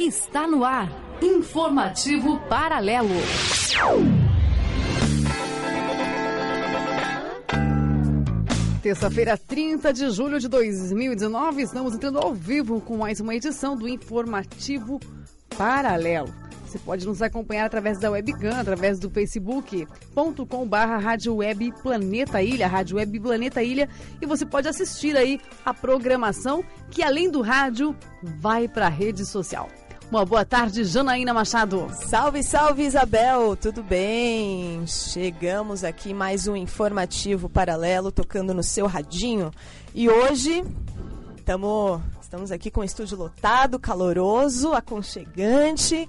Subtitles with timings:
[0.00, 0.88] Está no ar.
[1.20, 3.14] Informativo Paralelo.
[8.82, 13.86] Terça-feira, 30 de julho de 2019, estamos entrando ao vivo com mais uma edição do
[13.86, 14.98] Informativo
[15.58, 16.49] Paralelo.
[16.70, 22.68] Você pode nos acompanhar através da webcam, através do facebook.com barra Rádio Web Planeta Ilha,
[22.68, 23.88] Rádio Web Planeta Ilha,
[24.22, 29.26] e você pode assistir aí a programação que além do rádio vai para a rede
[29.26, 29.68] social.
[30.12, 31.88] Uma boa tarde, Janaína Machado.
[32.08, 34.86] Salve, salve, Isabel, tudo bem?
[34.86, 39.50] Chegamos aqui mais um informativo paralelo tocando no seu radinho.
[39.92, 40.62] E hoje
[41.50, 46.08] tamo, estamos aqui com o estúdio lotado, caloroso, aconchegante,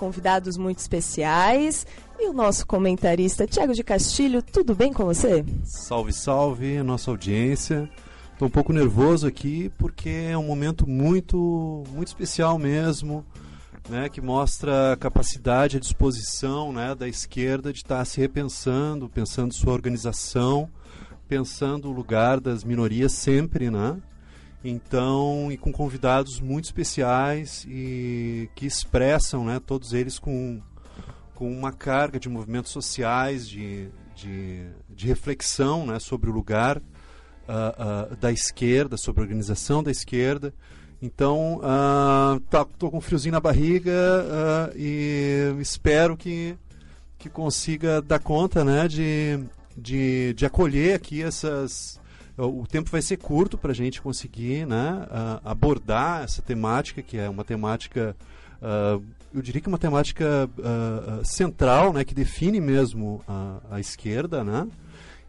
[0.00, 1.86] convidados muito especiais.
[2.18, 5.44] E o nosso comentarista, Tiago de Castilho, tudo bem com você?
[5.62, 7.88] Salve, salve, nossa audiência.
[8.32, 13.24] Estou um pouco nervoso aqui porque é um momento muito, muito especial mesmo,
[13.90, 19.06] né, que mostra a capacidade, a disposição né, da esquerda de estar tá se repensando,
[19.06, 20.70] pensando sua organização,
[21.28, 23.98] pensando o lugar das minorias sempre, né?
[24.62, 30.60] Então, e com convidados muito especiais e que expressam, né, todos eles com,
[31.34, 38.12] com uma carga de movimentos sociais, de, de, de reflexão né, sobre o lugar uh,
[38.12, 40.52] uh, da esquerda, sobre a organização da esquerda.
[41.02, 46.54] Então, uh, tá, tô com um friozinho na barriga uh, e espero que,
[47.18, 49.40] que consiga dar conta né, de,
[49.76, 51.98] de, de acolher aqui essas.
[52.46, 57.18] O tempo vai ser curto para a gente conseguir né, uh, abordar essa temática, que
[57.18, 58.16] é uma temática,
[59.32, 60.48] eu diria que é uma temática
[61.24, 64.66] central, né, que define mesmo a, a esquerda, né?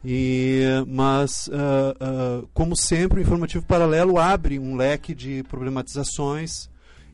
[0.03, 6.69] E, mas, uh, uh, como sempre, o Informativo Paralelo abre um leque de problematizações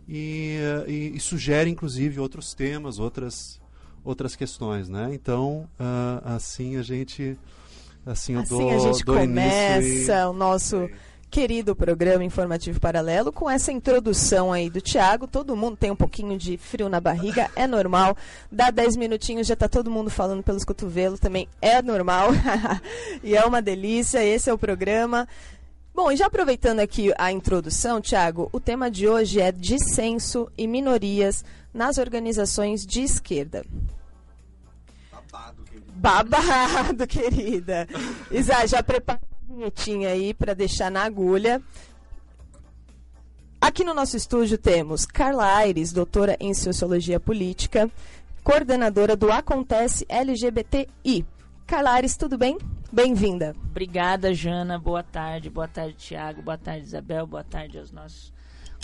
[0.07, 3.59] e, uh, e, e sugere, inclusive, outros temas, outras,
[4.05, 4.87] outras questões.
[4.87, 5.09] Né?
[5.13, 5.67] Então,
[6.23, 7.37] assim a gente.
[8.07, 10.25] Assim, eu assim dou, a gente começa e...
[10.25, 10.89] o nosso
[11.29, 15.27] querido programa Informativo Paralelo, com essa introdução aí do Tiago.
[15.27, 18.15] Todo mundo tem um pouquinho de frio na barriga, é normal.
[18.49, 22.29] Dá 10 minutinhos, já está todo mundo falando pelos cotovelos, também é normal.
[23.21, 25.27] e é uma delícia, esse é o programa.
[25.93, 30.65] Bom, e já aproveitando aqui a introdução, Tiago, o tema de hoje é dissenso e
[30.65, 31.43] minorias
[31.73, 33.65] nas organizações de esquerda.
[35.97, 37.87] Babado, querida.
[38.31, 39.19] Isa, já prepara
[39.49, 41.61] vinhetinha aí para deixar na agulha.
[43.59, 47.89] Aqui no nosso estúdio temos Carla Aires, doutora em Sociologia Política,
[48.43, 51.25] coordenadora do Acontece LGBTI.
[51.65, 52.59] Carla Aires, tudo bem?
[52.91, 53.55] Bem-vinda.
[53.71, 54.77] Obrigada, Jana.
[54.77, 55.49] Boa tarde.
[55.49, 56.43] Boa tarde, Tiago.
[56.43, 57.25] Boa tarde, Isabel.
[57.25, 58.31] Boa tarde aos nossos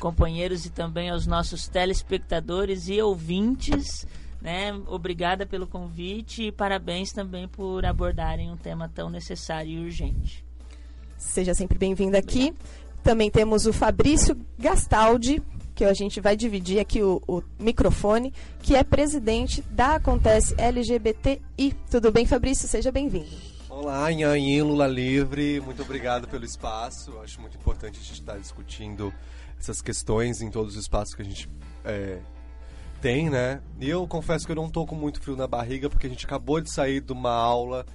[0.02, 4.06] companheiros e também aos nossos telespectadores e ouvintes.
[4.44, 4.74] Né?
[4.88, 10.44] Obrigada pelo convite e parabéns também por abordarem um tema tão necessário e urgente.
[11.18, 12.54] Seja sempre bem-vindo aqui.
[13.02, 15.42] Também temos o Fabrício Gastaldi,
[15.74, 21.74] que a gente vai dividir aqui o, o, microfone, que é presidente da Acontece LGBTI.
[21.90, 22.68] Tudo bem, Fabrício?
[22.68, 23.32] Seja bem-vindo.
[23.70, 25.62] Olá, Inhaim, Lula Livre.
[25.62, 27.18] Muito obrigado pelo espaço.
[27.24, 29.14] Acho muito importante a gente estar discutindo
[29.58, 31.50] essas questões em todos os espaços que a gente
[31.86, 32.20] é,
[33.04, 33.60] tem, né?
[33.82, 36.26] E eu confesso que eu não tô com muito frio na barriga, porque a gente
[36.26, 37.86] acabou de sair de uma aula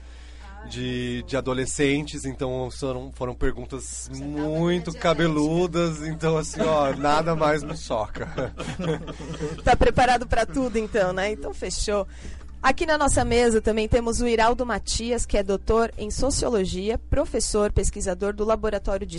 [0.69, 7.74] de, de adolescentes, então foram, foram perguntas muito cabeludas, então assim, ó, nada mais me
[7.74, 8.52] choca.
[9.64, 11.32] tá preparado para tudo então, né?
[11.32, 12.06] Então fechou.
[12.62, 17.72] Aqui na nossa mesa também temos o Iraldo Matias, que é doutor em Sociologia, professor,
[17.72, 19.19] pesquisador do Laboratório de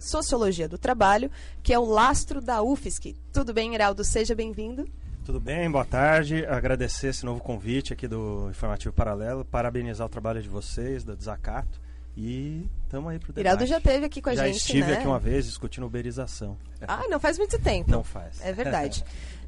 [0.00, 1.30] Sociologia do Trabalho,
[1.62, 3.14] que é o lastro da UFSC.
[3.32, 4.02] Tudo bem, Iraldo?
[4.02, 4.84] Seja bem-vindo.
[5.24, 6.44] Tudo bem, boa tarde.
[6.46, 11.80] Agradecer esse novo convite aqui do Informativo Paralelo, parabenizar o trabalho de vocês, da Desacato.
[12.16, 13.46] E estamos aí pro debate.
[13.46, 14.94] Iraldo já esteve aqui com a já gente, estive né?
[14.94, 16.58] aqui uma vez discutindo uberização.
[16.88, 17.88] Ah, não faz muito tempo.
[17.88, 18.40] Não faz.
[18.44, 19.04] É verdade.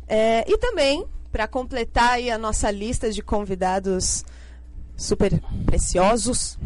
[0.07, 4.25] é, e também, para completar aí a nossa lista de convidados
[4.97, 6.59] super preciosos.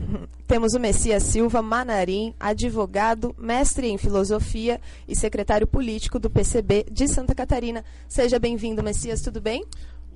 [0.46, 7.08] Temos o Messias Silva Manarim, advogado, mestre em filosofia e secretário político do PCB de
[7.08, 7.84] Santa Catarina.
[8.08, 9.64] Seja bem-vindo, Messias, tudo bem?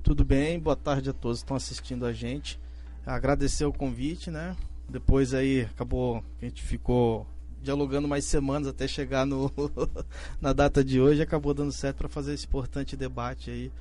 [0.01, 2.59] Tudo bem, boa tarde a todos que estão assistindo a gente.
[3.05, 4.55] Agradecer o convite, né?
[4.87, 7.25] Depois aí acabou, a gente ficou
[7.61, 9.51] dialogando mais semanas até chegar no
[10.41, 13.71] na data de hoje, acabou dando certo para fazer esse importante debate aí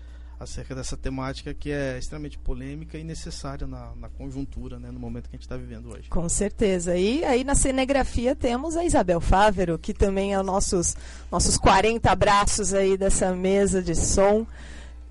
[0.42, 5.28] acerca dessa temática que é extremamente polêmica e necessária na, na conjuntura, né, no momento
[5.28, 6.08] que a gente está vivendo hoje.
[6.08, 6.96] Com certeza.
[6.96, 10.96] E aí na cinegrafia temos a Isabel Fávero, que também é o nossos,
[11.30, 14.46] nossos 40 abraços aí dessa mesa de som.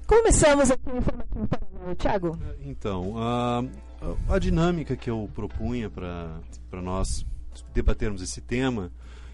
[0.06, 2.38] Começamos aqui o informativo para Tiago.
[2.66, 3.64] Então, a,
[4.30, 7.26] a dinâmica que eu propunha para nós
[7.74, 8.92] debatermos esse tema,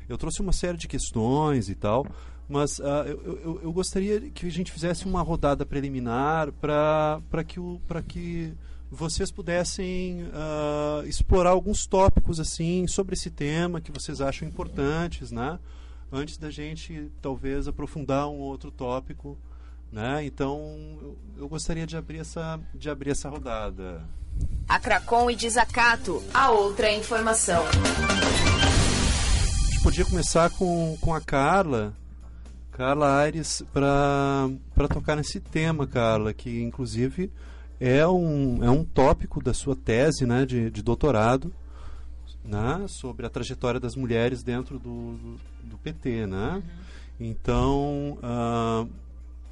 [0.08, 2.06] eu trouxe uma série de questões e tal,
[2.48, 7.60] mas uh, eu, eu, eu, gostaria que a gente fizesse uma rodada preliminar para que,
[7.60, 8.54] o, que
[8.90, 15.60] vocês pudessem uh, explorar alguns tópicos assim sobre esse tema que vocês acham importantes, né?
[16.10, 19.38] Antes da gente talvez aprofundar um outro tópico,
[19.92, 20.24] né?
[20.24, 20.58] Então
[21.02, 24.08] eu, eu gostaria de abrir essa de abrir essa rodada.
[24.70, 27.62] A Cracon e Desacato, a outra informação.
[27.66, 31.94] A gente podia começar com, com a Carla,
[32.78, 37.32] Carla Aires, para tocar nesse tema, Carla, que inclusive
[37.80, 41.52] é um, é um tópico da sua tese né, de, de doutorado
[42.46, 46.28] né, sobre a trajetória das mulheres dentro do, do, do PT.
[46.28, 46.54] Né?
[46.54, 46.62] Uhum.
[47.20, 48.88] Então, uh,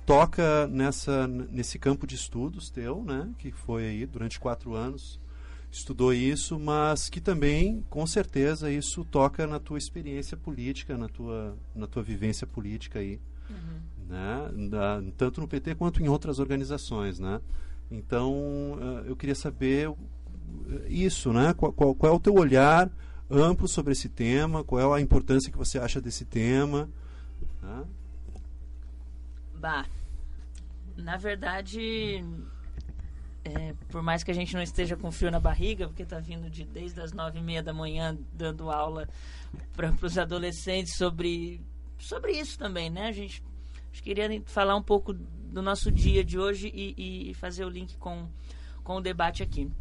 [0.06, 5.20] toca nessa, nesse campo de estudos teu, né, que foi aí durante quatro anos,
[5.76, 11.58] estudou isso, mas que também, com certeza, isso toca na tua experiência política, na tua,
[11.76, 13.20] na tua vivência política aí,
[13.50, 13.82] uhum.
[14.08, 17.42] né, da, tanto no PT quanto em outras organizações, né.
[17.92, 19.94] Então, uh, eu queria saber
[20.88, 22.90] isso, né, qual, qual, qual é o teu olhar
[23.30, 26.90] amplo sobre esse tema, qual é a importância que você acha desse tema,
[27.62, 27.84] né?
[29.60, 29.86] Bah,
[30.96, 32.24] na verdade,
[33.46, 36.50] é, por mais que a gente não esteja com frio na barriga, porque está vindo
[36.50, 39.08] de desde as nove e meia da manhã dando aula
[39.74, 41.62] para os adolescentes sobre,
[42.00, 43.08] sobre isso também, né?
[43.08, 47.34] A gente, a gente queria falar um pouco do nosso dia de hoje e, e
[47.36, 48.28] fazer o link com,
[48.84, 49.72] com o debate aqui.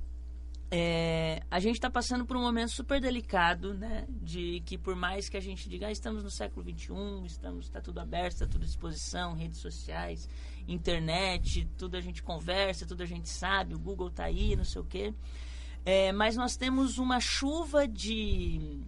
[0.71, 4.07] É, a gente está passando por um momento super delicado, né?
[4.11, 6.93] De que por mais que a gente diga, ah, estamos no século XXI,
[7.25, 10.29] estamos, está tudo aberto, está tudo à disposição, redes sociais,
[10.67, 14.81] internet, tudo a gente conversa, tudo a gente sabe, o Google está aí, não sei
[14.81, 15.15] o quê.
[15.85, 18.81] É, mas nós temos uma chuva de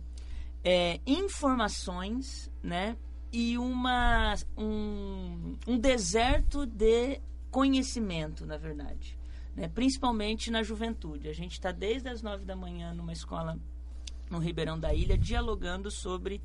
[0.64, 2.96] é, informações, né?
[3.32, 7.20] E uma, um, um deserto de
[7.50, 9.16] conhecimento, na verdade
[9.56, 11.28] né, principalmente na juventude.
[11.28, 13.58] A gente está desde as nove da manhã numa escola
[14.30, 16.42] no Ribeirão da Ilha, dialogando sobre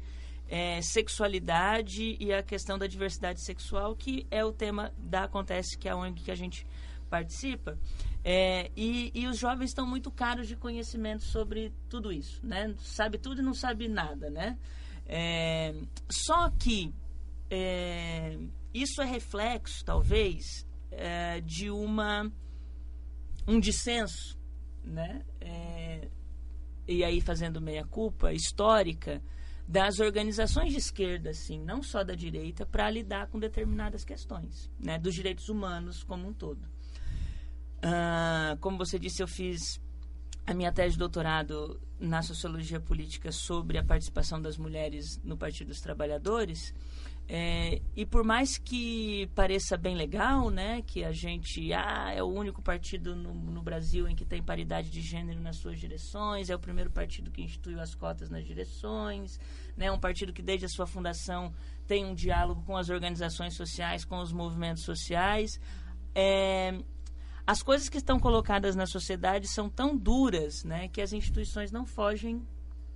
[0.51, 5.87] é, sexualidade e a questão da diversidade sexual, que é o tema da Acontece, que
[5.87, 6.67] é a ONG que a gente
[7.09, 7.79] participa.
[8.21, 12.75] É, e, e, os jovens estão muito caros de conhecimento sobre tudo isso, né?
[12.79, 14.59] Sabe tudo e não sabe nada, né?
[15.05, 15.73] É,
[16.09, 16.93] só que
[17.49, 18.37] é,
[18.73, 22.29] isso é reflexo, talvez, é, de uma
[23.47, 24.37] um dissenso,
[24.83, 25.23] né?
[25.39, 26.09] É,
[26.85, 29.21] e aí fazendo meia culpa histórica
[29.71, 34.99] das organizações de esquerda, assim, não só da direita, para lidar com determinadas questões, né?
[34.99, 36.59] Dos direitos humanos como um todo.
[37.81, 39.79] Ah, como você disse, eu fiz
[40.45, 45.69] a minha tese de doutorado na sociologia política sobre a participação das mulheres no Partido
[45.69, 46.73] dos Trabalhadores.
[47.33, 52.27] É, e por mais que pareça bem legal, né, que a gente ah, é o
[52.27, 56.55] único partido no, no, Brasil em que tem paridade de gênero nas suas direções, é
[56.57, 59.39] o primeiro partido que instituiu as cotas nas direções,
[59.77, 61.53] né, um partido que desde a sua fundação
[61.87, 65.57] tem um diálogo com as organizações sociais, com os movimentos sociais.
[66.13, 66.77] É,
[67.47, 71.85] as coisas que estão colocadas na sociedade são tão duras, né, que as instituições não
[71.85, 72.45] fogem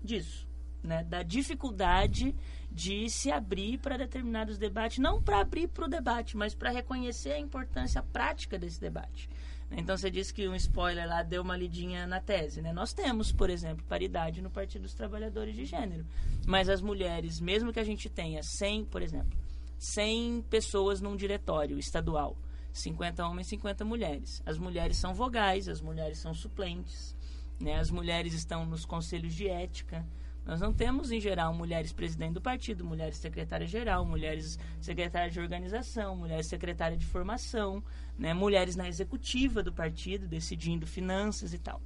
[0.03, 0.45] disso,
[0.83, 2.35] né, da dificuldade
[2.75, 7.31] de se abrir para determinados debates, não para abrir para o debate, mas para reconhecer
[7.31, 9.29] a importância prática desse debate.
[9.71, 12.73] Então você disse que um spoiler lá deu uma lidinha na tese, né?
[12.73, 16.05] Nós temos, por exemplo, paridade no Partido dos Trabalhadores de Gênero,
[16.45, 19.39] mas as mulheres, mesmo que a gente tenha 100, por exemplo,
[19.79, 22.37] 100 pessoas num diretório estadual,
[22.73, 24.43] 50 homens, 50 mulheres.
[24.45, 27.15] As mulheres são vogais, as mulheres são suplentes,
[27.57, 27.79] né?
[27.79, 30.05] As mulheres estão nos conselhos de ética,
[30.45, 36.15] nós não temos, em geral, mulheres presidente do partido, mulheres secretárias-geral, mulheres secretárias de organização,
[36.15, 37.83] mulheres secretárias de formação,
[38.17, 41.81] né, mulheres na executiva do partido, decidindo finanças e tal.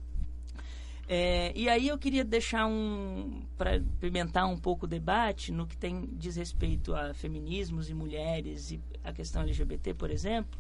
[1.12, 3.42] É, e aí eu queria deixar um.
[3.58, 8.72] para pimentar um pouco o debate no que tem diz respeito a feminismos e mulheres
[8.72, 10.60] e a questão LGBT, por exemplo,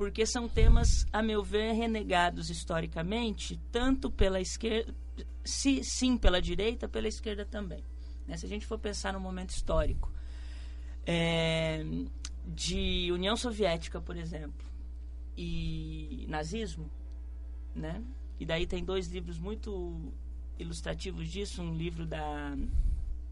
[0.00, 4.94] porque são temas, a meu ver, renegados historicamente, tanto pela esquerda
[5.44, 7.84] se, sim pela direita, pela esquerda também.
[8.26, 8.34] Né?
[8.38, 10.10] Se a gente for pensar no momento histórico
[11.04, 11.84] é,
[12.46, 14.66] de União Soviética, por exemplo,
[15.36, 16.90] e nazismo,
[17.74, 18.02] né?
[18.38, 20.14] E daí tem dois livros muito
[20.58, 22.56] ilustrativos disso, um livro da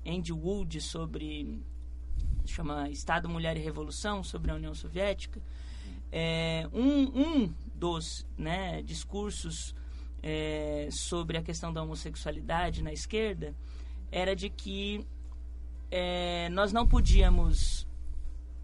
[0.07, 1.63] Andy Wood sobre
[2.45, 5.41] chama Estado, Mulher e Revolução sobre a União Soviética.
[6.11, 9.75] É, um, um dos né, discursos
[10.23, 13.55] é, sobre a questão da homossexualidade na esquerda
[14.11, 15.07] era de que
[15.91, 17.87] é, nós não podíamos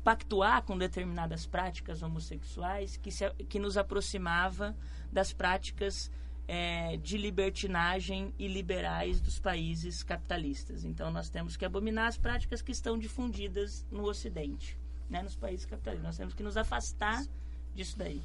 [0.03, 4.77] pactuar com determinadas práticas homossexuais que, se, que nos aproximava
[5.11, 6.11] das práticas
[6.47, 10.85] é, de libertinagem e liberais dos países capitalistas.
[10.85, 14.79] Então, nós temos que abominar as práticas que estão difundidas no Ocidente,
[15.15, 16.05] né, nos países capitalistas.
[16.05, 17.25] Nós temos que nos afastar
[17.73, 18.21] disso daí.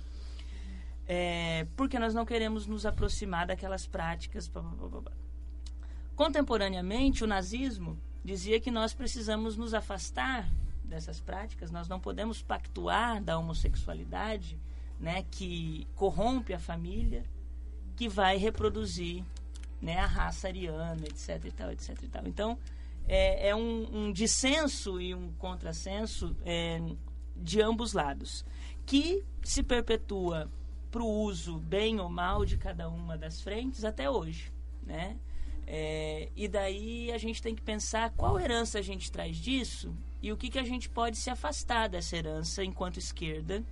[1.08, 4.48] É, porque nós não queremos nos aproximar daquelas práticas.
[4.48, 5.12] Blá, blá, blá,
[6.16, 10.50] Contemporaneamente, o nazismo dizia que nós precisamos nos afastar
[10.84, 14.60] dessas práticas, nós não podemos pactuar da homossexualidade,
[15.00, 17.24] né, que corrompe a família,
[17.96, 19.24] que vai reproduzir
[19.80, 22.28] né, a raça ariana, etc e tal, etc e tal.
[22.28, 22.58] Então,
[23.10, 26.80] é, é um, um, dissenso e um contrassenso é,
[27.36, 28.46] de ambos lados,
[28.86, 30.48] que se perpetua
[30.92, 34.54] para o uso bem ou mal de cada uma das frentes até hoje,
[34.86, 35.18] né?
[35.66, 40.32] É, e daí a gente tem que pensar qual herança a gente traz disso e
[40.32, 43.64] o que, que a gente pode se afastar dessa herança enquanto esquerda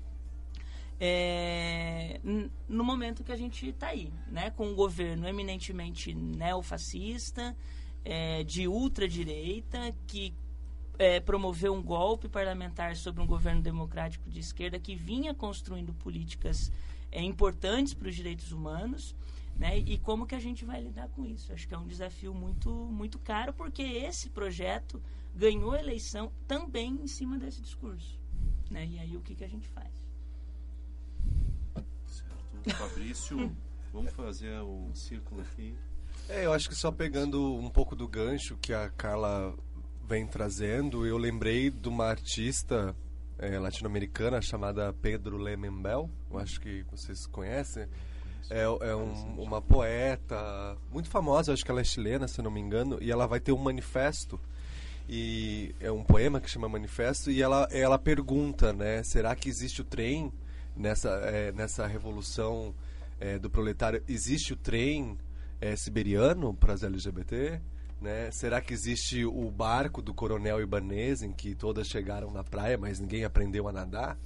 [0.99, 2.19] é,
[2.67, 7.55] no momento que a gente está aí, né, com um governo eminentemente neofascista,
[8.09, 10.33] é, de ultradireita, que
[10.97, 16.71] é, promoveu um golpe parlamentar sobre um governo democrático de esquerda que vinha construindo políticas
[17.11, 19.13] é, importantes para os direitos humanos.
[19.59, 19.79] Né?
[19.79, 21.51] E como que a gente vai lidar com isso?
[21.51, 25.01] Acho que é um desafio muito, muito caro, porque esse projeto
[25.35, 28.17] ganhou eleição também em cima desse discurso.
[28.71, 28.85] Né?
[28.85, 29.91] E aí o que, que a gente faz?
[32.77, 33.53] Fabrício,
[33.91, 35.75] vamos fazer um círculo aqui.
[36.29, 39.55] É, eu acho que só pegando um pouco do gancho que a Carla
[40.05, 42.93] vem trazendo, eu lembrei de uma artista
[43.39, 47.87] é, latino-americana chamada Pedro Lemembel, eu acho que vocês conhecem.
[48.49, 52.59] É, é um, uma poeta muito famosa, acho que ela é chilena, se não me
[52.59, 54.39] engano, e ela vai ter um manifesto
[55.07, 59.81] e é um poema que chama Manifesto e ela ela pergunta, né, será que existe
[59.81, 60.31] o trem
[60.75, 62.75] nessa, é, nessa revolução
[63.19, 65.17] é, do proletário, existe o trem
[65.59, 67.61] é, siberiano para as LGBT?
[68.01, 68.29] Né?
[68.31, 72.99] Será que existe o barco do coronel Ibanez em que todas chegaram na praia, mas
[72.99, 74.17] ninguém aprendeu a nadar?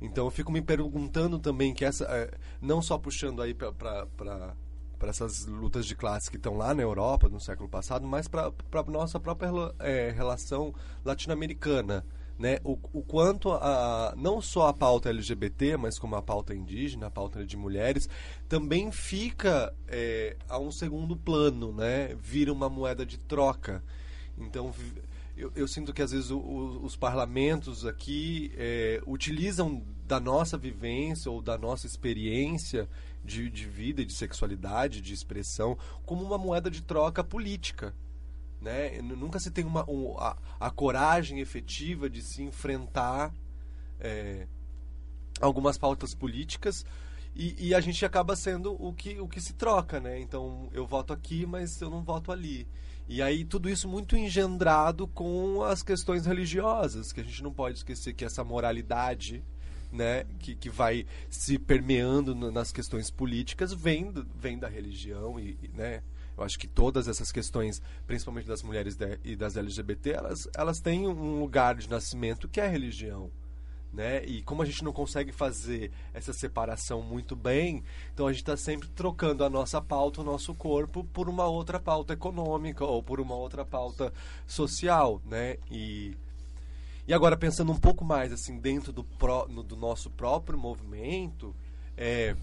[0.00, 4.56] Então eu fico me perguntando também que essa, é, não só puxando aí para
[5.02, 8.82] essas lutas de classe que estão lá na Europa no século passado, mas para a
[8.84, 9.50] nossa própria
[9.80, 10.74] é, relação
[11.04, 12.04] latino-americana
[12.38, 17.08] né, o, o quanto a, não só a pauta LGBT, mas como a pauta indígena,
[17.08, 18.08] a pauta de mulheres,
[18.48, 23.82] também fica é, a um segundo plano, né, vira uma moeda de troca.
[24.38, 24.72] Então,
[25.36, 30.56] eu, eu sinto que às vezes o, o, os parlamentos aqui é, utilizam da nossa
[30.56, 32.88] vivência ou da nossa experiência
[33.24, 35.76] de, de vida, de sexualidade, de expressão,
[36.06, 37.94] como uma moeda de troca política
[38.60, 39.00] né?
[39.02, 43.32] Nunca se tem uma, um, a, a, coragem efetiva de se enfrentar
[44.00, 44.46] é,
[45.40, 46.84] algumas pautas políticas
[47.34, 50.18] e, e, a gente acaba sendo o que, o que se troca, né?
[50.18, 52.66] Então eu voto aqui, mas eu não voto ali.
[53.08, 57.78] E aí tudo isso muito engendrado com as questões religiosas, que a gente não pode
[57.78, 59.42] esquecer que essa moralidade
[59.90, 66.02] né, que, que vai se permeando nas questões políticas vem, vem da religião e, né,
[66.38, 71.08] eu acho que todas essas questões, principalmente das mulheres e das LGBT, elas, elas têm
[71.08, 73.30] um lugar de nascimento que é a religião.
[73.92, 74.24] Né?
[74.24, 78.56] E como a gente não consegue fazer essa separação muito bem, então a gente está
[78.56, 83.18] sempre trocando a nossa pauta, o nosso corpo, por uma outra pauta econômica ou por
[83.18, 84.12] uma outra pauta
[84.46, 85.56] social, né?
[85.70, 86.16] E,
[87.06, 91.56] e agora pensando um pouco mais assim dentro do, pro, no, do nosso próprio movimento,
[91.96, 92.36] é,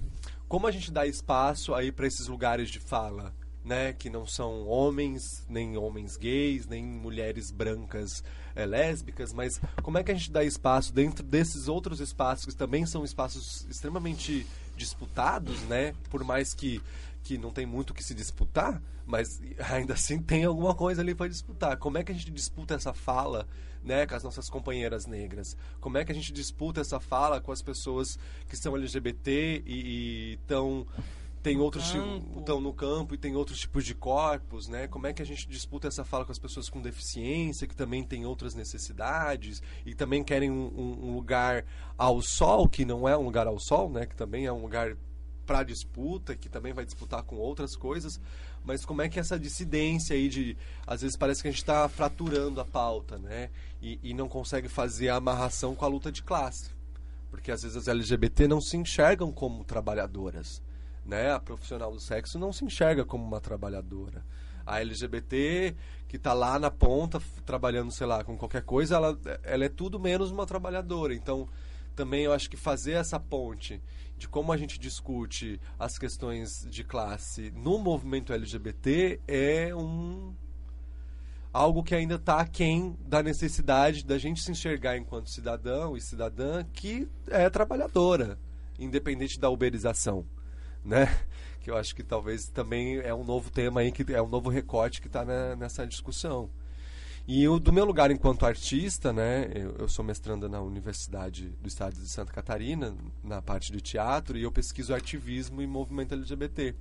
[0.50, 3.32] como a gente dá espaço aí para esses lugares de fala,
[3.66, 8.24] né, que não são homens, nem homens gays, nem mulheres brancas
[8.56, 12.56] é, lésbicas, mas como é que a gente dá espaço dentro desses outros espaços que
[12.56, 14.46] também são espaços extremamente
[14.78, 16.82] disputados, né, por mais que
[17.24, 19.42] que não tem muito o que se disputar, mas
[19.72, 21.76] ainda assim tem alguma coisa ali para disputar.
[21.76, 23.48] Como é que a gente disputa essa fala,
[23.84, 25.58] né, com as nossas companheiras negras?
[25.82, 30.38] Como é que a gente disputa essa fala com as pessoas que são LGBT e
[30.40, 30.86] estão
[31.46, 32.40] tem outros campo.
[32.40, 34.88] estão no campo e tem outros tipos de corpos, né?
[34.88, 38.04] Como é que a gente disputa essa fala com as pessoas com deficiência, que também
[38.04, 41.64] têm outras necessidades e também querem um, um- um lugar
[41.98, 44.06] ao sol, que não é um lugar ao sol, né?
[44.08, 44.98] Que também é um lugar
[45.46, 48.20] para disputa, que também vai disputar com outras coisas.
[48.64, 50.58] Mas como é que essa dissidência aí de...
[50.88, 53.52] Às vezes parece que a gente está fraturando a pauta, né?
[53.80, 56.72] E, e não consegue fazer a amarração com a luta de classe.
[57.30, 60.65] Porque às vezes as LGBT não se enxergam como trabalhadoras
[61.06, 61.32] né?
[61.32, 64.26] A profissional do sexo não se enxerga como uma trabalhadora.
[64.66, 65.76] A LGBT
[66.08, 70.00] que está lá na ponta trabalhando, sei lá, com qualquer coisa, ela, ela é tudo
[70.00, 71.14] menos uma trabalhadora.
[71.14, 71.48] Então,
[71.96, 73.82] também eu acho que fazer essa ponte
[74.18, 80.34] de como a gente discute as questões de classe no movimento LGBT é um
[81.52, 86.66] algo que ainda está aquém da necessidade da gente se enxergar enquanto cidadão e cidadã
[86.74, 88.38] que é trabalhadora,
[88.78, 90.26] independente da uberização
[90.86, 91.08] né?
[91.66, 94.52] Que eu acho que talvez também é um novo tema aí, que é um novo
[94.52, 95.26] recorte que está
[95.56, 96.48] nessa discussão.
[97.28, 99.50] E o, do meu lugar enquanto artista, né?
[99.52, 104.38] Eu, eu sou mestranda na Universidade do Estado de Santa Catarina, na parte de teatro,
[104.38, 106.76] e eu pesquiso ativismo e movimento LGBT.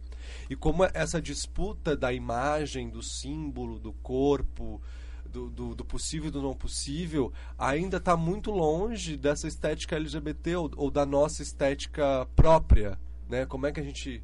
[0.51, 4.83] E como essa disputa da imagem, do símbolo, do corpo,
[5.25, 10.57] do, do, do possível e do não possível, ainda está muito longe dessa estética LGBT
[10.57, 13.47] ou, ou da nossa estética própria, né?
[13.47, 14.23] Como é que a gente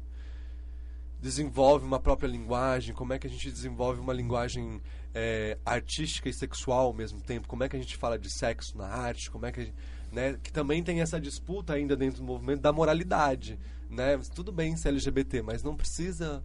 [1.21, 2.95] desenvolve uma própria linguagem?
[2.95, 4.81] Como é que a gente desenvolve uma linguagem
[5.13, 7.47] é, artística e sexual ao mesmo tempo?
[7.47, 9.29] Como é que a gente fala de sexo na arte?
[9.29, 9.75] Como é que gente,
[10.11, 10.37] né?
[10.41, 14.19] Que também tem essa disputa ainda dentro do movimento da moralidade, né?
[14.35, 16.43] Tudo bem ser LGBT, mas não precisa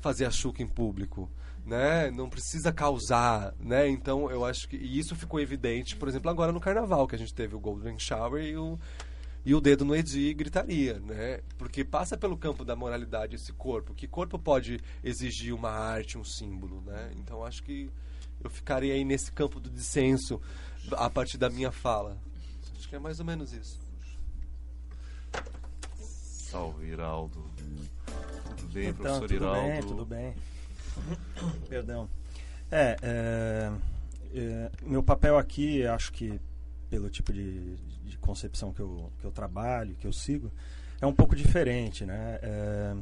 [0.00, 1.30] fazer a chuca em público.
[1.64, 2.10] Né?
[2.10, 3.88] Não precisa causar, né?
[3.88, 7.18] Então eu acho que e isso ficou evidente, por exemplo, agora no carnaval que a
[7.18, 8.76] gente teve o Golden Shower e o
[9.44, 11.40] e o dedo no Edi e gritaria, né?
[11.58, 13.94] Porque passa pelo campo da moralidade esse corpo.
[13.94, 17.10] Que corpo pode exigir uma arte, um símbolo, né?
[17.16, 17.90] Então acho que
[18.42, 20.40] eu ficaria aí nesse campo do dissenso
[20.92, 22.18] a partir da minha fala.
[22.76, 23.80] Acho que é mais ou menos isso.
[25.96, 27.50] Salve, Iraldo.
[28.56, 29.68] Tudo bem, Então, professor tudo Iraldo?
[29.68, 30.34] bem, tudo bem.
[31.68, 32.08] Perdão.
[32.70, 33.72] É, é,
[34.34, 36.40] é, meu papel aqui, acho que
[36.92, 40.52] pelo tipo de, de concepção que eu, que eu trabalho, que eu sigo,
[41.00, 42.38] é um pouco diferente, né?
[42.42, 42.94] É,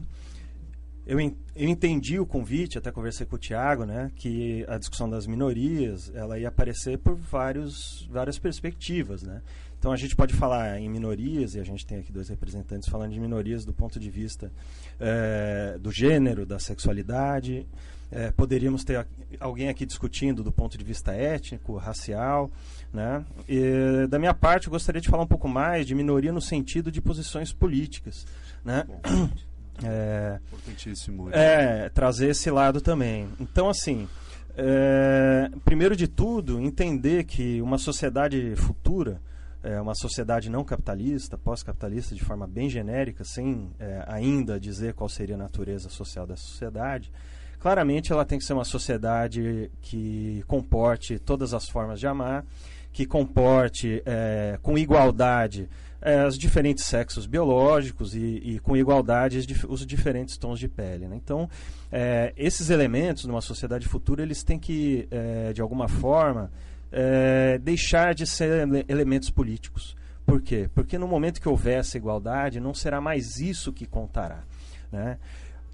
[1.05, 5.11] eu, en- eu entendi o convite, até conversei com o Tiago, né, que a discussão
[5.11, 9.43] das minorias ela ia aparecer por vários, várias perspectivas, né?
[9.77, 13.13] Então a gente pode falar em minorias e a gente tem aqui dois representantes falando
[13.13, 14.53] de minorias do ponto de vista
[15.01, 17.67] eh, do gênero, da sexualidade.
[18.13, 19.07] Eh, poderíamos ter
[19.41, 22.51] alguém aqui discutindo do ponto de vista étnico, racial,
[22.93, 23.25] né?
[23.49, 26.91] E, da minha parte, eu gostaria de falar um pouco mais de minoria no sentido
[26.91, 28.27] de posições políticas,
[28.65, 28.85] né?
[29.83, 31.31] É, Importantíssimo.
[31.33, 33.27] é, trazer esse lado também.
[33.41, 34.07] Então, assim,
[34.55, 39.23] é, primeiro de tudo, entender que uma sociedade futura,
[39.63, 45.09] é, uma sociedade não capitalista, pós-capitalista, de forma bem genérica, sem é, ainda dizer qual
[45.09, 47.11] seria a natureza social dessa sociedade,
[47.59, 52.45] claramente ela tem que ser uma sociedade que comporte todas as formas de amar,
[52.93, 55.69] que comporte é, com igualdade
[56.03, 60.69] é, os diferentes sexos biológicos e, e com igualdade os, dif- os diferentes tons de
[60.69, 61.07] pele.
[61.07, 61.15] né?
[61.17, 61.49] Então,
[61.93, 66.51] é, esses elementos numa sociedade futura eles têm que, é, de alguma forma,
[66.91, 69.95] é, deixar de ser ele- elementos políticos.
[70.27, 70.69] Por quê?
[70.75, 74.43] Porque no momento que houver essa igualdade, não será mais isso que contará.
[74.91, 75.19] Né?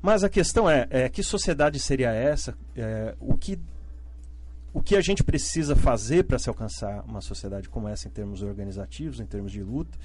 [0.03, 2.55] Mas a questão é, é, que sociedade seria essa?
[2.77, 3.59] É, o que
[4.77, 8.43] o que a gente precisa fazer para se alcançar uma sociedade como essa em termos
[8.43, 9.97] organizativos, em termos de luta,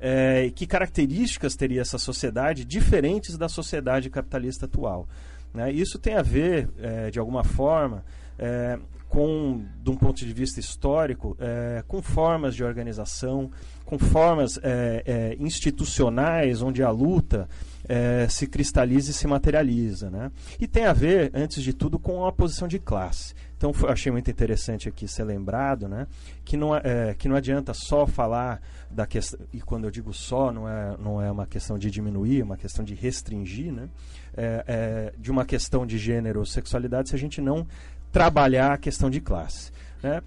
[0.00, 5.06] é, que características teria essa sociedade diferentes da sociedade capitalista atual.
[5.54, 5.70] né?
[5.70, 8.04] Isso tem a ver, é, de alguma forma,
[8.36, 8.76] é,
[9.08, 13.48] com, de um ponto de vista histórico, é, com formas de organização,
[13.84, 17.48] com formas é, é, institucionais onde a luta
[17.88, 20.10] é, se cristaliza e se materializa.
[20.10, 20.30] Né?
[20.60, 23.34] E tem a ver, antes de tudo, com a posição de classe.
[23.56, 26.06] Então, foi- achei muito interessante aqui ser lembrado né,
[26.44, 30.52] que, não, é, que não adianta só falar da questão, e quando eu digo só,
[30.52, 33.88] não é, não é uma questão de diminuir, é uma questão de restringir, né,
[34.36, 37.66] é, é, de uma questão de gênero ou sexualidade, se a gente não
[38.12, 39.72] trabalhar a questão de classe.
[40.02, 40.20] Né?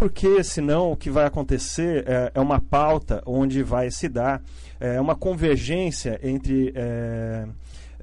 [0.00, 4.42] Porque senão o que vai acontecer é, é uma pauta onde vai se dar
[4.80, 7.46] é, uma convergência entre é,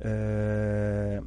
[0.01, 1.21] é,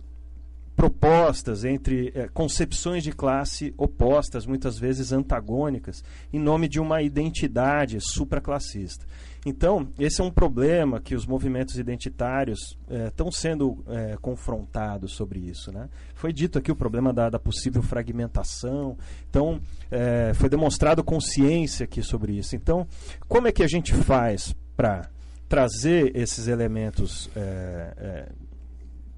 [0.80, 6.02] propostas, entre eh, concepções de classe opostas, muitas vezes antagônicas,
[6.32, 9.04] em nome de uma identidade supraclassista.
[9.44, 12.76] Então, esse é um problema que os movimentos identitários
[13.06, 15.72] estão eh, sendo eh, confrontados sobre isso.
[15.72, 15.88] Né?
[16.14, 18.98] Foi dito aqui o problema da, da possível fragmentação.
[19.28, 22.54] Então, eh, foi demonstrado consciência aqui sobre isso.
[22.54, 22.86] Então,
[23.28, 25.08] como é que a gente faz para
[25.48, 27.28] trazer esses elementos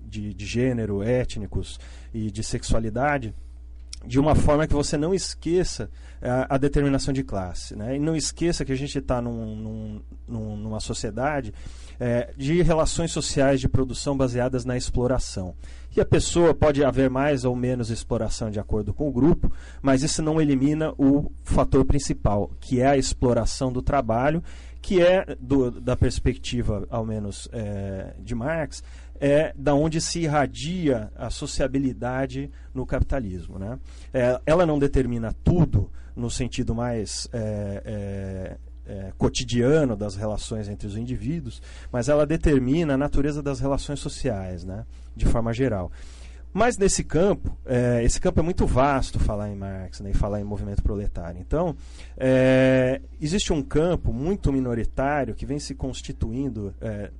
[0.01, 1.79] de, de gênero, étnicos
[2.13, 3.35] e de sexualidade
[4.05, 7.77] de uma forma que você não esqueça a, a determinação de classe.
[7.77, 7.97] Né?
[7.97, 11.53] E não esqueça que a gente está num, num, numa sociedade
[11.99, 15.55] é, de relações sociais de produção baseadas na exploração.
[15.95, 20.03] E a pessoa pode haver mais ou menos exploração de acordo com o grupo, mas
[20.03, 24.43] isso não elimina o fator principal, que é a exploração do trabalho,
[24.81, 28.83] que é, do, da perspectiva, ao menos, é, de Marx,
[29.23, 33.57] é da onde se irradia a sociabilidade no capitalismo.
[33.57, 33.79] Né?
[34.13, 40.89] É, ela não determina tudo no sentido mais é, é, é, cotidiano das relações entre
[40.89, 44.85] os indivíduos, mas ela determina a natureza das relações sociais, né?
[45.15, 45.93] de forma geral.
[46.53, 50.39] Mas nesse campo, é, esse campo é muito vasto falar em Marx né, e falar
[50.39, 51.41] em movimento proletário.
[51.41, 51.75] Então,
[52.15, 57.11] é, existe um campo muito minoritário que vem se constituindo é,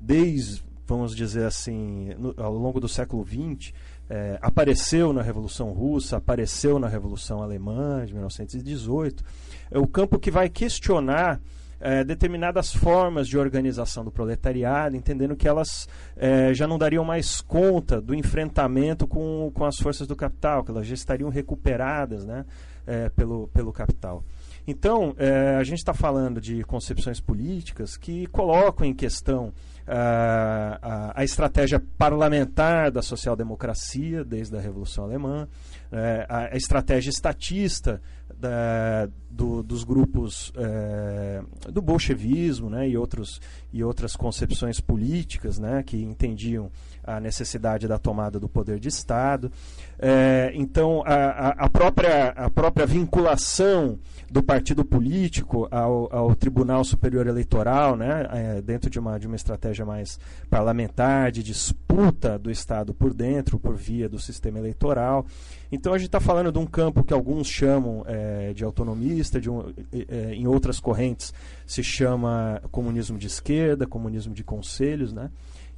[0.00, 3.72] desde vamos dizer assim, no, ao longo do século XX,
[4.08, 9.24] é, apareceu na Revolução Russa, apareceu na Revolução Alemã de 1918,
[9.70, 11.40] é o campo que vai questionar
[11.82, 17.40] é, determinadas formas de organização do proletariado, entendendo que elas é, já não dariam mais
[17.40, 22.44] conta do enfrentamento com, com as forças do capital, que elas já estariam recuperadas né,
[22.86, 24.22] é, pelo, pelo capital.
[24.64, 29.52] Então, é, a gente está falando de concepções políticas que colocam em questão
[29.86, 35.48] a, a, estratégia parlamentar da social-democracia, desde a Revolução Alemã,
[35.90, 38.00] é, a, a, estratégia estatista
[38.38, 43.40] da, do, dos grupos é, do bolchevismo né, e, outros,
[43.72, 46.70] e outras concepções políticas né, que entendiam
[47.04, 49.50] a necessidade da tomada do poder de Estado.
[49.98, 53.98] É, então, a, a, própria, a própria vinculação
[54.30, 59.36] do partido político ao, ao Tribunal Superior Eleitoral, né, é, dentro de uma, de uma
[59.36, 60.18] estratégia mais
[60.48, 65.26] parlamentar, de disputa do Estado por dentro, por via do sistema eleitoral.
[65.70, 68.21] Então, a gente está falando de um campo que alguns chamam é,
[68.54, 71.32] de autonomista, de um, é, em outras correntes
[71.66, 75.30] se chama comunismo de esquerda, comunismo de conselhos, né?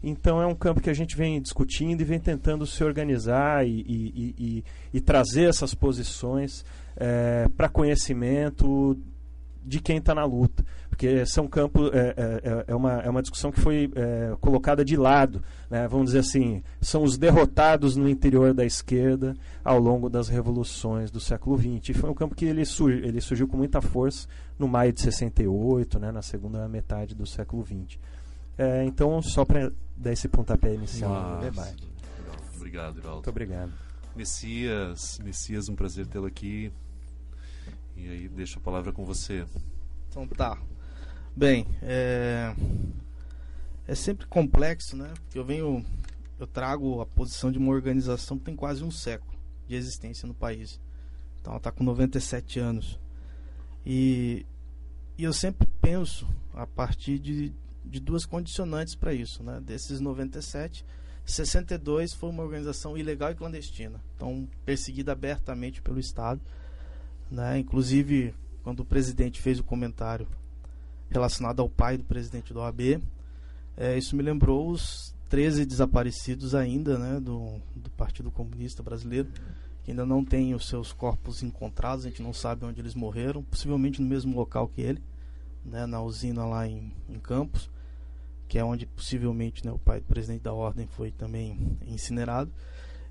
[0.02, 3.80] Então é um campo que a gente vem discutindo e vem tentando se organizar e,
[3.80, 8.98] e, e, e trazer essas posições é, para conhecimento
[9.64, 10.62] de quem está na luta.
[10.94, 14.96] Porque são campos, é, é, é, uma, é uma discussão que foi é, colocada de
[14.96, 15.42] lado.
[15.68, 15.88] Né?
[15.88, 21.18] Vamos dizer assim, são os derrotados no interior da esquerda ao longo das revoluções do
[21.18, 21.88] século XX.
[21.88, 25.00] E foi um campo que ele, surgiu, ele surgiu com muita força no maio de
[25.00, 26.12] 68, né?
[26.12, 27.98] na segunda metade do século XX.
[28.56, 31.82] É, então, só para dar esse pontapé inicial no debate.
[32.20, 32.36] Legal.
[32.54, 33.14] Obrigado, Iraldo.
[33.14, 33.72] Muito obrigado.
[34.14, 36.72] Messias, Messias, um prazer tê-lo aqui.
[37.96, 39.44] E aí, deixo a palavra com você.
[40.08, 40.56] Então tá.
[41.36, 42.54] Bem, é,
[43.86, 45.12] é sempre complexo, né?
[45.24, 45.84] Porque eu venho,
[46.38, 49.34] eu trago a posição de uma organização que tem quase um século
[49.66, 50.80] de existência no país.
[51.40, 52.98] Então ela está com 97 anos.
[53.84, 54.46] E,
[55.18, 57.52] e eu sempre penso a partir de
[57.84, 59.42] de duas condicionantes para isso.
[59.42, 59.60] Né?
[59.60, 60.84] Desses 97,
[61.24, 66.40] 62 foi uma organização ilegal e clandestina, então perseguida abertamente pelo Estado.
[67.30, 67.58] Né?
[67.58, 70.26] Inclusive, quando o presidente fez o comentário
[71.14, 73.00] relacionado ao pai do presidente do OAB,
[73.76, 79.28] é, isso me lembrou os 13 desaparecidos ainda né, do, do Partido Comunista Brasileiro,
[79.82, 83.42] que ainda não têm os seus corpos encontrados, a gente não sabe onde eles morreram,
[83.42, 85.02] possivelmente no mesmo local que ele,
[85.64, 87.70] né, na usina lá em, em Campos
[88.48, 92.52] que é onde possivelmente né, o pai do presidente da ordem foi também incinerado.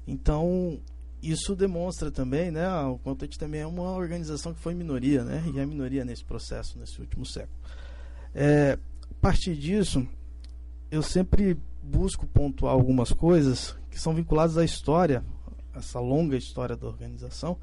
[0.07, 0.79] Então,
[1.21, 5.23] isso demonstra também né, o quanto a gente também é uma organização que foi minoria,
[5.23, 7.57] né, e é minoria nesse processo, nesse último século.
[8.35, 8.77] É,
[9.09, 10.07] a partir disso,
[10.89, 15.23] eu sempre busco pontuar algumas coisas que são vinculadas à história,
[15.75, 17.57] essa longa história da organização,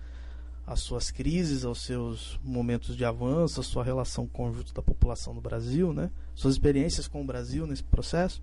[0.66, 4.82] às suas crises, aos seus momentos de avanço, a sua relação com o conjunto da
[4.82, 6.10] população do Brasil, né?
[6.34, 8.40] suas experiências com o Brasil nesse processo.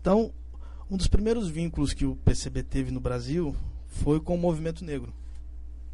[0.00, 0.32] Então,
[0.90, 5.12] um dos primeiros vínculos que o PCB teve no Brasil foi com o movimento negro.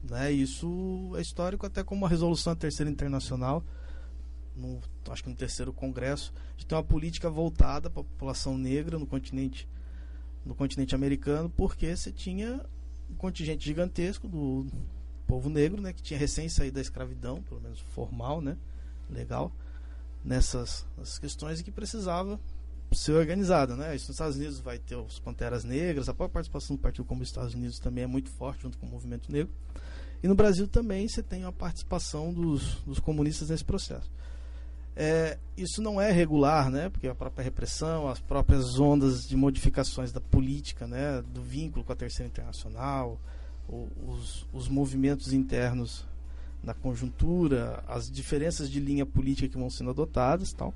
[0.02, 0.32] Né?
[0.32, 3.62] Isso é histórico até como a resolução da Terceira Internacional,
[4.56, 8.98] no, acho que no terceiro congresso, de ter uma política voltada para a população negra
[8.98, 9.68] no continente
[10.44, 12.60] no continente americano, porque você tinha
[13.10, 14.66] um contingente gigantesco do
[15.26, 18.56] povo negro, né, que tinha recém saído da escravidão, pelo menos formal, né,
[19.08, 19.50] legal,
[20.22, 22.38] nessas, nessas questões e que precisava
[22.92, 23.96] ser organizada, né?
[23.96, 27.22] Isso nos Estados Unidos vai ter os Panteras Negras, a própria participação do Partido como
[27.22, 29.52] Estados Unidos também é muito forte junto com o movimento negro.
[30.22, 34.10] E no Brasil também você tem a participação dos, dos comunistas nesse processo.
[34.96, 36.88] É, isso não é regular, né?
[36.88, 41.22] Porque a própria repressão, as próprias ondas de modificações da política, né?
[41.32, 43.20] Do vínculo com a Terceira Internacional,
[43.68, 46.06] o, os, os movimentos internos
[46.62, 50.72] na conjuntura, as diferenças de linha política que vão sendo adotadas, tal,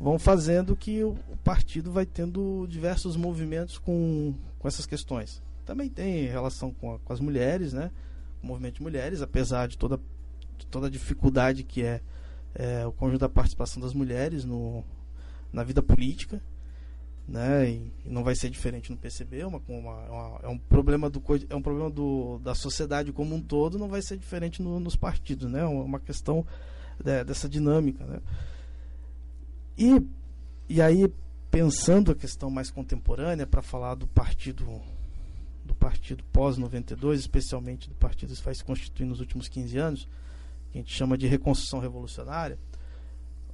[0.00, 5.42] vão fazendo que o, o partido vai tendo diversos movimentos com, com essas questões.
[5.64, 7.90] Também tem relação com, a, com as mulheres, né?
[8.42, 9.98] O movimento de mulheres, apesar de toda,
[10.58, 12.00] de toda a dificuldade que é
[12.54, 14.84] é, o conjunto da participação das mulheres no,
[15.52, 16.40] na vida política,
[17.26, 17.70] né?
[17.70, 21.22] E, não vai ser diferente no PCB, é uma, uma, uma, é um problema do
[21.48, 24.96] é um problema do, da sociedade como um todo, não vai ser diferente no, nos
[24.96, 25.60] partidos, né?
[25.60, 26.46] É uma questão
[27.02, 28.20] de, dessa dinâmica, né?
[29.76, 30.02] E
[30.68, 31.12] e aí
[31.50, 34.80] pensando a questão mais contemporânea para falar do partido
[35.64, 40.08] do partido pós 92, especialmente do partido que vai se constituir nos últimos 15 anos,
[40.72, 42.58] que a gente chama de reconstrução revolucionária,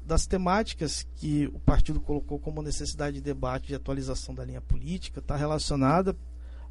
[0.07, 5.19] das temáticas que o partido colocou como necessidade de debate de atualização da linha política
[5.19, 6.17] está relacionada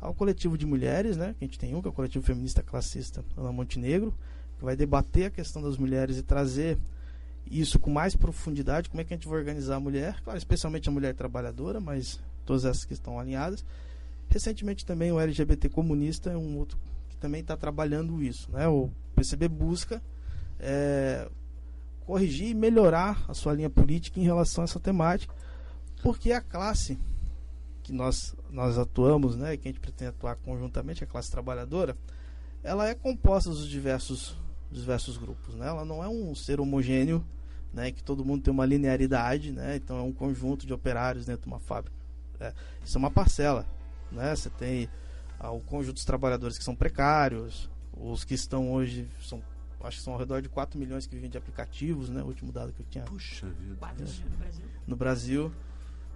[0.01, 1.35] ao coletivo de mulheres, né?
[1.37, 4.11] Que a gente tem um, que é o coletivo feminista classista Ana Montenegro,
[4.57, 6.79] que vai debater a questão das mulheres e trazer
[7.45, 10.89] isso com mais profundidade, como é que a gente vai organizar a mulher, claro, especialmente
[10.89, 13.63] a mulher trabalhadora, mas todas essas que estão alinhadas.
[14.29, 16.77] Recentemente também o LGBT comunista é um outro
[17.09, 18.67] que também está trabalhando isso, né?
[18.67, 20.01] O PCB busca
[20.59, 21.29] é,
[22.05, 25.33] corrigir e melhorar a sua linha política em relação a essa temática,
[26.01, 26.97] porque a classe
[27.83, 31.97] que nós, nós atuamos, né, que a gente pretende atuar conjuntamente, a classe trabalhadora,
[32.63, 34.37] ela é composta dos diversos,
[34.69, 35.55] diversos grupos.
[35.55, 35.67] Né?
[35.67, 37.25] Ela não é um ser homogêneo,
[37.73, 41.43] né, que todo mundo tem uma linearidade, né, então é um conjunto de operários dentro
[41.43, 41.95] de uma fábrica.
[42.39, 43.65] É, isso é uma parcela.
[44.11, 44.35] Né?
[44.35, 44.89] Você tem
[45.39, 49.41] ah, o conjunto dos trabalhadores que são precários, os que estão hoje são
[49.87, 52.21] acho que são ao redor de 4 milhões que vivem de aplicativos, né?
[52.21, 53.03] O último dado que eu tinha.
[53.05, 53.75] Puxa vida.
[53.75, 54.65] Quatro no Brasil.
[54.85, 55.51] No Brasil,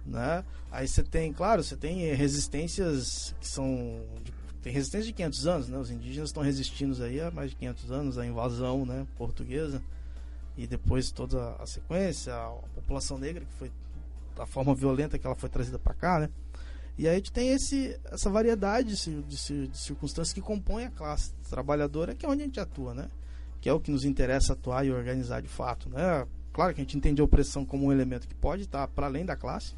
[0.06, 0.44] né?
[0.70, 4.32] Aí você tem, claro, você tem resistências que são de,
[4.62, 5.76] tem resistência de 500 anos, né?
[5.76, 9.82] Os indígenas estão resistindo aí há mais de 500 anos à invasão, né, portuguesa.
[10.56, 13.72] E depois toda a sequência, a população negra que foi
[14.36, 16.30] da forma violenta que ela foi trazida para cá, né?
[16.96, 20.90] E aí a gente tem esse, essa variedade de, de, de, circunstâncias que compõem a
[20.90, 23.08] classe trabalhadora, que é onde a gente atua, né?
[23.62, 25.88] Que é o que nos interessa atuar e organizar de fato.
[25.88, 26.26] Né?
[26.52, 29.24] Claro que a gente entende a opressão como um elemento que pode estar para além
[29.24, 29.74] da classe,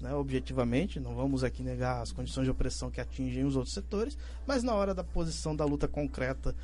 [0.00, 4.16] né, objetivamente, não vamos aqui negar as condições de opressão que atingem os outros setores,
[4.46, 6.56] mas na hora da posição da luta concreta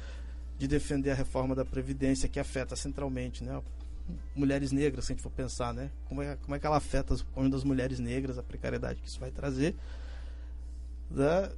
[0.58, 3.62] de defender a reforma da Previdência que afeta centralmente né,
[4.34, 7.14] mulheres negras, se a gente for pensar, né, como, é, como é que ela afeta
[7.34, 9.76] conjunto das mulheres negras, a precariedade que isso vai trazer.
[11.10, 11.50] Né,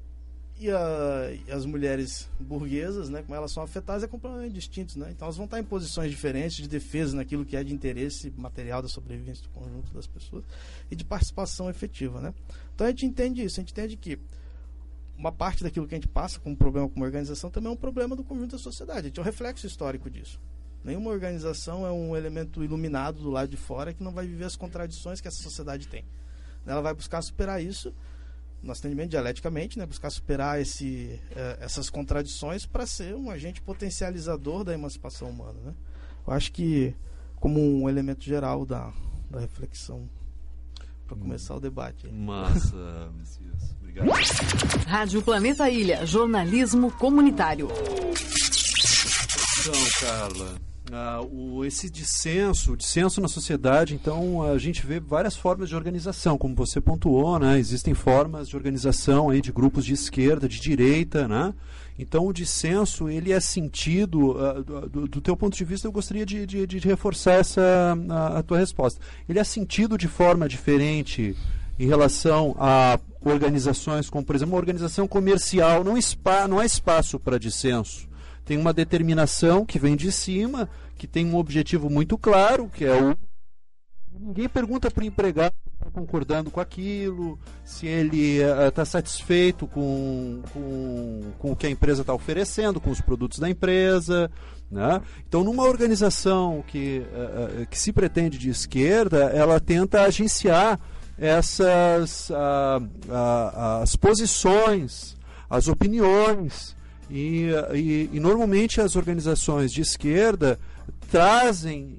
[0.61, 4.99] e, a, e, as mulheres burguesas, né, como elas são afetadas, é completamente distinto.
[4.99, 5.11] Né?
[5.11, 8.83] Então elas vão estar em posições diferentes de defesa naquilo que é de interesse material
[8.83, 10.44] da sobrevivência do conjunto das pessoas
[10.90, 12.21] e de participação efetiva.
[12.21, 12.35] Né?
[12.75, 14.18] Então a gente entende isso, a gente entende que
[15.16, 18.14] uma parte daquilo que a gente passa como problema como organização também é um problema
[18.14, 19.01] do conjunto da sociedade.
[19.01, 20.40] A gente é um reflexo histórico disso.
[20.85, 24.57] Nenhuma organização é um elemento iluminado do lado de fora que não vai viver as
[24.57, 26.05] contradições que essa sociedade tem.
[26.64, 27.92] Ela vai buscar superar isso
[28.62, 34.64] nosso entendimento dialeticamente, né, buscar superar esse, eh, essas contradições para ser um agente potencializador
[34.64, 35.59] da emancipação humana.
[35.64, 35.75] Né?
[36.27, 36.94] Eu acho que,
[37.37, 38.92] como um elemento geral da,
[39.31, 40.09] da reflexão,
[41.07, 41.21] para hum.
[41.21, 42.09] começar o debate.
[42.09, 43.75] Massa, Messias.
[43.81, 44.09] Obrigado.
[44.87, 47.68] Rádio Planeta Ilha, jornalismo comunitário.
[49.61, 50.68] Então, Carla.
[50.90, 55.77] Uh, o, esse dissenso, o dissenso na sociedade, então a gente vê várias formas de
[55.77, 57.59] organização, como você pontuou, né?
[57.59, 61.53] Existem formas de organização aí de grupos de esquerda, de direita, né?
[61.98, 65.87] Então o dissenso ele é sentido uh, do, do, teu ponto de vista.
[65.87, 68.98] Eu gostaria de, de, de reforçar essa a, a, tua resposta.
[69.29, 71.37] Ele é sentido de forma diferente
[71.79, 75.85] em relação a organizações como, por exemplo, uma organização comercial.
[75.85, 78.08] Não, spa, não há espaço para dissenso
[78.48, 82.94] tem uma determinação que vem de cima, que tem um objetivo muito claro, que é
[82.98, 83.14] o.
[84.18, 89.66] Ninguém pergunta para o empregado se está concordando com aquilo, se ele está uh, satisfeito
[89.66, 94.30] com, com, com o que a empresa está oferecendo, com os produtos da empresa.
[94.70, 95.00] Né?
[95.28, 100.80] Então, numa organização que, uh, que se pretende de esquerda, ela tenta agenciar
[101.18, 102.80] essas ah,
[103.11, 105.16] ah, as posições,
[105.50, 106.78] as opiniões
[107.11, 110.59] e, e, e normalmente as organizações de esquerda
[111.11, 111.99] trazem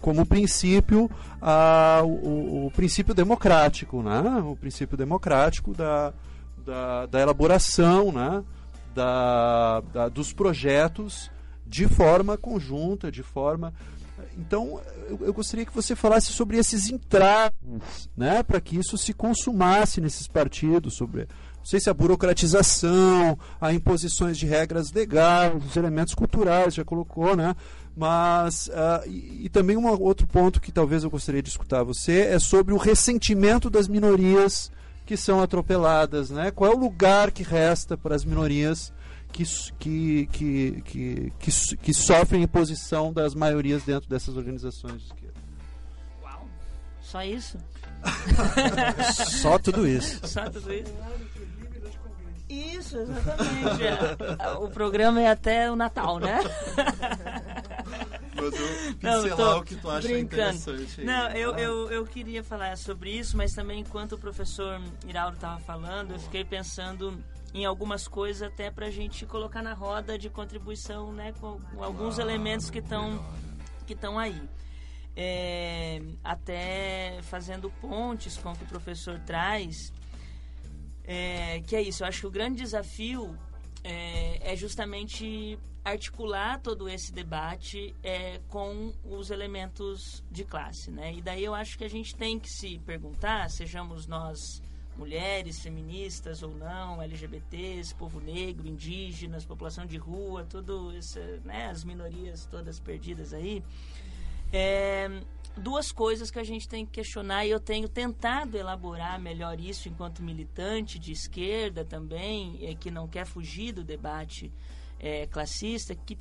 [0.00, 1.10] como princípio
[2.04, 4.20] o, o, princípio democrático, né?
[4.44, 6.12] o princípio democrático da,
[6.64, 8.44] da, da elaboração né?
[8.94, 11.30] da, da, dos projetos
[11.66, 13.72] de forma conjunta, de forma.
[14.36, 18.42] Então, eu, eu gostaria que você falasse sobre esses entraves, né?
[18.42, 21.26] para que isso se consumasse nesses partidos, sobre
[21.60, 27.36] não sei se a burocratização, a imposições de regras legais, os elementos culturais, já colocou,
[27.36, 27.54] né?
[27.94, 32.20] Mas, uh, e, e, também um outro ponto que talvez eu gostaria de escutar você
[32.20, 34.72] é sobre o ressentimento das minorias
[35.04, 36.50] que são atropeladas, né?
[36.50, 38.90] Qual é o lugar que resta para as minorias
[39.30, 39.44] que,
[39.78, 45.40] que, que, que, que, que sofrem imposição das maiorias dentro dessas organizações de esquerda?
[46.22, 46.48] Uau!
[47.02, 47.58] Só isso?
[49.42, 50.26] Só tudo isso.
[50.26, 50.92] Só tudo isso.
[52.50, 54.60] Isso, exatamente.
[54.60, 56.40] O programa é até o Natal, né?
[59.00, 60.56] Não, o que tu acha brincando.
[60.56, 61.04] interessante.
[61.04, 65.60] Não, eu, eu, eu queria falar sobre isso, mas também enquanto o professor Iraldo estava
[65.60, 67.22] falando, eu fiquei pensando
[67.54, 71.84] em algumas coisas até para a gente colocar na roda de contribuição, né, com, com
[71.84, 73.24] alguns ah, elementos que estão
[73.86, 74.40] que estão aí.
[75.16, 79.92] É, até fazendo pontes com o que o professor traz
[81.04, 83.36] é, que é isso, eu acho que o grande desafio
[83.82, 91.14] é, é justamente articular todo esse debate é, com os elementos de classe, né?
[91.14, 94.62] E daí eu acho que a gente tem que se perguntar, sejamos nós
[94.96, 101.70] mulheres, feministas ou não, LGBTs, povo negro, indígenas, população de rua, tudo isso, né?
[101.70, 103.62] As minorias todas perdidas aí.
[104.52, 105.08] É,
[105.60, 109.88] duas coisas que a gente tem que questionar e eu tenho tentado elaborar melhor isso
[109.88, 114.52] enquanto militante de esquerda também, é, que não quer fugir do debate
[114.98, 116.18] é, classista, que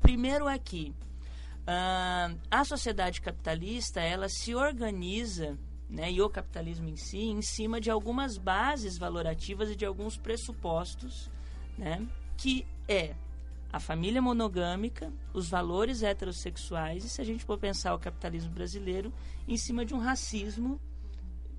[0.00, 0.94] primeiro é que
[1.62, 7.80] uh, a sociedade capitalista ela se organiza né, e o capitalismo em si em cima
[7.80, 11.30] de algumas bases valorativas e de alguns pressupostos
[11.76, 13.14] né, que é
[13.72, 19.12] a família monogâmica, os valores heterossexuais, e se a gente for pensar o capitalismo brasileiro
[19.48, 20.78] em cima de um racismo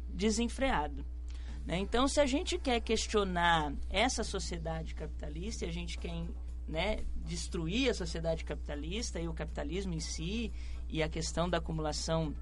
[0.10, 1.04] desenfreado.
[1.66, 1.80] Né?
[1.80, 6.14] Então, se a gente quer questionar essa sociedade capitalista, a gente quer
[6.68, 10.52] né, destruir a sociedade capitalista e o capitalismo em si,
[10.90, 12.36] e a questão da acumulação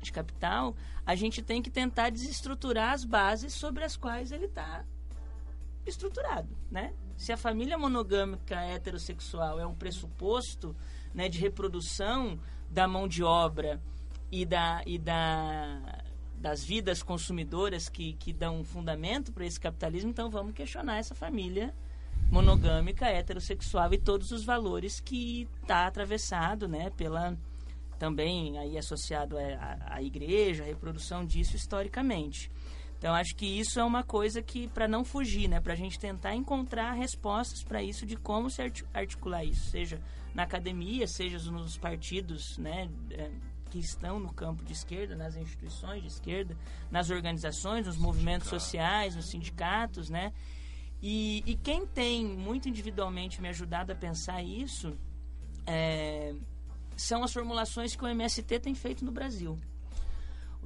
[0.00, 4.84] de capital, a gente tem que tentar desestruturar as bases sobre as quais ele está
[5.84, 6.92] estruturado, né?
[7.16, 10.76] Se a família monogâmica heterossexual é um pressuposto
[11.14, 12.38] né, de reprodução
[12.70, 13.80] da mão de obra
[14.30, 16.02] e, da, e da,
[16.38, 21.74] das vidas consumidoras que, que dão fundamento para esse capitalismo, então vamos questionar essa família
[22.30, 27.36] monogâmica heterossexual e todos os valores que está atravessado né, pela
[27.98, 32.50] também aí associado à, à igreja, a reprodução disso historicamente.
[32.98, 35.98] Então acho que isso é uma coisa que para não fugir, né, para a gente
[35.98, 38.62] tentar encontrar respostas para isso de como se
[38.94, 40.00] articular isso, seja
[40.34, 43.30] na academia, seja nos partidos, né, é,
[43.70, 46.56] que estão no campo de esquerda, nas instituições de esquerda,
[46.90, 50.32] nas organizações, nos movimentos sociais, nos sindicatos, né?
[51.02, 54.96] E, e quem tem muito individualmente me ajudado a pensar isso
[55.66, 56.34] é,
[56.96, 59.58] são as formulações que o MST tem feito no Brasil.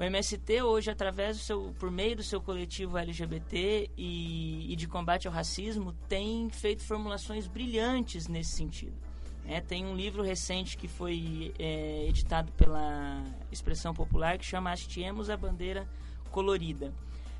[0.01, 4.89] O MST hoje, através do seu, por meio do seu coletivo LGBT e, e de
[4.89, 8.97] combate ao racismo, tem feito formulações brilhantes nesse sentido.
[9.45, 15.29] É, tem um livro recente que foi é, editado pela Expressão Popular que chama Hasteemos
[15.29, 15.87] a Bandeira
[16.31, 16.95] Colorida,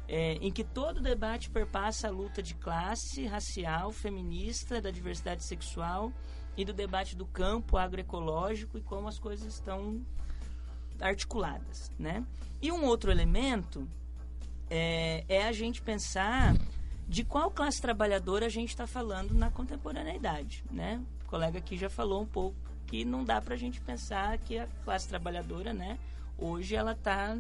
[0.07, 5.45] é, em que todo o debate perpassa a luta de classe, racial, feminista, da diversidade
[5.45, 6.13] sexual
[6.59, 10.05] e do debate do campo agroecológico e como as coisas estão
[11.01, 12.25] articuladas, né?
[12.61, 13.89] E um outro elemento
[14.69, 16.55] é, é a gente pensar
[17.09, 21.03] de qual classe trabalhadora a gente está falando na contemporaneidade, né?
[21.25, 24.59] O colega aqui já falou um pouco que não dá para a gente pensar que
[24.59, 25.99] a classe trabalhadora, né?
[26.39, 27.37] Hoje ela está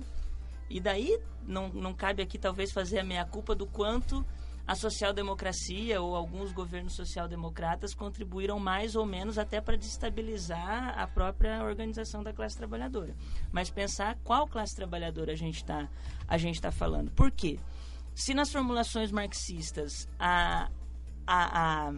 [0.68, 4.24] e daí não, não cabe aqui talvez fazer a meia culpa do quanto
[4.70, 11.64] a social-democracia ou alguns governos social-democratas contribuíram mais ou menos até para destabilizar a própria
[11.64, 13.16] organização da classe trabalhadora.
[13.50, 15.88] Mas pensar qual classe trabalhadora a gente está
[16.52, 17.10] está falando.
[17.10, 17.58] Por quê?
[18.14, 20.70] Se nas formulações marxistas a,
[21.26, 21.92] a, a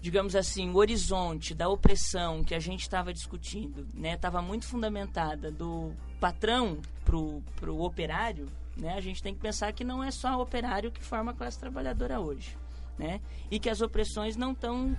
[0.00, 5.50] digamos assim, o horizonte da opressão que a gente estava discutindo, né, estava muito fundamentada
[5.50, 8.48] do patrão pro pro operário,
[8.80, 11.34] né, a gente tem que pensar que não é só o operário que forma a
[11.34, 12.56] classe trabalhadora hoje,
[12.98, 13.20] né,
[13.50, 14.96] e que as opressões não estão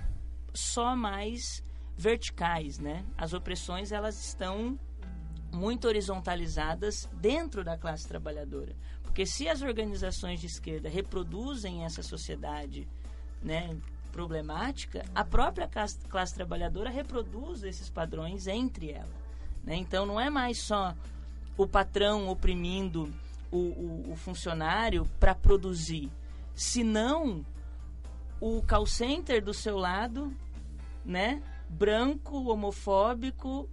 [0.54, 1.62] só mais
[1.96, 4.78] verticais, né, as opressões elas estão
[5.52, 12.88] muito horizontalizadas dentro da classe trabalhadora, porque se as organizações de esquerda reproduzem essa sociedade,
[13.42, 13.76] né,
[14.12, 19.22] problemática, a própria classe, classe trabalhadora reproduz esses padrões entre ela.
[19.64, 19.76] Né?
[19.76, 20.94] Então não é mais só
[21.56, 23.12] o patrão oprimindo
[23.52, 26.10] o, o, o funcionário para produzir,
[26.54, 27.44] senão
[28.40, 30.34] o call center do seu lado,
[31.04, 33.68] né, branco, homofóbico,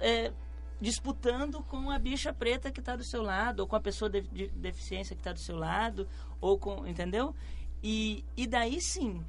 [0.00, 0.32] é,
[0.80, 4.22] disputando com a bicha preta que está do seu lado, ou com a pessoa de,
[4.22, 6.08] de deficiência que está do seu lado,
[6.40, 7.34] ou com, entendeu?
[7.82, 9.24] E, e daí sim,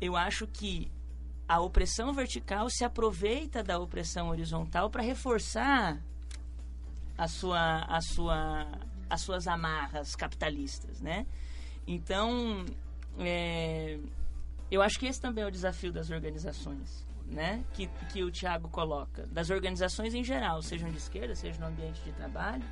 [0.00, 0.90] eu acho que
[1.46, 6.00] a opressão vertical se aproveita da opressão horizontal para reforçar
[7.20, 8.66] a sua, a sua,
[9.10, 11.26] as suas amarras capitalistas, né?
[11.86, 12.64] Então,
[13.18, 13.98] é,
[14.70, 17.62] eu acho que esse também é o desafio das organizações, né?
[17.74, 19.26] Que, que o Tiago coloca.
[19.26, 22.64] Das organizações em geral, sejam de esquerda, seja no ambiente de trabalho.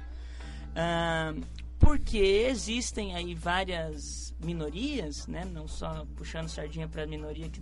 [1.78, 5.44] Porque existem aí várias minorias, né?
[5.44, 7.60] Não só puxando sardinha para a minoria que,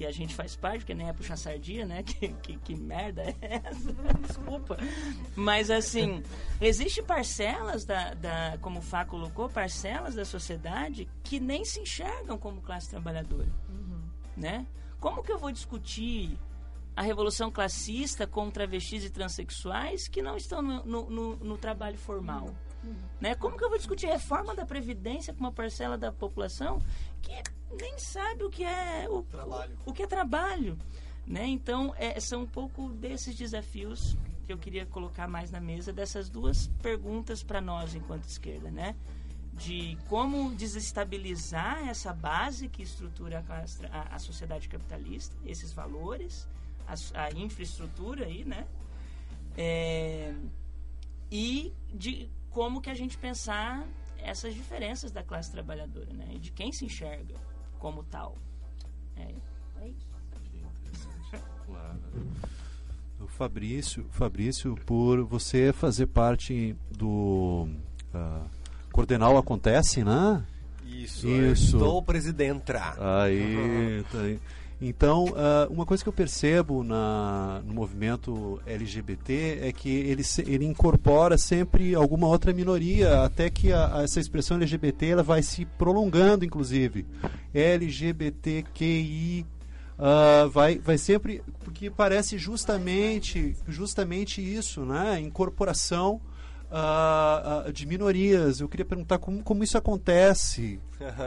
[0.00, 2.02] que a gente faz parte, que nem é puxar sardinha, né?
[2.10, 3.92] Que, que, que merda é essa?
[4.26, 4.78] Desculpa.
[5.36, 6.22] Mas, assim,
[6.58, 12.38] existe parcelas da, da, como o Fá colocou, parcelas da sociedade que nem se enxergam
[12.38, 13.52] como classe trabalhadora,
[14.34, 14.66] né?
[14.98, 16.38] Como que eu vou discutir
[16.96, 21.98] a revolução classista com travestis e transexuais que não estão no, no, no, no trabalho
[21.98, 22.54] formal?
[23.20, 23.34] Né?
[23.34, 26.80] Como que eu vou discutir reforma da Previdência com uma parcela da população
[27.20, 27.42] que
[27.78, 29.76] nem sabe o que é o, Trabalho.
[29.86, 30.78] o, o que é trabalho?
[31.26, 31.46] Né?
[31.46, 34.16] Então, é, são um pouco desses desafios
[34.46, 38.96] que eu queria colocar mais na mesa, dessas duas perguntas para nós enquanto esquerda, né?
[39.52, 43.44] De como desestabilizar essa base que estrutura
[43.92, 46.48] a, a- sociedade capitalista, esses valores,
[46.88, 46.94] a,
[47.26, 48.66] a infraestrutura aí, né?
[49.56, 50.34] É,
[51.30, 53.86] e de como que a gente pensar
[54.18, 56.26] essas diferenças da classe trabalhadora, né?
[56.40, 57.34] De quem se enxerga
[57.80, 58.36] como tal.
[59.16, 59.34] É,
[59.80, 60.08] é isso.
[63.18, 67.68] O Fabrício, Fabrício, por você fazer parte do
[68.14, 68.44] ah,
[68.92, 70.44] Coordenal Acontece, né?
[70.86, 71.26] Isso.
[71.26, 71.28] Isso.
[71.28, 72.94] Eu estou presidentra.
[73.22, 74.40] Aí, tá aí.
[74.82, 80.64] Então, ah, uma coisa que eu percebo na, no movimento LGBT é que ele, ele
[80.64, 85.66] incorpora sempre alguma outra minoria, até que a- a- essa expressão LGBT ela vai se
[85.66, 87.04] prolongando, inclusive.
[87.52, 89.46] LGBTQI
[89.98, 95.20] ah, vai, vai sempre porque parece justamente justamente isso, né?
[95.20, 96.20] Incorporação
[96.70, 98.60] ah, de minorias.
[98.60, 100.80] Eu queria perguntar como, como isso acontece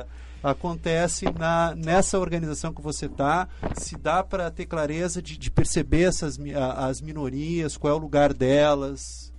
[0.44, 6.04] acontece na, nessa organização que você está, se dá para ter clareza de, de perceber
[6.04, 6.38] essas
[6.78, 9.32] as minorias, qual é o lugar delas.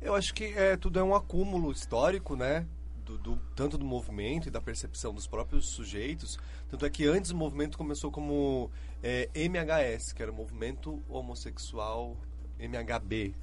[0.00, 2.66] Eu acho que é, tudo é um acúmulo histórico, né?
[3.04, 6.38] Do, do- tanto do movimento e da percepção dos próprios sujeitos.
[6.70, 8.70] Tanto é que antes o movimento começou como
[9.02, 12.16] é, MHS, que era o Movimento Homossexual
[12.58, 13.34] MHB.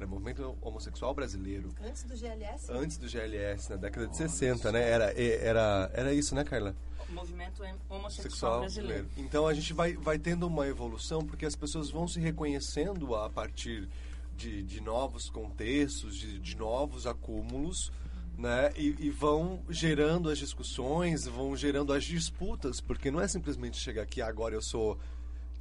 [0.00, 1.68] Era o Movimento Homossexual Brasileiro.
[1.84, 2.72] Antes do GLS?
[2.72, 4.88] Antes do GLS, na década de 60, né?
[4.88, 6.74] Era, era, era isso, né, Carla?
[7.06, 9.04] O movimento homossexual sexual brasileiro.
[9.04, 9.28] brasileiro.
[9.28, 13.28] Então a gente vai, vai tendo uma evolução porque as pessoas vão se reconhecendo a
[13.28, 13.90] partir
[14.38, 17.92] de, de novos contextos, de, de novos acúmulos,
[18.38, 18.72] né?
[18.78, 24.04] E, e vão gerando as discussões, vão gerando as disputas, porque não é simplesmente chegar
[24.04, 24.98] aqui agora eu sou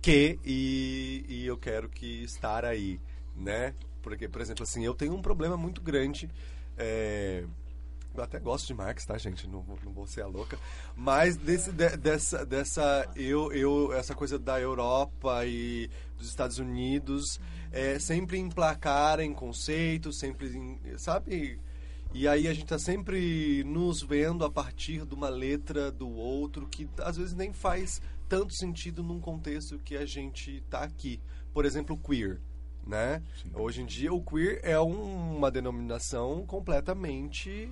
[0.01, 3.01] que e, e eu quero que estar aí,
[3.35, 3.75] né?
[4.01, 6.29] Porque, por exemplo, assim, eu tenho um problema muito grande.
[6.77, 7.43] é,
[8.15, 9.47] eu até gosto de Marx, tá, gente?
[9.47, 10.57] Não, não vou ser a louca.
[10.95, 17.39] Mas desse, de- dessa, dessa, eu, eu, essa coisa da Europa e dos Estados Unidos,
[17.71, 21.59] é, sempre emplacarem conceitos, sempre, em- sabe?
[22.11, 26.67] E aí a gente tá sempre nos vendo a partir de uma letra do outro
[26.67, 31.21] que às vezes nem faz tanto sentido num contexto que a gente tá aqui.
[31.53, 32.41] Por exemplo, queer,
[32.89, 33.21] né?
[33.53, 37.71] Hoje em dia o queer é um- uma denominação completamente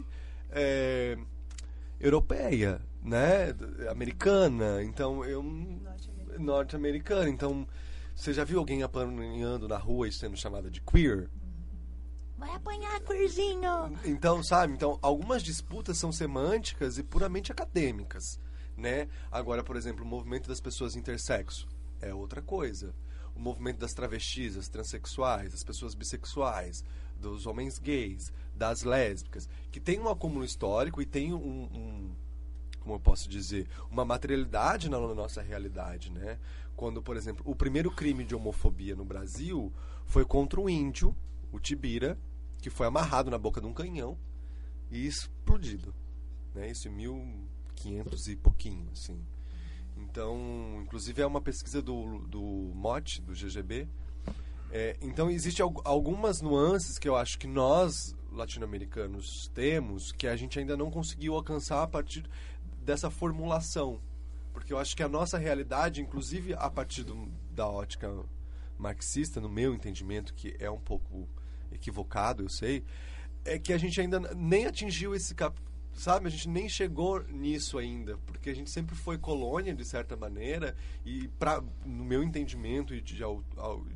[0.51, 1.18] é,
[1.99, 3.53] europeia, né?
[3.89, 4.82] Americana.
[4.84, 5.43] Então eu
[6.38, 7.30] norte-americana.
[7.30, 7.68] Então
[8.15, 11.30] você já viu alguém apanhando na rua e sendo chamada de queer?
[12.38, 13.97] Vai apanhar, queerzinho!
[14.05, 14.72] Então, sabe?
[14.74, 18.39] Então, algumas disputas são semânticas e puramente acadêmicas.
[18.78, 19.07] né?
[19.32, 21.68] Agora, por exemplo, o movimento das pessoas intersexo
[21.99, 22.93] é outra coisa.
[23.38, 26.84] O movimento das travestis, das transexuais, das pessoas bissexuais,
[27.20, 32.16] dos homens gays, das lésbicas, que tem um acúmulo histórico e tem um, um
[32.80, 36.40] como eu posso dizer, uma materialidade na nossa realidade, né?
[36.74, 39.74] Quando, por exemplo, o primeiro crime de homofobia no Brasil
[40.06, 41.14] foi contra um índio,
[41.52, 42.18] o Tibira,
[42.62, 44.18] que foi amarrado na boca de um canhão
[44.90, 45.94] e explodido,
[46.56, 46.72] né?
[46.72, 49.20] Isso em 1500 e pouquinho, assim.
[49.98, 52.41] Então, inclusive é uma pesquisa do, do
[52.76, 53.88] MOT, do GGB.
[54.72, 60.60] É, então, existem algumas nuances que eu acho que nós, latino-americanos, temos que a gente
[60.60, 62.30] ainda não conseguiu alcançar a partir
[62.84, 64.00] dessa formulação.
[64.54, 68.12] Porque eu acho que a nossa realidade, inclusive a partir do, da ótica
[68.78, 71.28] marxista, no meu entendimento, que é um pouco
[71.72, 72.84] equivocado, eu sei,
[73.45, 75.60] é que a gente ainda nem atingiu esse cap
[75.98, 76.28] sabe?
[76.28, 80.76] A gente nem chegou nisso ainda, porque a gente sempre foi colônia, de certa maneira,
[81.06, 83.24] e pra, no meu entendimento e de, de,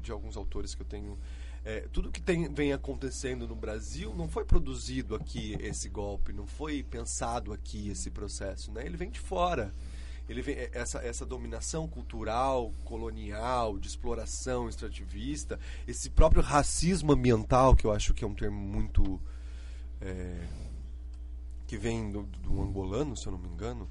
[0.01, 1.17] de alguns autores que eu tenho
[1.63, 6.47] é, tudo que tem, vem acontecendo no Brasil não foi produzido aqui esse golpe, não
[6.47, 8.83] foi pensado aqui esse processo, né?
[8.83, 9.73] Ele vem de fora.
[10.27, 17.75] Ele vem, é, essa, essa dominação cultural, colonial, de exploração extrativista, esse próprio racismo ambiental,
[17.75, 19.21] que eu acho que é um termo muito.
[19.99, 20.47] É,
[21.71, 23.89] que vem do, do angolano, se eu não me engano.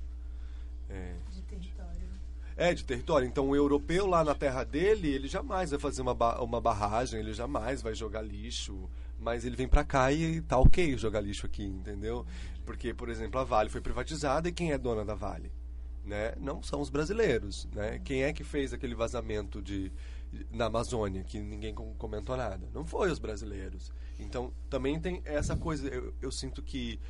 [0.87, 2.09] É, de território.
[2.55, 3.26] É, de território.
[3.26, 7.18] Então, o europeu lá na terra dele, ele jamais vai fazer uma, ba uma barragem,
[7.18, 8.87] ele jamais vai jogar lixo.
[9.18, 12.26] Mas ele vem para cá e tá ok jogar lixo aqui, entendeu?
[12.66, 15.51] Porque, por exemplo, a Vale foi privatizada e quem é dona da Vale?
[16.05, 16.35] Né?
[16.39, 17.99] Não são os brasileiros, né?
[18.05, 19.91] Quem é que fez aquele vazamento de,
[20.51, 22.68] na Amazônia, que ninguém comentou nada?
[22.74, 23.91] Não foi os brasileiros.
[24.18, 27.01] Então, também tem essa coisa, eu, eu sinto que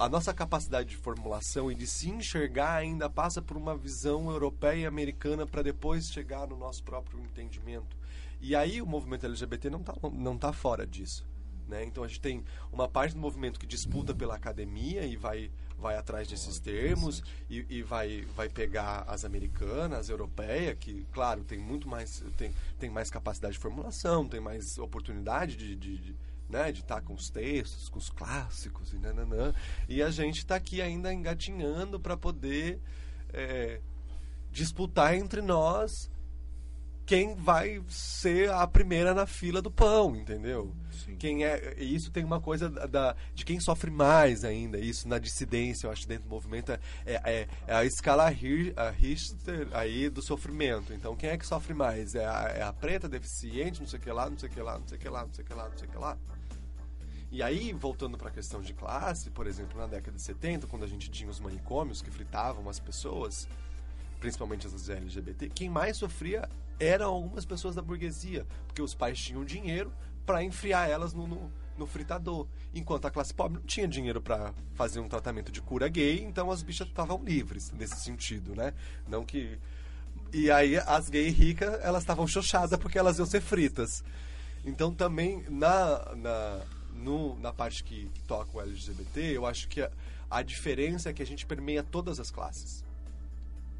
[0.00, 4.84] a nossa capacidade de formulação e de se enxergar ainda passa por uma visão europeia
[4.84, 7.98] e americana para depois chegar no nosso próprio entendimento.
[8.40, 11.28] E aí o movimento LGBT não está não tá fora disso.
[11.68, 11.84] Né?
[11.84, 12.42] Então a gente tem
[12.72, 17.66] uma parte do movimento que disputa pela academia e vai, vai atrás desses termos e,
[17.68, 22.88] e vai, vai pegar as americanas, as europeias, que, claro, tem muito mais, tem, tem
[22.88, 26.16] mais capacidade de formulação, tem mais oportunidade de, de, de
[26.50, 29.54] né, de estar tá com os textos, com os clássicos e nananã.
[29.88, 32.80] E a gente está aqui ainda engatinhando para poder
[33.32, 33.80] é,
[34.50, 36.10] disputar entre nós
[37.10, 40.72] quem vai ser a primeira na fila do pão, entendeu?
[40.92, 41.16] Sim.
[41.16, 45.88] Quem é isso tem uma coisa da, de quem sofre mais ainda isso na dissidência,
[45.88, 50.92] eu acho dentro do movimento é, é, é a escala Richter aí do sofrimento.
[50.92, 52.14] Então quem é que sofre mais?
[52.14, 54.60] É a, é a preta deficiente, não sei o que lá, não sei o que
[54.60, 55.98] lá, não sei o que lá, não sei o que lá, não sei o que
[55.98, 56.16] lá.
[57.32, 60.82] E aí, voltando para a questão de classe, por exemplo, na década de 70, quando
[60.82, 63.48] a gente tinha os manicômios que fritavam as pessoas,
[64.18, 66.48] principalmente as LGBT, quem mais sofria
[66.80, 69.92] eram algumas pessoas da burguesia, porque os pais tinham dinheiro
[70.26, 74.52] para enfriar elas no, no, no, fritador, enquanto a classe pobre não tinha dinheiro para
[74.74, 78.74] fazer um tratamento de cura gay, então as bichas estavam livres nesse sentido, né?
[79.06, 79.58] Não que
[80.32, 84.04] e aí as gays ricas, elas estavam chochadas porque elas iam ser fritas.
[84.64, 86.60] Então também na, na
[86.94, 89.90] no, na parte que, toca o LGBT, eu acho que a,
[90.30, 92.84] a diferença é que a gente permeia todas as classes.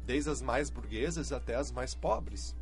[0.05, 2.55] Desde as mais burguesas até as mais pobres.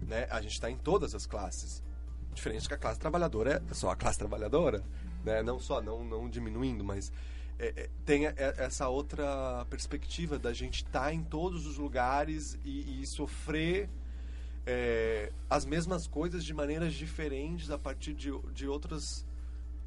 [0.00, 0.26] Né?
[0.30, 1.82] A gente está em todas as classes.
[2.34, 4.82] Diferente que a classe trabalhadora é só a classe trabalhadora.
[5.24, 5.42] Né?
[5.42, 7.12] Não só, não, não diminuindo, mas
[7.58, 8.26] é, é, tem
[8.58, 13.88] essa outra perspectiva da gente estar tá em todos os lugares e, e sofrer
[14.66, 19.24] é, as mesmas coisas de maneiras diferentes a partir de, de outros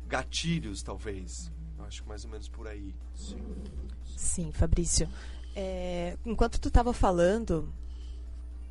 [0.07, 1.51] gatilhos, talvez.
[1.77, 2.95] Eu acho que mais ou menos por aí.
[3.13, 3.37] Sim,
[4.15, 5.09] Sim Fabrício.
[5.55, 7.73] É, enquanto tu estava falando,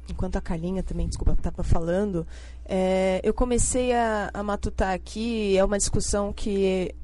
[0.08, 2.26] enquanto a Carlinha também, desculpa, estava falando,
[2.64, 6.94] é, eu comecei a, a, matutar aqui, é uma discussão que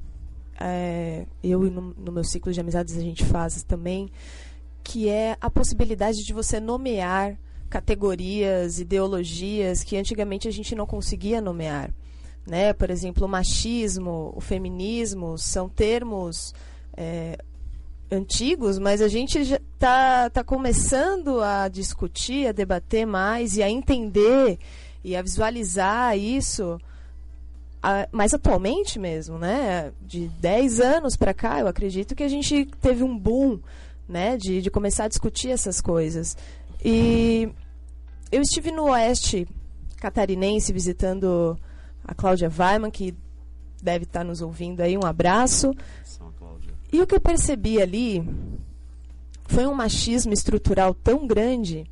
[0.59, 4.09] é, eu e no, no meu ciclo de amizades a gente faz também,
[4.83, 7.37] que é a possibilidade de você nomear
[7.75, 11.91] categorias, ideologias que antigamente a gente não conseguia nomear.
[12.47, 12.71] Né?
[12.71, 16.55] Por exemplo, o machismo, o feminismo são termos
[16.95, 17.37] é,
[18.09, 24.57] antigos, mas a gente está tá começando a discutir, a debater mais e a entender
[25.03, 26.79] e a visualizar isso
[27.83, 29.91] a, mais atualmente mesmo, né?
[30.01, 33.59] De 10 anos para cá, eu acredito que a gente teve um boom
[34.07, 34.37] né?
[34.37, 36.37] de, de começar a discutir essas coisas.
[36.81, 37.49] E
[38.31, 39.47] eu estive no oeste
[39.97, 41.57] catarinense visitando
[42.03, 43.15] a Cláudia Weiman, que
[43.81, 44.97] deve estar nos ouvindo aí.
[44.97, 45.73] Um abraço.
[46.91, 48.27] E o que eu percebi ali
[49.45, 51.85] foi um machismo estrutural tão grande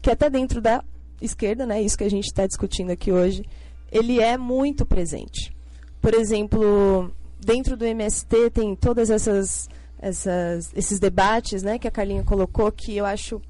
[0.00, 0.84] que até dentro da
[1.20, 3.44] esquerda, né, isso que a gente está discutindo aqui hoje,
[3.90, 5.54] ele é muito presente.
[6.00, 9.68] Por exemplo, dentro do MST tem todas essas,
[9.98, 13.40] essas esses debates, né, que a Carlinha colocou que eu acho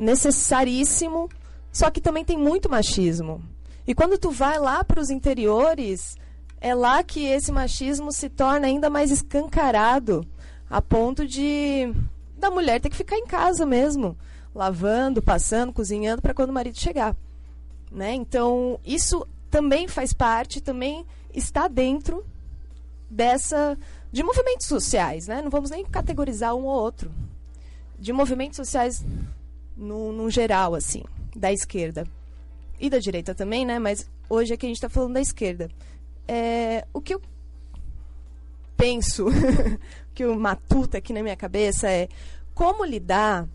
[0.00, 1.28] necessaríssimo,
[1.70, 3.42] só que também tem muito machismo.
[3.86, 6.16] E quando tu vai lá para os interiores,
[6.60, 10.26] é lá que esse machismo se torna ainda mais escancarado,
[10.68, 11.92] a ponto de
[12.36, 14.16] da mulher ter que ficar em casa mesmo,
[14.54, 17.14] lavando, passando, cozinhando para quando o marido chegar,
[17.92, 18.14] né?
[18.14, 22.24] Então, isso também faz parte, também está dentro
[23.10, 23.76] dessa
[24.10, 25.42] de movimentos sociais, né?
[25.42, 27.10] Não vamos nem categorizar um ou outro.
[27.98, 29.04] De movimentos sociais
[29.80, 31.02] no, no geral, assim,
[31.34, 32.06] da esquerda.
[32.78, 33.78] E da direita também, né?
[33.78, 35.68] Mas hoje aqui a gente está falando da esquerda.
[36.28, 37.20] É, o que eu
[38.76, 39.26] penso,
[40.14, 42.08] que o matuta aqui na minha cabeça é
[42.54, 43.48] como lidar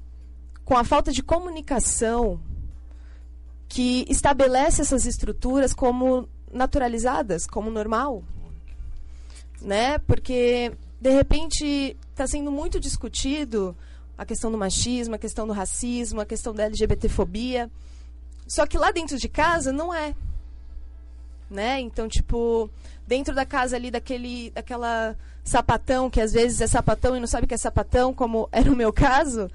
[0.63, 2.39] com a falta de comunicação
[3.67, 8.23] que estabelece essas estruturas como naturalizadas, como normal,
[9.61, 9.97] né?
[9.99, 13.75] Porque de repente está sendo muito discutido
[14.17, 17.69] a questão do machismo, a questão do racismo, a questão da LGBTfobia.
[18.47, 20.15] Só que lá dentro de casa não é.
[21.49, 21.79] Né?
[21.79, 22.69] Então, tipo,
[23.07, 27.45] dentro da casa ali daquele daquela sapatão que às vezes é sapatão e não sabe
[27.45, 29.49] que é sapatão, como era o meu caso,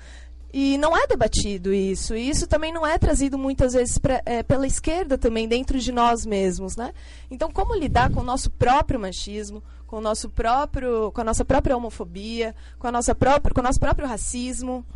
[0.53, 2.15] e não é debatido isso.
[2.15, 5.93] E isso também não é trazido muitas vezes pra, é, pela esquerda também, dentro de
[5.93, 6.77] nós mesmos.
[6.77, 6.93] Né?
[7.31, 11.45] Então, como lidar com o nosso próprio machismo, com o nosso próprio, com a nossa
[11.45, 14.87] própria homofobia, com, a nossa própria, com o nosso próprio racismo,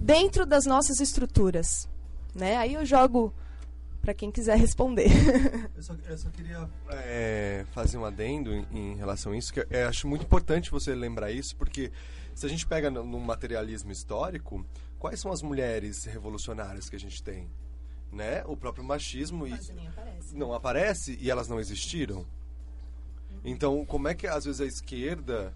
[0.00, 1.88] dentro das nossas estruturas?
[2.32, 2.56] Né?
[2.56, 3.34] Aí eu jogo
[4.00, 5.08] para quem quiser responder.
[5.74, 9.66] eu, só, eu só queria é, fazer um adendo em, em, relação a isso, que
[9.68, 11.90] eu acho muito importante você lembrar isso, porque
[12.32, 14.64] se a gente pega no, no materialismo histórico,
[15.00, 17.50] quais são as mulheres revolucionárias que a gente tem?
[18.12, 18.44] Né?
[18.46, 20.36] O próprio machismo e aparece.
[20.36, 22.24] não aparece e elas não existiram.
[23.44, 25.52] Então, como é que às vezes a esquerda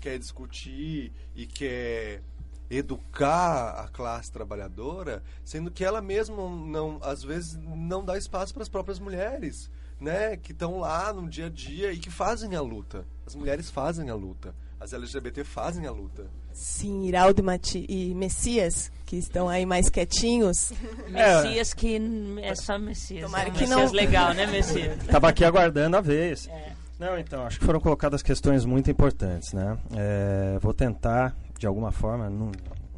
[0.00, 2.22] quer discutir e quer
[2.70, 8.62] educar a classe trabalhadora, sendo que ela mesma não, às vezes não dá espaço para
[8.62, 9.70] as próprias mulheres,
[10.00, 13.06] né, que estão lá no dia a dia e que fazem a luta.
[13.26, 14.54] As mulheres fazem a luta.
[14.80, 16.30] As LGBT fazem a luta.
[16.52, 20.72] Sim, Iraldo Mati e Messias, que estão aí mais quietinhos.
[21.10, 22.00] Messias que
[22.40, 23.24] é só Messias.
[23.24, 23.92] Tomara é que Messias não.
[23.92, 25.04] legal, né, Messias?
[25.06, 26.46] Tava aqui aguardando a vez.
[26.46, 26.77] É.
[26.98, 29.78] Não, então, acho que foram colocadas questões muito importantes, né?
[29.94, 32.50] É, vou tentar, de alguma forma, não,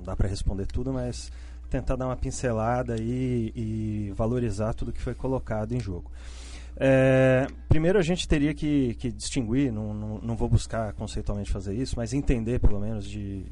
[0.03, 1.31] dá para responder tudo, mas
[1.69, 6.11] tentar dar uma pincelada e, e valorizar tudo que foi colocado em jogo.
[6.77, 11.75] É, primeiro a gente teria que, que distinguir, não, não, não, vou buscar conceitualmente fazer
[11.75, 13.45] isso, mas entender pelo menos de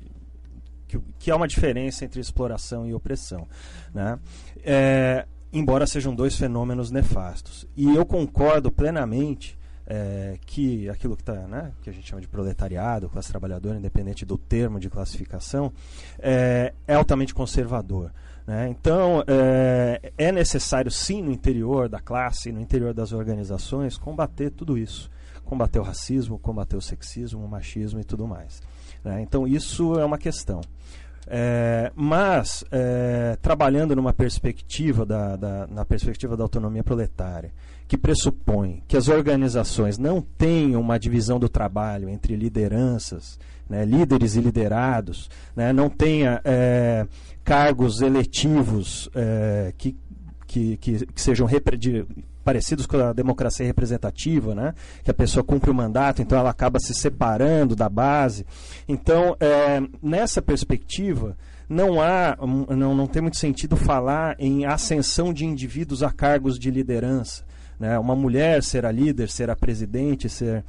[0.87, 3.47] que, que há uma diferença entre exploração e opressão.
[3.93, 4.19] Né?
[4.65, 7.67] É, embora sejam dois fenômenos nefastos.
[7.77, 9.58] E eu concordo plenamente
[9.91, 14.27] é, que aquilo que, tá, né, que a gente chama de proletariado, classe trabalhadora, independente
[14.27, 15.73] do termo de classificação,
[16.19, 18.13] é, é altamente conservador.
[18.47, 18.69] Né?
[18.69, 24.77] Então, é, é, necessário, sim, no interior da classe, no interior das organizações, combater tudo
[24.77, 25.11] isso.
[25.45, 28.61] Combater o racismo, combater o sexismo, o machismo e tudo mais.
[29.03, 29.23] Né?
[29.23, 30.61] Então, isso é uma questão.
[31.27, 37.53] É, mas, é, trabalhando numa perspectiva da, da, na perspectiva da autonomia proletária,
[37.89, 44.37] que pressupõe que as organizações não tenham uma divisão do trabalho entre lideranças, né, líderes
[44.37, 47.07] e liderados, né, não tenha é,
[47.43, 49.97] cargos eletivos é, que,
[50.47, 51.49] que, que, que, sejam
[52.45, 54.75] parecidos com a democracia representativa, né?
[55.03, 58.47] que a pessoa cumpre o mandato, então ela acaba se separando da base.
[58.89, 61.37] Então, é, nessa perspectiva,
[61.69, 62.39] não há,
[62.75, 67.48] não, não tem muito sentido falar em ascensão de indivíduos a cargos de liderança.
[67.79, 67.99] Né?
[67.99, 70.65] Uma mulher ser a líder, ser a presidente, ser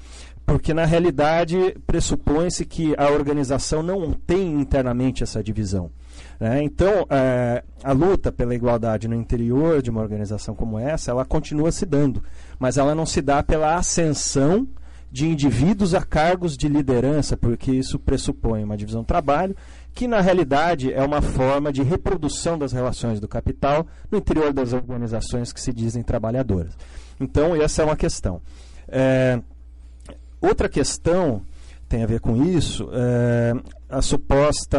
[0.45, 5.91] porque na realidade pressupõe-se que a organização não tem internamente essa divisão.
[6.39, 6.63] Né?
[6.63, 11.71] Então, é, a luta pela igualdade no interior de uma organização como essa, ela continua
[11.71, 12.23] se dando,
[12.57, 14.67] mas ela não se dá pela ascensão
[15.11, 19.55] de indivíduos a cargos de liderança, porque isso pressupõe uma divisão do trabalho,
[19.93, 24.73] que na realidade é uma forma de reprodução das relações do capital no interior das
[24.73, 26.77] organizações que se dizem trabalhadoras.
[27.19, 28.41] Então, essa é uma questão.
[28.87, 29.41] É,
[30.41, 31.41] outra questão
[31.89, 33.53] tem a ver com isso, é,
[33.89, 34.77] a suposta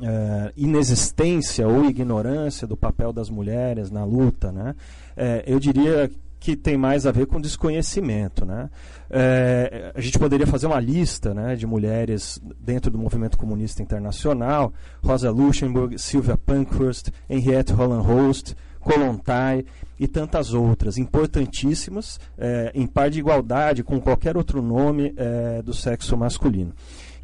[0.00, 4.52] é, inexistência ou ignorância do papel das mulheres na luta.
[4.52, 4.74] Né?
[5.16, 6.10] É, eu diria
[6.46, 8.46] que tem mais a ver com desconhecimento.
[8.46, 8.70] Né?
[9.10, 14.72] É, a gente poderia fazer uma lista né, de mulheres dentro do movimento comunista internacional:
[15.02, 19.64] Rosa Luxemburg, Sylvia Pankhurst, Henriette Holland Holst, Kolontai
[19.98, 25.74] e tantas outras, importantíssimas, é, em par de igualdade com qualquer outro nome é, do
[25.74, 26.72] sexo masculino.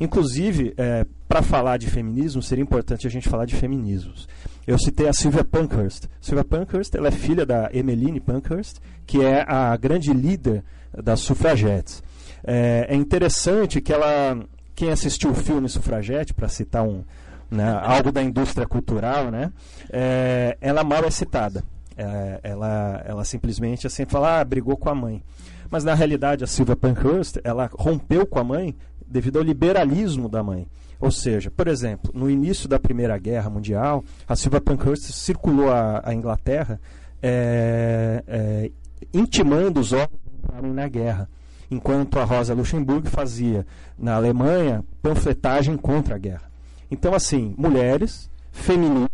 [0.01, 4.27] Inclusive, é, para falar de feminismo, seria importante a gente falar de feminismos.
[4.67, 6.05] Eu citei a Sylvia Pankhurst.
[6.21, 12.03] Sylvia Pankhurst ela é filha da Emmeline Pankhurst, que é a grande líder das sufragetes.
[12.45, 14.39] É, é interessante que ela,
[14.75, 17.05] quem assistiu o filme Sufragete, para citar um,
[17.51, 19.53] né, algo da indústria cultural, né,
[19.91, 21.65] é, ela mal é citada.
[21.97, 25.23] É, ela, ela simplesmente assim fala, ah, brigou com a mãe.
[25.71, 28.75] Mas na realidade a Sylvia Pankhurst, ela rompeu com a mãe
[29.07, 30.67] devido ao liberalismo da mãe.
[31.03, 36.01] Ou seja, por exemplo, no início da Primeira Guerra Mundial, a Sylvia Pankhurst circulou a,
[36.05, 36.81] a Inglaterra
[37.21, 38.71] é, é,
[39.13, 41.29] intimando os homens a entrarem na guerra,
[41.69, 43.67] enquanto a Rosa Luxemburg fazia
[43.99, 46.49] na Alemanha panfletagem contra a guerra.
[46.89, 49.11] Então, assim, mulheres, feministas,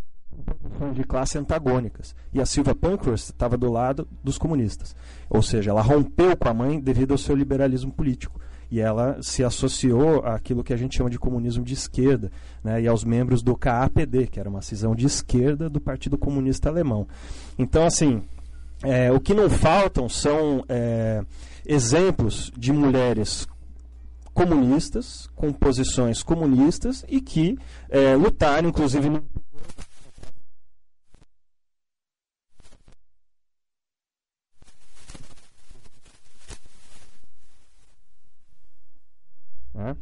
[0.93, 2.15] de classe antagônicas.
[2.31, 4.95] E a Silvia Pankhurst estava do lado dos comunistas.
[5.27, 8.39] Ou seja, ela rompeu com a mãe devido ao seu liberalismo político.
[8.71, 12.31] E ela se associou àquilo que a gente chama de comunismo de esquerda,
[12.63, 16.69] né, e aos membros do KAPD, que era uma cisão de esquerda do Partido Comunista
[16.69, 17.07] Alemão.
[17.57, 18.21] Então, assim,
[18.83, 21.23] é, o que não faltam são é,
[21.65, 23.47] exemplos de mulheres
[24.33, 27.57] comunistas, com posições comunistas e que
[27.89, 29.23] é, lutaram, inclusive, no
[39.79, 39.95] Né?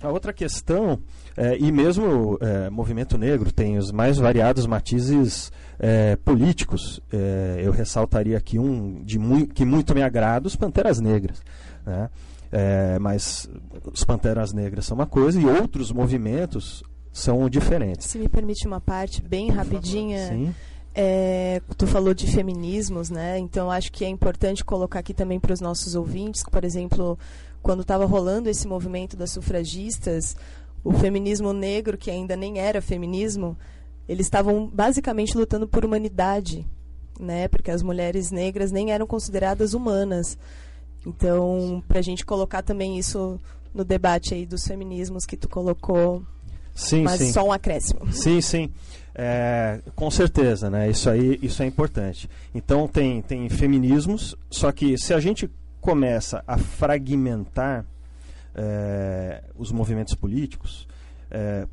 [0.00, 0.98] A outra questão,
[1.36, 7.00] é, e mesmo é, movimento negro tem os mais variados matizes é, políticos.
[7.12, 11.42] É, eu ressaltaria aqui um de mu que muito me agrada, os Panteras Negras.
[11.86, 12.10] Né?
[12.52, 13.48] É, mas
[13.92, 18.08] os Panteras Negras são uma coisa e outros movimentos são diferentes.
[18.08, 20.28] Se me permite uma parte bem rapidinha.
[20.28, 20.54] Sim.
[20.94, 23.38] É, tu falou de feminismos, né?
[23.38, 27.18] Então acho que é importante colocar aqui também para os nossos ouvintes, que, por exemplo,
[27.62, 30.36] quando estava rolando esse movimento das sufragistas,
[30.84, 33.56] o feminismo negro, que ainda nem era feminismo,
[34.08, 36.66] eles estavam basicamente lutando por humanidade,
[37.18, 37.48] né?
[37.48, 40.38] Porque as mulheres negras nem eram consideradas humanas.
[41.06, 43.40] Então, para a gente colocar também isso
[43.72, 46.22] no debate aí dos feminismos que tu colocou,
[46.74, 47.32] sim, mas sim.
[47.32, 48.12] só um acréscimo.
[48.12, 48.70] Sim, sim.
[49.14, 50.90] É, com certeza, né?
[50.90, 52.28] Isso aí, isso é importante.
[52.54, 55.48] Então tem, tem feminismos, só que se a gente
[55.80, 57.84] começa a fragmentar
[58.54, 60.88] é, os movimentos políticos,
[61.30, 61.66] é,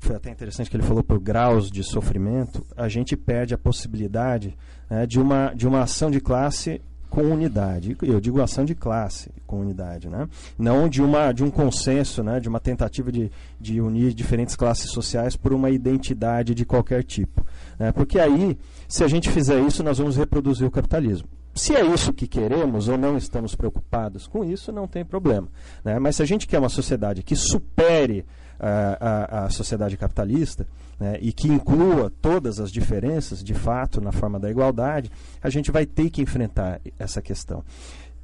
[0.00, 4.56] foi até interessante que ele falou por graus de sofrimento, a gente perde a possibilidade
[4.90, 6.82] né, de, uma, de uma ação de classe
[7.12, 7.94] com unidade.
[8.00, 10.26] Eu digo ação de classe com unidade, né?
[10.58, 14.90] não de, uma, de um consenso, né, de uma tentativa de, de unir diferentes classes
[14.90, 17.46] sociais por uma identidade de qualquer tipo.
[17.78, 17.92] Né?
[17.92, 18.58] Porque aí,
[18.88, 21.28] se a gente fizer isso, nós vamos reproduzir o capitalismo.
[21.54, 25.48] Se é isso que queremos ou não estamos preocupados com isso, não tem problema.
[25.84, 25.98] Né?
[25.98, 28.24] Mas se a gente quer uma sociedade que supere
[28.62, 28.96] a,
[29.40, 30.66] a, a sociedade capitalista
[30.98, 35.10] né, e que inclua todas as diferenças, de fato, na forma da igualdade,
[35.42, 37.64] a gente vai ter que enfrentar essa questão.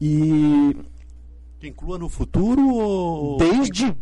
[0.00, 0.76] E.
[1.58, 3.36] Que inclua no futuro ou.
[3.36, 3.96] Desde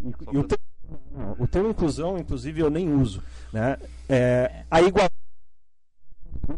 [0.00, 3.22] E, e o, termo, o termo inclusão, inclusive, eu nem uso.
[3.52, 3.76] Né?
[4.08, 5.27] É, a igualdade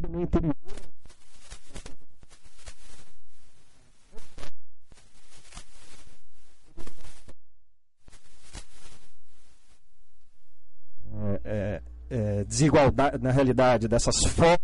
[0.09, 0.55] no interior
[11.13, 14.61] é, é, é, desigualdade, na realidade, dessas formas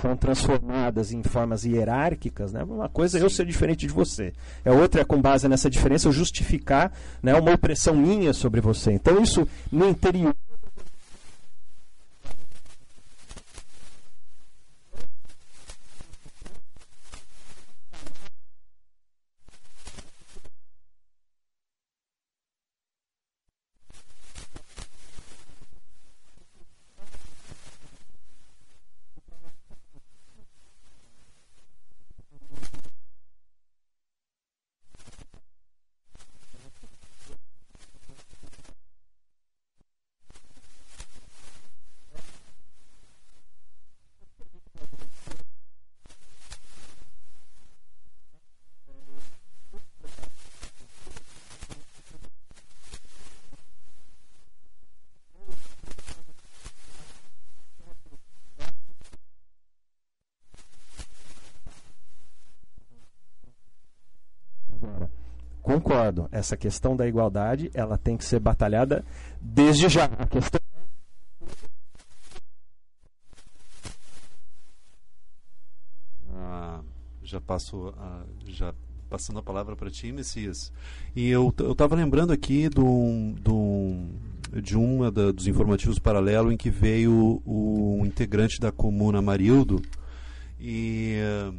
[0.00, 2.62] são transformadas em formas hierárquicas, né?
[2.62, 4.32] uma coisa é eu ser diferente de você,
[4.64, 8.92] é outra é com base nessa diferença eu justificar né, uma opressão minha sobre você.
[8.92, 10.34] Então isso no interior
[65.80, 66.28] concordo.
[66.32, 69.04] Essa questão da igualdade, ela tem que ser batalhada
[69.40, 70.04] desde já.
[70.04, 70.60] A questão
[76.34, 76.80] Ah,
[77.22, 78.74] já passo a, já
[79.08, 80.72] passando a palavra para ti, Messias.
[81.14, 84.08] E eu eu estava lembrando aqui do, do,
[84.60, 84.76] de
[85.12, 89.80] da, dos informativos paralelo em que veio o, integrante da comuna Marildo
[90.60, 91.52] e eh,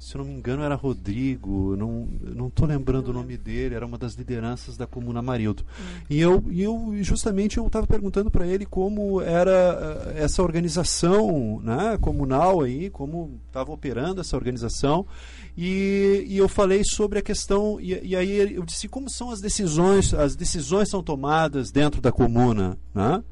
[0.00, 3.84] se eu não me engano era Rodrigo, não não estou lembrando o nome dele, era
[3.84, 5.62] uma das lideranças da comuna Marildo.
[6.08, 11.60] E eu e eu justamente eu estava perguntando para ele como era eh, essa organização,
[11.62, 15.06] né, comunal aí, como estava operando essa organização.
[15.54, 19.40] E, e eu falei sobre a questão e, e aí eu disse como são as
[19.40, 23.22] decisões, as decisões são tomadas dentro da comuna, né?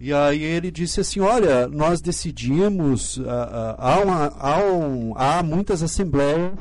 [0.00, 5.42] E aí ele disse assim, olha, nós decidimos, ah, ah, há, uma, há, um, há
[5.42, 6.52] muitas assembleias,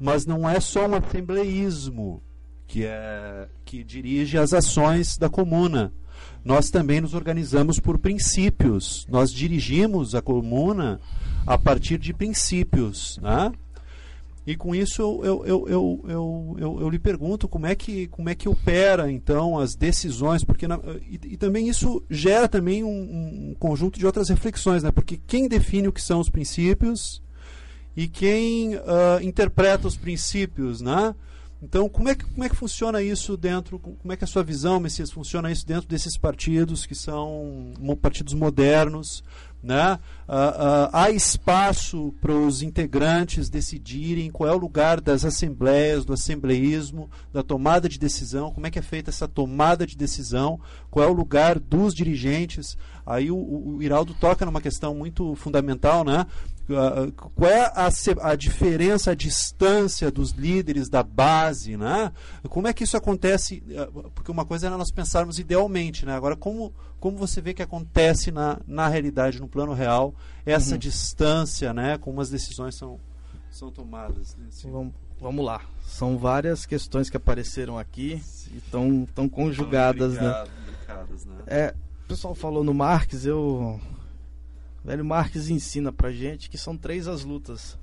[0.00, 2.22] mas não é só um assembleísmo
[2.66, 5.92] que, é, que dirige as ações da comuna.
[6.42, 9.06] Nós também nos organizamos por princípios.
[9.08, 10.98] Nós dirigimos a comuna
[11.46, 13.18] a partir de princípios.
[13.22, 13.52] Né?
[14.44, 18.28] E com isso eu, eu, eu, eu, eu, eu, lhe pergunto como é, que, como
[18.28, 22.88] é que opera então as decisões, porque na, e, e também isso gera também um,
[23.50, 24.90] um conjunto de outras reflexões, né?
[24.90, 27.22] porque quem define o que são os princípios
[27.96, 31.14] e quem uh, interpreta os princípios, né?
[31.62, 34.42] Então, como é, que, como é que funciona isso dentro, como é que a sua
[34.42, 39.22] visão, Messias, funciona isso dentro desses partidos que são partidos modernos,
[39.62, 39.98] né?
[40.26, 46.12] Ah, ah, há espaço para os integrantes decidirem qual é o lugar das assembleias, do
[46.12, 50.58] assembleísmo, da tomada de decisão, como é que é feita essa tomada de decisão,
[50.90, 52.76] qual é o lugar dos dirigentes.
[53.04, 56.26] Aí o, o, Iraldo toca numa questão muito fundamental, né?
[56.70, 57.90] Ah, qual é a,
[58.22, 62.12] a diferença, a distância dos líderes da base, né?
[62.48, 63.62] Como é que isso acontece?
[63.76, 66.14] Ah, Porque uma coisa era nós pensarmos idealmente, né?
[66.14, 70.14] Agora, como, como você vê que acontece na, na realidade, no plano real,
[70.46, 71.98] essa distância, né?
[71.98, 72.98] Como as decisões são,
[73.50, 74.36] são tomadas.
[74.36, 74.46] né?
[74.48, 75.60] Assim, Vamos, vamos lá.
[75.84, 78.22] São várias questões que apareceram aqui
[78.52, 80.30] e estão tão conjugadas, né?
[80.30, 81.36] Obrigado, obrigadas, né?
[81.46, 81.74] É,
[82.12, 83.80] pessoal falou no Marx, eu.
[84.84, 87.78] O velho Marx ensina pra gente que são três as lutas.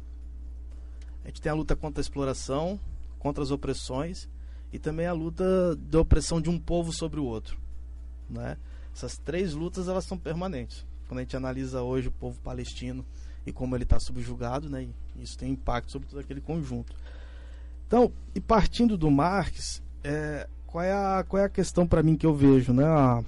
[1.24, 2.80] A gente tem a luta contra a exploração,
[3.18, 4.30] contra as opressões
[4.72, 7.58] e também a luta da opressão de um povo sobre o outro,
[8.30, 8.56] né?
[8.96, 10.86] Essas três lutas elas são permanentes.
[11.08, 13.04] Quando a gente analisa hoje o povo palestino
[13.48, 14.88] e como ele está subjugado, né?
[15.20, 16.96] Isso tem impacto sobre todo aquele conjunto.
[17.88, 22.16] Então, e partindo do Marx, é, qual é a qual é a questão para mim
[22.16, 22.86] que eu vejo, né?
[22.86, 23.24] A-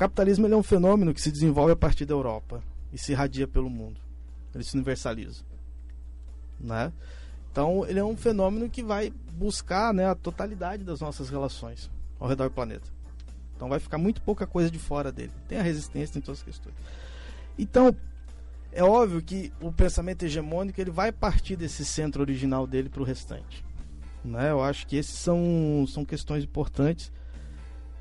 [0.00, 3.68] capitalismo é um fenômeno que se desenvolve a partir da Europa e se irradia pelo
[3.68, 4.00] mundo.
[4.54, 5.42] Ele se universaliza,
[6.58, 6.90] né?
[7.52, 12.26] Então, ele é um fenômeno que vai buscar, né, a totalidade das nossas relações ao
[12.26, 12.88] redor do planeta.
[13.54, 15.32] Então, vai ficar muito pouca coisa de fora dele.
[15.46, 16.74] Tem a resistência, tem todas as questões.
[17.58, 17.94] Então,
[18.72, 23.04] é óbvio que o pensamento hegemônico ele vai partir desse centro original dele para o
[23.04, 23.62] restante.
[24.24, 24.50] Né?
[24.50, 27.12] Eu acho que esses são, são questões importantes.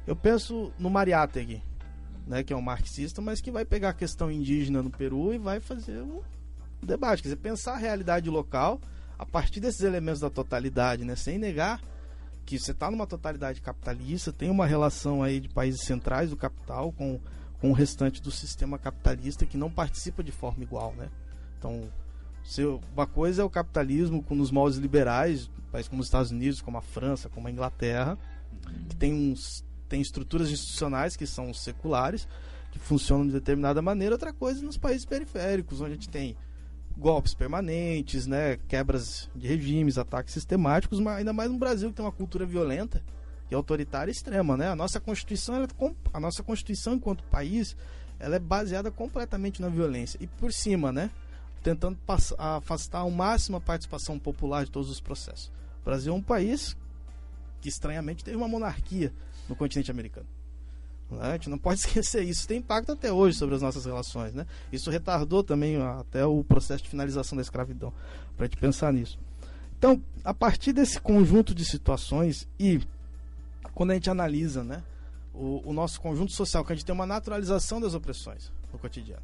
[0.08, 1.62] Eu penso no Mariátegui,
[2.30, 5.40] né, que é um marxista, mas que vai pegar a questão indígena no Peru e
[5.40, 6.22] vai fazer um
[6.82, 8.80] debate, quer dizer, pensar a realidade local
[9.18, 11.82] a partir desses elementos da totalidade, né, sem negar
[12.46, 16.92] que você está numa totalidade capitalista, tem uma relação aí de países centrais do capital
[16.92, 17.20] com,
[17.60, 21.10] com o restante do sistema capitalista que não participa de forma igual, né?
[21.58, 21.92] Então,
[22.44, 26.62] se uma coisa é o capitalismo com nos moldes liberais, países como os Estados Unidos,
[26.62, 28.18] como a França, como a Inglaterra,
[28.88, 32.28] que tem uns tem estruturas institucionais que são seculares,
[32.72, 36.38] que funcionam de determinada maneira, outra coisa nos países periféricos, onde a gente tem
[36.96, 42.06] golpes permanentes, né, quebras de regimes, ataques sistemáticos, mas ainda mais no Brasil que tem
[42.06, 43.02] uma cultura violenta
[43.50, 44.68] e autoritária extrema, né?
[44.68, 47.76] A nossa constituição, ela é a nossa constituição enquanto país,
[48.20, 51.10] ela é baseada completamente na violência e por cima, né,
[51.64, 51.98] tentando
[52.38, 55.52] afastar ao máximo a participação popular de todos os processos.
[55.82, 56.78] O Brasil é um país
[57.62, 59.12] que estranhamente teve uma monarquia
[59.50, 60.28] no continente americano.
[61.10, 61.22] Né?
[61.22, 62.48] A gente não pode esquecer isso.
[62.48, 64.34] Tem impacto até hoje sobre as nossas relações.
[64.34, 64.46] Né?
[64.72, 67.92] Isso retardou também até o processo de finalização da escravidão.
[68.38, 69.18] Para a gente pensar nisso.
[69.78, 72.82] Então, a partir desse conjunto de situações e
[73.74, 74.84] quando a gente analisa né,
[75.34, 79.24] o, o nosso conjunto social, que a gente tem uma naturalização das opressões no cotidiano.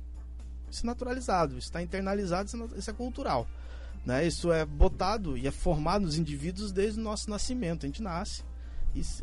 [0.71, 3.47] Isso é naturalizado, isso está internalizado, isso é isso é cultural.
[4.05, 4.25] Né?
[4.25, 7.85] Isso é botado e é formado nos indivíduos desde o nosso nascimento.
[7.85, 8.43] A gente nasce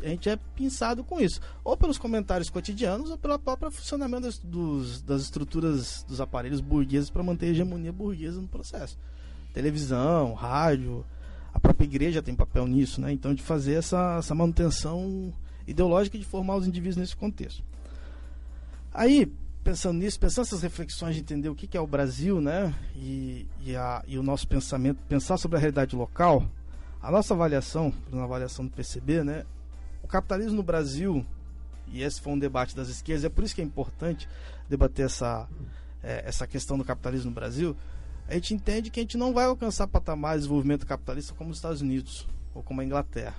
[0.03, 1.39] a gente é pensado com isso.
[1.63, 7.09] Ou pelos comentários cotidianos ou pelo próprio funcionamento das, dos- das estruturas dos aparelhos burgueses
[7.09, 8.97] para manter a hegemonia burguesa no processo.
[9.53, 11.05] Televisão, rádio,
[11.55, 13.11] A própria igreja tem papel nisso, né?
[13.13, 15.31] Então, de fazer essa, essa manutenção
[15.67, 17.63] ideológica de formar os indivíduos nesse contexto.
[18.91, 19.31] Aí,
[19.63, 22.73] pensando nisso, pensando nessas reflexões de entender o que, que é o Brasil, né?
[22.95, 26.43] E, e, a, e o nosso pensamento, pensar sobre a realidade local,
[27.01, 29.45] a nossa avaliação, na avaliação do PCB, né?
[30.13, 31.25] Capitalismo no Brasil,
[31.87, 34.29] e esse foi um debate das esquerdas, é por isso que é importante
[34.69, 35.49] debater essa,
[36.03, 37.75] é, essa questão do capitalismo no Brasil,
[38.27, 41.57] a gente entende que a gente não vai alcançar patamares de desenvolvimento capitalista como os
[41.57, 43.33] Estados Unidos ou como a Inglaterra.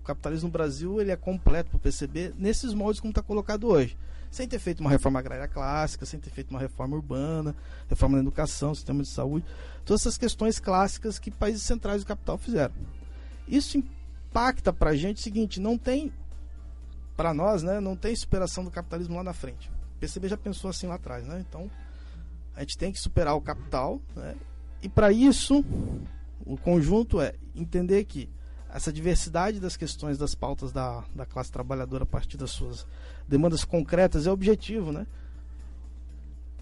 [0.00, 3.94] O capitalismo no Brasil ele é completo para o nesses moldes como está colocado hoje.
[4.30, 7.54] Sem ter feito uma reforma agrária clássica, sem ter feito uma reforma urbana,
[7.90, 9.44] reforma na educação, sistema de saúde,
[9.84, 12.72] todas essas questões clássicas que países centrais do capital fizeram.
[13.46, 13.76] Isso
[14.36, 16.12] impacta para a gente o seguinte: não tem,
[17.16, 19.70] para nós, né, não tem superação do capitalismo lá na frente.
[19.96, 21.42] O PCB já pensou assim lá atrás, né?
[21.48, 21.70] Então
[22.54, 24.34] a gente tem que superar o capital, né?
[24.82, 25.64] e para isso
[26.44, 28.30] o conjunto é entender que
[28.70, 32.86] essa diversidade das questões das pautas da, da classe trabalhadora a partir das suas
[33.26, 35.06] demandas concretas é objetivo, né?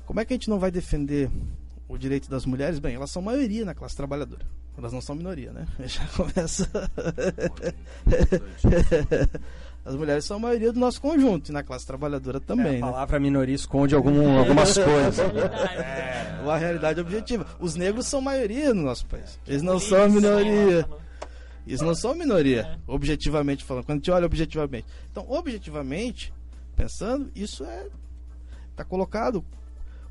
[0.06, 1.30] Como é que a gente não vai defender
[1.88, 2.78] o direito das mulheres?
[2.78, 4.46] Bem, elas são maioria na classe trabalhadora.
[4.76, 5.66] Elas não são minoria, né?
[5.86, 6.68] Já começa.
[9.84, 12.66] As mulheres são a maioria do nosso conjunto, e na classe trabalhadora também.
[12.66, 12.80] É, a né?
[12.80, 13.22] palavra né?
[13.22, 15.18] minoria esconde algum, algumas coisas.
[15.18, 17.46] É, uma realidade objetiva.
[17.60, 19.38] Os negros são maioria no nosso país.
[19.46, 20.88] Eles não são a minoria.
[21.66, 23.84] Eles não são a minoria, objetivamente falando.
[23.84, 24.86] Quando a gente olha objetivamente.
[25.10, 26.32] Então, objetivamente,
[26.74, 27.86] pensando, isso é.
[28.70, 29.44] Está colocado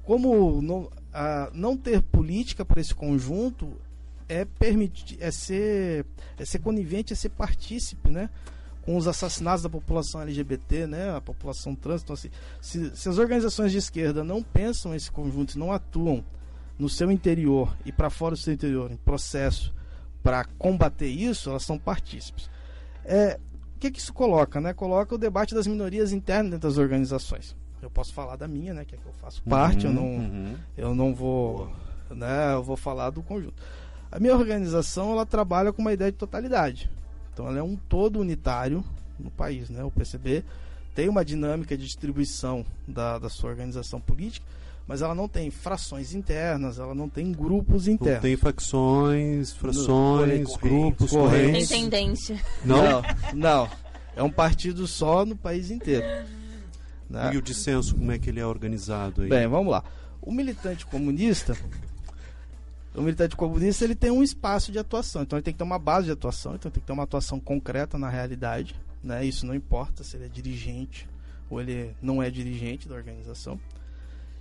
[0.03, 3.73] como não, a, não ter política para esse conjunto
[4.27, 6.05] é permitir é ser
[6.37, 8.29] é ser conivente é ser partícipe né
[8.83, 12.03] com os assassinatos da população LGBT, né, a população trans.
[12.03, 12.29] Então, assim,
[12.61, 16.23] se, se as organizações de esquerda não pensam esse conjunto, não atuam
[16.77, 19.73] no seu interior e para fora do seu interior em processo
[20.21, 22.49] para combater isso, elas são partícipes.
[23.05, 23.39] É,
[23.75, 24.59] o que, que isso coloca?
[24.59, 24.73] Né?
[24.73, 27.55] Coloca o debate das minorias internas dentro das organizações.
[27.81, 30.05] Eu posso falar da minha, né, que é que eu faço parte, uhum, eu, não,
[30.05, 30.55] uhum.
[30.77, 31.69] eu não vou.
[32.09, 33.61] Né, eu vou falar do conjunto.
[34.13, 36.87] A minha organização ela trabalha com uma ideia de totalidade.
[37.33, 38.85] Então ela é um todo unitário
[39.17, 39.83] no país, né?
[39.83, 40.43] O PCB
[40.93, 44.45] tem uma dinâmica de distribuição da, da sua organização política,
[44.87, 48.17] mas ela não tem frações internas, ela não tem grupos internos.
[48.17, 51.69] Não tem facções, frações, no, grupos, correntes.
[51.69, 52.39] Tem tendência.
[52.63, 52.83] Não?
[52.83, 53.01] não,
[53.33, 53.69] não.
[54.15, 56.05] É um partido só no país inteiro.
[57.09, 57.31] Né?
[57.33, 59.29] E o dissenso, como é que ele é organizado aí?
[59.29, 59.83] Bem, vamos lá.
[60.21, 61.57] O militante comunista,
[62.95, 65.79] o militante comunista ele tem um espaço de atuação, então ele tem que ter uma
[65.79, 69.25] base de atuação, então tem que ter uma atuação concreta na realidade, né?
[69.25, 71.09] Isso não importa se ele é dirigente
[71.49, 73.59] ou ele não é dirigente da organização.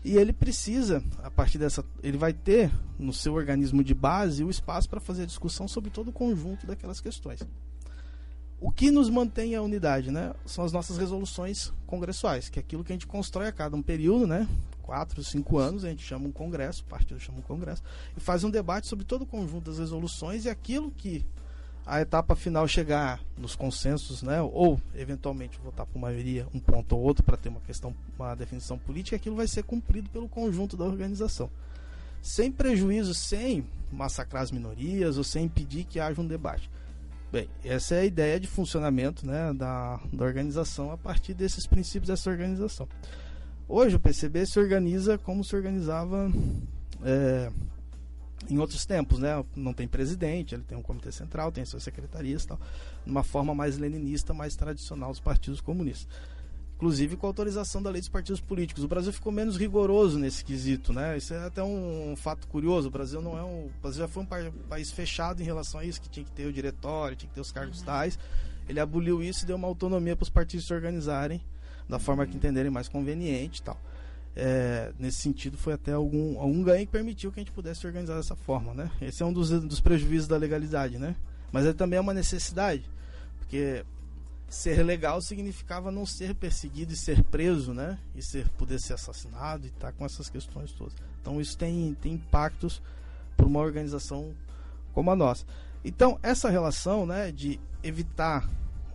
[0.04, 4.50] E ele precisa, a partir dessa, ele vai ter no seu organismo de base o
[4.50, 7.40] espaço para fazer discussão sobre todo o conjunto daquelas questões.
[8.60, 10.34] O que nos mantém a unidade, né?
[10.44, 13.82] São as nossas resoluções congressuais, que é aquilo que a gente constrói a cada um
[13.82, 14.48] período, né?
[14.82, 17.82] Quatro, cinco anos, a gente chama um congresso, o partido chama um congresso,
[18.16, 21.24] e faz um debate sobre todo o conjunto das resoluções e aquilo que
[21.84, 27.02] a etapa final chegar nos consensos, né, ou eventualmente votar por maioria um ponto ou
[27.02, 30.84] outro para ter uma questão, uma definição política, aquilo vai ser cumprido pelo conjunto da
[30.84, 31.50] organização.
[32.20, 36.70] Sem prejuízo, sem massacrar as minorias ou sem impedir que haja um debate.
[37.32, 42.08] Bem, essa é a ideia de funcionamento né, da, da organização a partir desses princípios
[42.08, 42.86] dessa organização.
[43.68, 46.30] Hoje o PCB se organiza como se organizava
[47.04, 47.50] é,
[48.50, 49.42] em outros tempos, né?
[49.56, 52.60] Não tem presidente, ele tem um comitê central, tem suas secretarias, tal,
[53.06, 56.08] uma forma mais leninista, mais tradicional dos partidos comunistas.
[56.76, 58.82] Inclusive com a autorização da lei dos partidos políticos.
[58.82, 61.16] O Brasil ficou menos rigoroso nesse quesito, né?
[61.16, 62.88] Isso é até um, fato curioso.
[62.88, 64.26] O Brasil não é um, o Brasil já foi um
[64.68, 67.40] país fechado em relação a isso, que tinha que ter o diretório, tinha que ter
[67.40, 68.18] os cargos tais.
[68.68, 71.40] Ele aboliu isso e deu uma autonomia para os partidos se organizarem
[71.92, 73.78] da forma que entenderem mais conveniente e tal.
[74.34, 78.16] É, nesse sentido, foi até algum, algum ganho que permitiu que a gente pudesse organizar
[78.16, 78.90] dessa forma, né?
[79.00, 81.14] Esse é um dos, dos prejuízos da legalidade, né?
[81.52, 82.82] Mas é também uma necessidade,
[83.38, 83.84] porque
[84.48, 87.98] ser legal significava não ser perseguido e ser preso, né?
[88.16, 90.94] E ser, poder ser assassinado e estar tá com essas questões todas.
[91.20, 92.80] Então isso tem, tem impactos
[93.36, 94.32] para uma organização
[94.94, 95.44] como a nossa.
[95.84, 98.48] Então essa relação, né, de evitar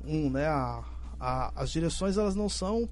[0.03, 0.83] um, né, a,
[1.19, 2.89] a, as direções elas não são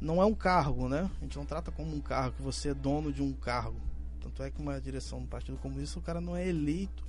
[0.00, 1.10] não é um cargo, né?
[1.20, 3.80] A gente não trata como um cargo que você é dono de um cargo.
[4.20, 7.04] Tanto é que uma direção do Partido Comunista o cara não é eleito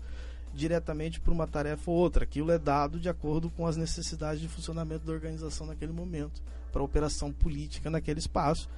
[0.54, 2.24] diretamente por uma tarefa ou outra.
[2.24, 6.42] Aquilo é dado de acordo com as necessidades de funcionamento da organização naquele momento,
[6.72, 8.70] para operação política naquele espaço.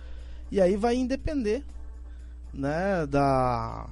[0.49, 1.63] E aí vai independer,
[2.53, 3.88] né, da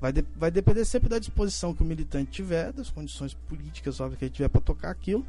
[0.00, 4.18] Vai, de- vai depender sempre da disposição que o militante tiver, das condições políticas, óbvio,
[4.18, 5.24] que ele tiver para tocar aquilo,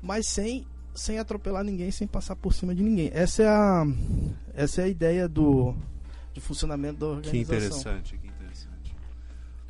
[0.00, 3.10] mas sem, sem atropelar ninguém, sem passar por cima de ninguém.
[3.14, 3.84] Essa é a,
[4.54, 5.74] essa é a ideia do,
[6.34, 7.80] de funcionamento da Que organização.
[7.80, 8.96] interessante, que interessante.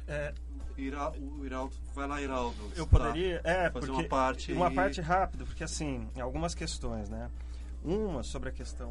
[0.09, 0.35] É,
[0.77, 2.57] Ira- o Iraldo, vai lá, Iraldo.
[2.75, 2.99] Eu Tá.
[2.99, 4.75] poderia, é, Fazer porque uma parte uma aí.
[4.75, 7.31] parte rápida, porque assim, algumas questões, né?
[7.85, 8.91] Uma sobre a questão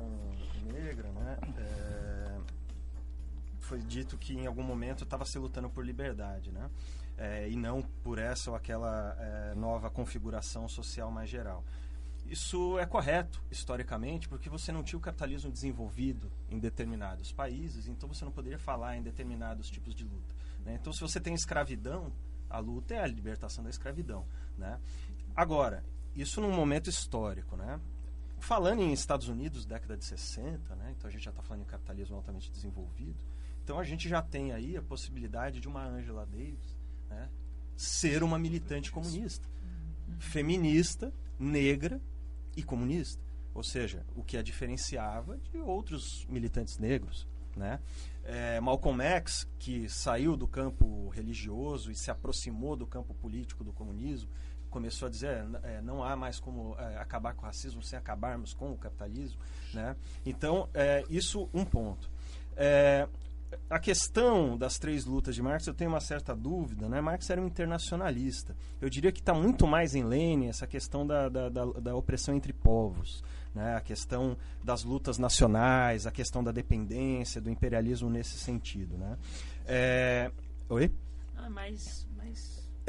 [0.72, 1.38] negra, né?
[1.58, 2.38] É,
[3.60, 6.70] foi dito que em algum momento estava se lutando por liberdade, né?
[7.18, 11.64] É, e não por essa ou aquela é, nova configuração social mais geral.
[12.32, 18.08] Isso é correto, historicamente, porque você não tinha o capitalismo desenvolvido em determinados países, então
[18.08, 20.34] você não poderia falar em determinados tipos de luta.
[20.64, 20.78] né?
[20.80, 22.10] Então, se você tem escravidão,
[22.50, 24.26] a luta é a libertação da escravidão.
[24.58, 24.80] Né?
[25.36, 25.84] Agora,
[26.16, 27.58] isso num momento histórico.
[27.58, 27.78] Né?
[28.40, 30.96] Falando em Estados Unidos, década de 60, né?
[30.98, 33.26] então a gente já está falando em capitalismo altamente desenvolvido,
[33.62, 36.80] então a gente já tem aí a possibilidade de uma Angela Davis
[37.10, 37.28] né?
[37.76, 39.50] ser uma militante comunista,
[40.18, 42.00] feminista, negra
[42.56, 43.22] e comunista.
[43.54, 47.28] Ou seja, o que a diferenciava de outros militantes negros.
[47.56, 47.80] Né?
[48.24, 53.74] É, Malcolm X, que saiu do campo religioso e se aproximou do campo político do
[53.74, 54.30] comunismo,
[54.70, 58.54] começou a dizer é, não há mais como é, acabar com o racismo sem acabarmos
[58.54, 59.38] com o capitalismo.
[59.74, 59.96] Né?
[60.26, 62.10] Então, é, isso um ponto.
[63.70, 66.88] A questão das três lutas de Marx, eu tenho uma certa dúvida.
[66.88, 67.02] Né?
[67.02, 68.56] Marx era um internacionalista.
[68.80, 72.36] Eu diria que está muito mais em Lenin essa questão da, da, da, da opressão
[72.36, 73.24] entre povos.
[73.54, 73.76] Né?
[73.76, 78.98] A questão das lutas nacionais, a questão da dependência, do imperialismo nesse sentido.
[78.98, 79.18] Né?
[79.66, 80.32] É...
[80.70, 80.92] Oi?
[81.36, 82.08] Ah, mas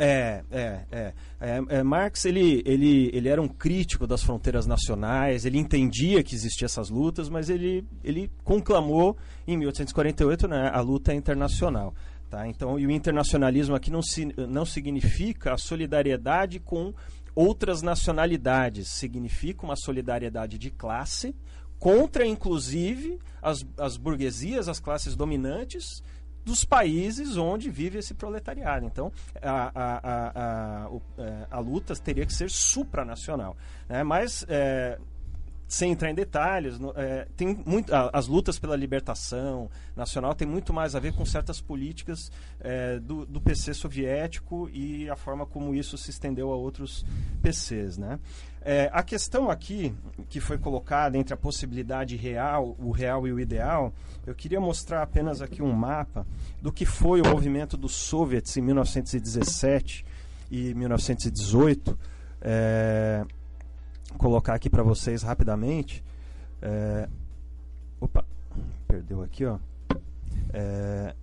[0.04, 1.12] É, é, é.
[1.40, 6.34] é, é, Marx ele, ele, ele era um crítico das fronteiras nacionais, ele entendia que
[6.34, 11.94] existiam essas lutas, mas ele, ele conclamou em 1848 né, a luta internacional.
[12.28, 12.48] Tá?
[12.48, 16.92] Então, e o internacionalismo aqui não, si, não significa a solidariedade com
[17.32, 21.32] outras nacionalidades, significa uma solidariedade de classe
[21.78, 26.02] contra, inclusive, as, as burguesias, as classes dominantes
[26.44, 28.86] dos países onde vive esse proletariado.
[28.86, 30.86] Então, a, a, a,
[31.50, 33.56] a, é, luta teria que ser supranacional.
[33.88, 34.02] Né?
[34.02, 34.98] Mas, é,
[35.68, 40.94] sem entrar em detalhes, é, tem muito, as lutas pela libertação nacional tem muito mais
[40.94, 42.30] a ver com certas políticas
[43.00, 47.06] do, do PC soviético e a forma como isso se estendeu a outros
[47.40, 47.96] PCs.
[47.96, 48.20] Né?
[48.64, 49.92] É, a questão aqui,
[50.28, 53.92] que foi colocada entre a possibilidade real, o real e o ideal,
[54.24, 56.24] eu queria mostrar apenas aqui um mapa
[56.60, 60.06] do que foi o movimento dos soviets em 1917
[60.48, 61.98] e 1918.
[62.40, 63.24] É,
[64.16, 66.04] colocar aqui para vocês rapidamente.
[66.60, 67.08] É,
[68.00, 68.24] opa,
[68.86, 69.58] perdeu aqui, ó.
[70.52, 71.16] É,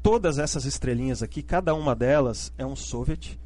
[0.00, 3.38] todas essas estrelinhas aqui, cada uma delas é um soviet.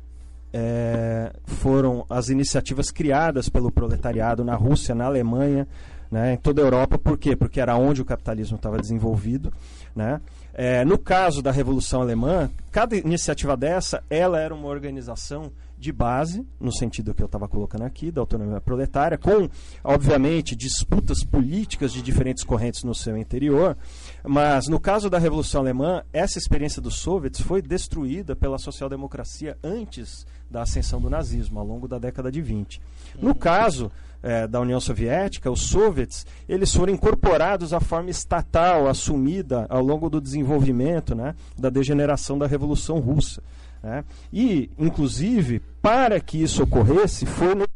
[0.53, 5.67] É, foram as iniciativas criadas pelo proletariado na Rússia, na Alemanha,
[6.11, 6.99] né, em toda a Europa.
[6.99, 7.35] Por quê?
[7.35, 9.53] Porque era onde o capitalismo estava desenvolvido.
[9.97, 10.21] Né?
[10.53, 15.51] É, no caso da Revolução Alemã, cada iniciativa dessa, ela era uma organização
[15.83, 19.49] de base, no sentido que eu estava colocando aqui, da autonomia proletária, com,
[19.83, 23.77] obviamente, disputas políticas de diferentes correntes no seu interior,
[24.23, 30.25] mas no caso da Revolução Alemã, essa experiência dos soviets foi destruída pela social-democracia antes
[30.53, 32.81] da ascensão do nazismo, ao longo da década de 20.
[33.21, 33.91] No caso
[34.23, 40.09] eh, da União Soviética, os soviets, eles foram incorporados à forma estatal assumida ao longo
[40.09, 43.43] do desenvolvimento né, da degeneração da Revolução Russa.
[43.83, 44.05] né.
[44.33, 47.67] E, inclusive, para que isso ocorresse, foi ne- eh,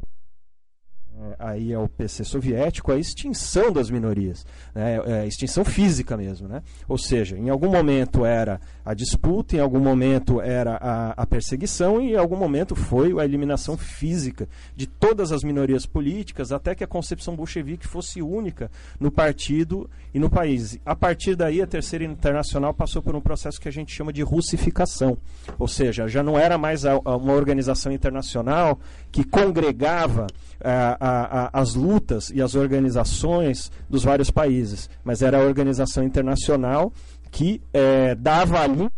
[1.39, 4.45] aí é o PC soviético, a extinção das minorias,
[4.75, 6.63] né, é, extinção física mesmo, né?
[6.89, 12.01] Ou seja, em algum momento era a disputa, em algum momento era a, a perseguição
[12.01, 16.85] e em algum momento foi a eliminação física de todas as minorias políticas, até que
[16.85, 18.71] a concepção bolchevique fosse única
[19.01, 20.79] no partido e no país.
[20.85, 24.23] A partir daí, a Terceira Internacional passou por um processo que a gente chama de
[24.23, 25.17] russificação,
[25.59, 28.79] ou seja, já não era mais a- a- uma organização internacional
[29.11, 30.27] que congregava
[30.63, 36.93] a- a- as lutas e as organizações dos vários países, mas era a organização internacional
[37.31, 38.91] que eh, dava a linha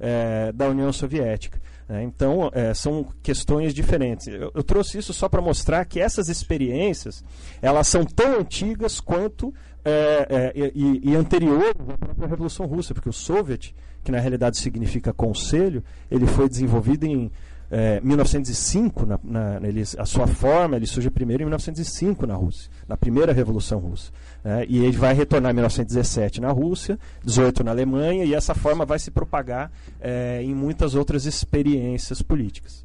[0.00, 1.60] eh, da União Soviética.
[1.88, 2.02] né?
[2.02, 4.26] Então, eh, são questões diferentes.
[4.26, 7.22] Eu, eu trouxe isso só para mostrar que essas experiências
[7.60, 9.52] elas são tão antigas quanto
[9.84, 14.58] eh, eh, e, e anteriores à própria Revolução Russa, porque o Soviet, que na realidade
[14.58, 17.30] significa conselho, ele foi desenvolvido em
[17.74, 22.70] é, 1905, na, na, ele, a sua forma ele surge primeiro em 1905 na Rússia,
[22.86, 24.12] na primeira Revolução Russa.
[24.44, 24.66] Né?
[24.68, 28.98] E ele vai retornar em 1917 na Rússia, 18 na Alemanha, e essa forma vai
[28.98, 32.84] se propagar é, em muitas outras experiências políticas.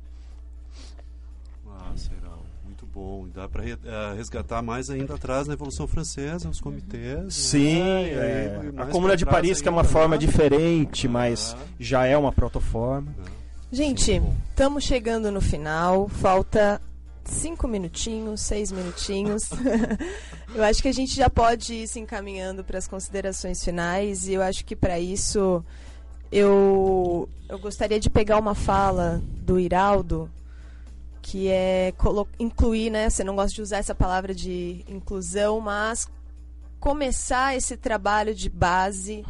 [1.69, 2.31] Ah, será
[2.63, 3.27] muito bom.
[3.33, 3.63] Dá para
[4.15, 7.33] resgatar mais ainda atrás na Revolução Francesa, os comitês.
[7.35, 8.09] Sim, né?
[8.13, 10.19] é, aí, a Comuna de Paris, que é uma forma né?
[10.19, 11.65] diferente, mas Ah.
[11.77, 13.13] já é uma protoforma.
[13.69, 16.07] Gente, estamos chegando no final.
[16.07, 16.81] Falta
[17.25, 19.49] cinco minutinhos, seis minutinhos.
[20.55, 24.25] eu acho que a gente já pode ir se encaminhando para as considerações finais.
[24.25, 25.61] E eu acho que para isso
[26.31, 30.31] eu, eu gostaria de pegar uma fala do Iraldo,
[31.21, 31.93] que é
[32.39, 33.09] incluir, né?
[33.09, 36.07] Você não gosta de usar essa palavra de inclusão, mas
[36.79, 39.25] começar esse trabalho de base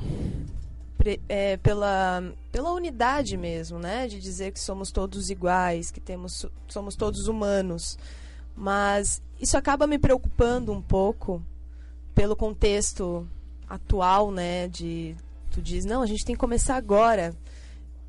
[1.28, 2.24] é, pela,
[2.58, 4.08] pela unidade mesmo, né?
[4.08, 8.00] De dizer que somos todos iguais, que temos, somos todos humanos.
[8.56, 11.40] Mas isso acaba me preocupando um pouco
[12.16, 13.28] pelo contexto
[13.70, 14.68] atual, né?
[14.70, 15.16] De
[15.52, 17.32] tu diz, não, a gente tem que começar agora.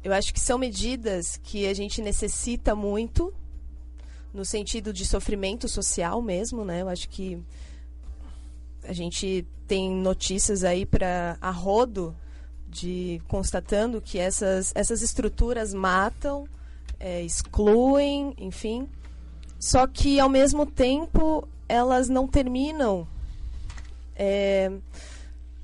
[0.02, 3.34] Eu acho que são medidas que a gente necessita muito
[4.32, 6.80] no sentido de sofrimento social mesmo, né?
[6.80, 7.38] Eu acho que
[8.82, 12.16] a gente tem notícias aí para a rodo
[12.70, 16.46] de constatando que essas, essas estruturas matam,
[17.00, 18.88] é, excluem, enfim.
[19.58, 23.06] Só que ao mesmo tempo elas não terminam.
[24.16, 24.70] é,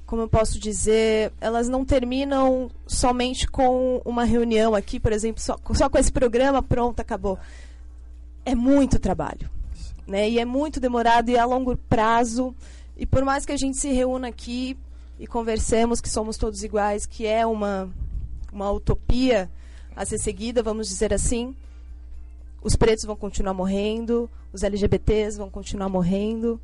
[0.07, 5.59] como eu posso dizer, elas não terminam somente com uma reunião aqui, por exemplo, só,
[5.73, 7.39] só com esse programa, pronto, acabou.
[8.45, 9.51] É muito trabalho.
[10.07, 10.29] Né?
[10.29, 12.55] E é muito demorado e é a longo prazo.
[12.97, 14.77] E por mais que a gente se reúna aqui
[15.19, 17.91] e conversemos que somos todos iguais, que é uma,
[18.53, 19.51] uma utopia
[19.95, 21.55] a ser seguida, vamos dizer assim,
[22.63, 26.61] os pretos vão continuar morrendo, os LGBTs vão continuar morrendo,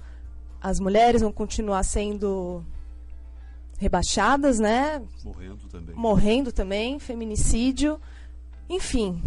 [0.61, 2.65] as mulheres vão continuar sendo
[3.79, 5.03] rebaixadas, né?
[5.25, 5.95] Morrendo também.
[5.95, 8.01] Morrendo também, feminicídio,
[8.69, 9.23] enfim.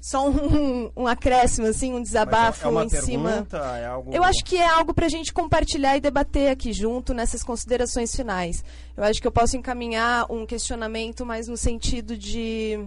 [0.00, 3.30] Só um, um acréscimo, assim, um desabafo é em cima.
[3.30, 4.12] pergunta, é algo...
[4.12, 8.14] Eu acho que é algo para a gente compartilhar e debater aqui junto nessas considerações
[8.14, 8.64] finais.
[8.96, 12.82] Eu acho que eu posso encaminhar um questionamento, mas no sentido de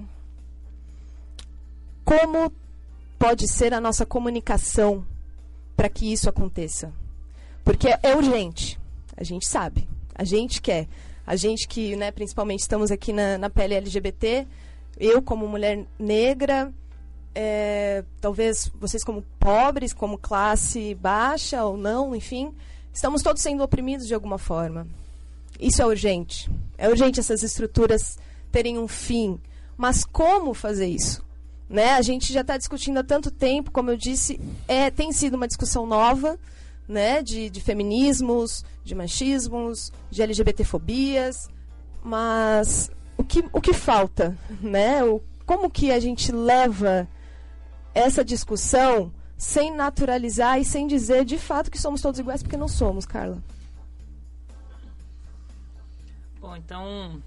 [2.04, 2.52] como
[3.20, 5.06] pode ser a nossa comunicação
[5.76, 6.92] para que isso aconteça.
[7.64, 8.80] Porque é urgente,
[9.16, 10.88] a gente sabe, a gente quer.
[11.26, 14.46] A gente que, né, principalmente estamos aqui na, na pele LGBT,
[15.00, 16.74] eu como mulher negra,
[17.36, 22.54] é, talvez vocês como pobres, como classe baixa ou não, enfim,
[22.94, 24.88] estamos todos sendo oprimidos de alguma forma.
[25.60, 26.50] Isso é urgente.
[26.78, 28.18] É urgente essas estruturas
[28.52, 29.40] terem um fim.
[29.78, 31.24] Mas como fazer isso?
[31.70, 31.92] Né?
[31.92, 35.48] A gente já está discutindo há tanto tempo, como eu disse, é, tem sido uma
[35.48, 36.38] discussão nova
[36.88, 37.24] né?
[37.24, 41.50] de, de feminismos, de machismos, de LGBTfobias,
[42.04, 44.38] mas o que, o que falta?
[44.62, 45.04] Né?
[45.04, 47.08] O, como que a gente leva
[47.94, 52.68] essa discussão sem naturalizar e sem dizer de fato que somos todos iguais, porque não
[52.68, 53.42] somos, Carla.
[56.40, 57.22] Bom, então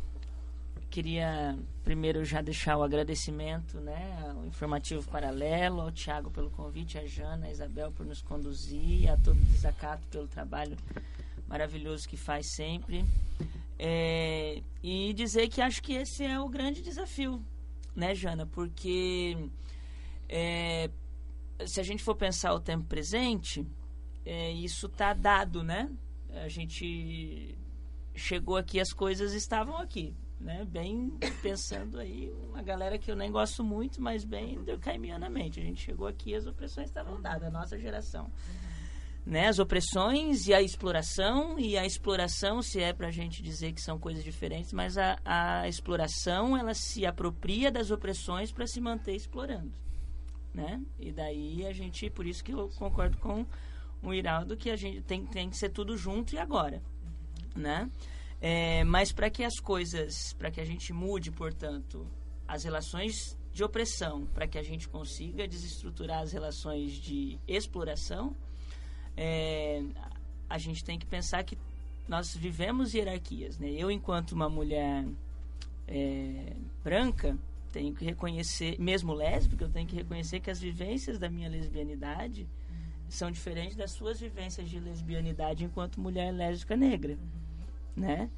[0.91, 7.07] queria primeiro já deixar o agradecimento, né, ao informativo paralelo, ao Tiago pelo convite, a
[7.07, 10.77] Jana, a Isabel por nos conduzir, a todo o desacato pelo trabalho
[11.47, 13.05] maravilhoso que faz sempre.
[13.79, 17.43] É, e dizer que acho que esse é o grande desafio,
[17.95, 18.47] né, Jana?
[18.47, 19.37] Porque
[20.29, 20.91] é,
[21.65, 23.67] se a gente for pensar o tempo presente,
[24.25, 25.91] é, isso está dado, né?
[26.31, 27.57] A gente
[28.15, 30.65] chegou aqui, as coisas estavam aqui, né?
[30.65, 35.61] Bem pensando aí, uma galera que eu nem gosto muito, mas bem durkheimianamente.
[35.61, 38.31] A gente chegou aqui, as opressões estavam dadas, a nossa geração.
[39.25, 43.73] Né, as opressões e a exploração, e a exploração, se é para a gente dizer
[43.73, 48.81] que são coisas diferentes, mas a, a exploração, ela se apropria das opressões para se
[48.81, 49.73] manter explorando
[50.57, 50.83] né?
[50.99, 53.45] E daí a gente, por isso que eu concordo com
[54.03, 56.83] o Iraldo que a gente tem, tem que ser tudo junto e agora,
[57.55, 57.91] né?
[58.41, 62.07] É, mas para que as coisas, para que a gente mude, portanto,
[62.49, 68.35] as relações de opressão, para que a gente consiga desestruturar as relações de exploração,
[69.17, 69.83] é,
[70.49, 71.59] a gente tem que pensar que
[72.09, 73.71] nós vivemos hierarquias, né?
[73.71, 75.05] Eu, enquanto uma mulher
[75.89, 76.53] é,
[76.83, 77.37] branca,
[77.73, 82.47] tenho que reconhecer, mesmo lésbica, eu tenho que reconhecer que as vivências da minha lesbianidade
[83.09, 87.19] são diferentes das suas vivências de lesbianidade enquanto mulher lésbica negra,
[87.95, 88.31] né?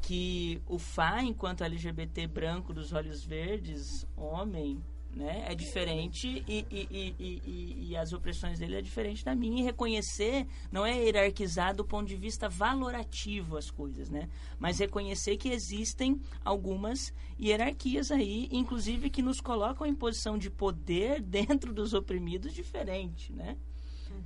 [0.00, 4.82] Que o Fá, enquanto LGBT branco dos olhos verdes, homem,
[5.16, 5.46] né?
[5.48, 9.62] É diferente e, e, e, e, as opressões dele é diferente da minha.
[9.62, 14.28] E reconhecer não é hierarquizar do ponto de vista valorativo as coisas, né?
[14.58, 21.22] Mas reconhecer que existem algumas hierarquias aí, inclusive que nos colocam em posição de poder
[21.24, 23.56] dentro dos oprimidos diferente, né?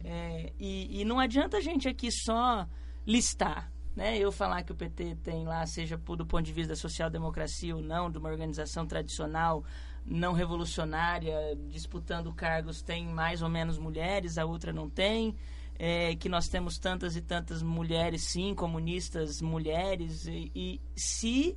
[0.03, 2.67] É, e, e não adianta a gente aqui só
[3.07, 4.19] listar, né?
[4.19, 7.83] Eu falar que o PT tem lá, seja do ponto de vista da social-democracia ou
[7.83, 9.65] não, de uma organização tradicional,
[10.11, 15.37] não revolucionária, disputando cargos, tem mais ou menos mulheres, a outra não tem.
[15.79, 21.57] É, que nós temos tantas e tantas mulheres, sim, comunistas, mulheres, e, e se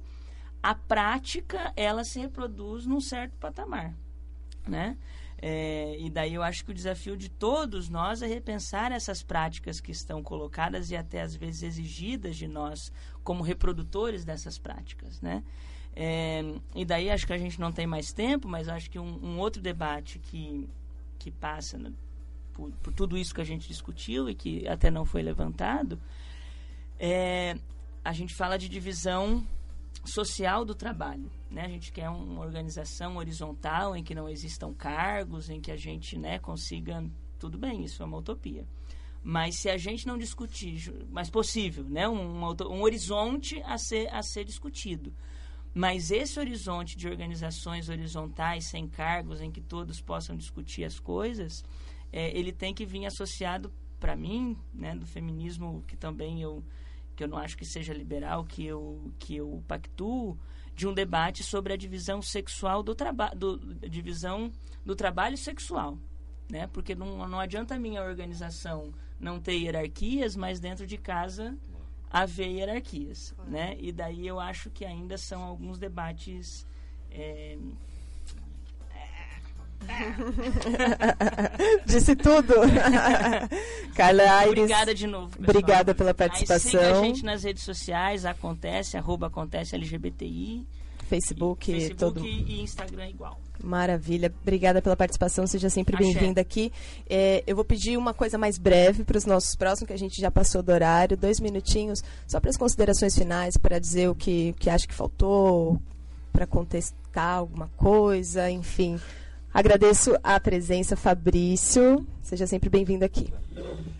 [0.61, 3.93] a prática ela se reproduz num certo patamar,
[4.65, 4.97] né?
[5.45, 9.81] É, e daí eu acho que o desafio de todos nós é repensar essas práticas
[9.81, 12.93] que estão colocadas e até às vezes exigidas de nós
[13.25, 15.43] como reprodutores dessas práticas, né?
[15.95, 16.41] É,
[16.75, 19.39] e daí acho que a gente não tem mais tempo, mas acho que um, um
[19.39, 20.67] outro debate que,
[21.19, 21.93] que passa no,
[22.53, 25.99] por, por, tudo isso que a gente discutiu e que até não foi levantado,
[26.99, 27.55] é,
[28.03, 29.45] a gente fala de divisão
[30.05, 31.31] social do trabalho.
[31.49, 31.65] Né?
[31.65, 36.17] A gente quer uma organização horizontal em que não existam cargos, em que a gente
[36.17, 37.03] né, consiga.
[37.37, 38.65] Tudo bem, isso é uma utopia.
[39.21, 42.07] Mas se a gente não discutir, mas possível, né?
[42.07, 45.13] um, um horizonte a ser, a ser discutido.
[45.73, 51.63] Mas esse horizonte de organizações horizontais, sem cargos, em que todos possam discutir as coisas,
[52.11, 56.63] é, ele tem que vir associado, para mim, né, do feminismo que também eu
[57.15, 60.37] que eu não acho que seja liberal, que eu, que eu pactuo,
[60.75, 64.51] de um debate sobre a divisão sexual do trabalho, divisão
[64.83, 65.97] do trabalho sexual,
[66.49, 66.67] né?
[66.67, 71.55] Porque não, não adianta a minha organização não ter hierarquias, mas dentro de casa
[72.13, 73.75] haver hierarquias, né?
[73.79, 76.65] E daí eu acho que ainda são alguns debates
[77.11, 77.57] é,
[81.85, 82.53] Disse tudo.
[83.95, 84.63] Carla Aires.
[84.63, 85.29] Obrigada de novo.
[85.29, 85.49] Pessoal.
[85.49, 86.79] Obrigada pela participação.
[86.79, 90.65] Aí, siga a gente nas redes sociais, acontece, arroba acontece LGBTI.
[91.03, 92.25] Facebook, Facebook todo...
[92.25, 93.39] e Instagram igual.
[93.63, 94.33] Maravilha.
[94.41, 95.45] Obrigada pela participação.
[95.47, 96.71] Seja sempre bem-vinda aqui.
[97.09, 100.19] É, eu vou pedir uma coisa mais breve para os nossos próximos, que a gente
[100.19, 101.15] já passou do horário.
[101.15, 105.79] Dois minutinhos, só para as considerações finais, para dizer o que, que acha que faltou,
[106.31, 108.99] para contestar alguma coisa, enfim.
[109.53, 112.05] Agradeço a presença, Fabrício.
[112.23, 113.31] Seja sempre bem-vindo aqui.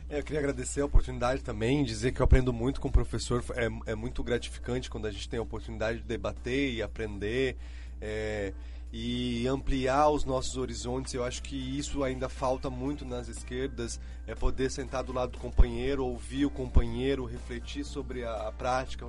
[0.09, 3.43] É, eu queria agradecer a oportunidade também, dizer que eu aprendo muito com o professor.
[3.55, 7.57] É, é muito gratificante quando a gente tem a oportunidade de debater e aprender
[8.01, 8.53] é,
[8.91, 11.13] e ampliar os nossos horizontes.
[11.13, 15.39] Eu acho que isso ainda falta muito nas esquerdas, é poder sentar do lado do
[15.39, 19.05] companheiro, ouvir o companheiro, refletir sobre a, a prática,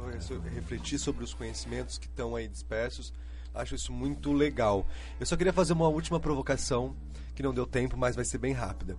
[0.54, 3.12] refletir sobre os conhecimentos que estão aí dispersos.
[3.54, 4.86] Acho isso muito legal.
[5.20, 6.96] Eu só queria fazer uma última provocação,
[7.34, 8.96] que não deu tempo, mas vai ser bem rápida.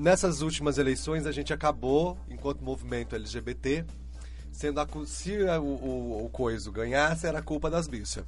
[0.00, 3.84] Nessas últimas eleições, a gente acabou, enquanto movimento LGBT,
[4.50, 8.24] sendo a, se o, o, o Coiso ganhasse, era culpa das bichas.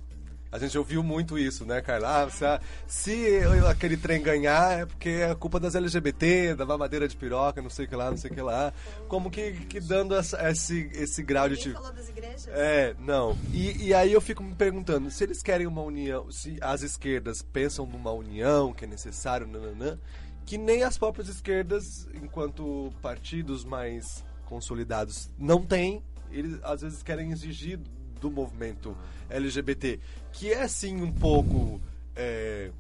[0.52, 2.24] A gente ouviu muito isso, né, Carla?
[2.24, 2.44] Ah, se,
[2.86, 3.40] se,
[3.70, 7.86] aquele trem ganhar é porque é culpa das LGBT, da mamadeira de piroca, não sei
[7.86, 8.70] o que lá, não sei o que lá.
[9.08, 11.56] Como que, que dando essa, esse, esse grau de...
[11.56, 11.76] Tipo...
[11.76, 12.48] falou das igrejas?
[12.48, 13.34] É, não.
[13.50, 17.40] E, e aí eu fico me perguntando, se eles querem uma união, se as esquerdas
[17.40, 19.98] pensam numa união que é necessário, nananã,
[20.46, 27.30] que nem as próprias esquerdas, enquanto partidos mais consolidados, não têm, eles às vezes querem
[27.30, 27.78] exigir
[28.20, 28.96] do movimento
[29.28, 29.98] LGBT,
[30.32, 31.80] que é sim um pouco
[32.14, 32.70] é,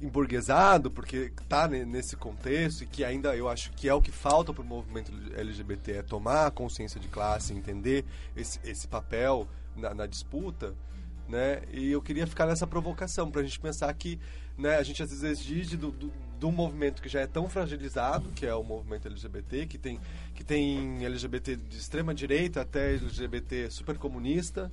[0.00, 4.52] emburguesado, porque está nesse contexto e que ainda eu acho que é o que falta
[4.52, 8.04] para o movimento LGBT, é tomar consciência de classe, entender
[8.36, 10.74] esse, esse papel na, na disputa.
[11.28, 11.62] Né?
[11.72, 14.20] E eu queria ficar nessa provocação para a gente pensar que
[14.56, 18.30] né, a gente às vezes exige do, do, do, movimento que já é tão fragilizado,
[18.30, 20.00] que é o movimento LGBT, que tem,
[20.34, 24.70] que tem LGBT de extrema direita até LGBT super comunista,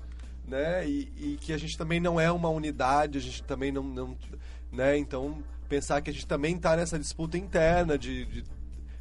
[0.48, 0.88] né?
[0.88, 4.18] E, e, que a gente também não é uma unidade, a gente também não, não
[4.72, 4.98] né?
[4.98, 8.44] Então pensar que a gente também está nessa disputa interna de, de,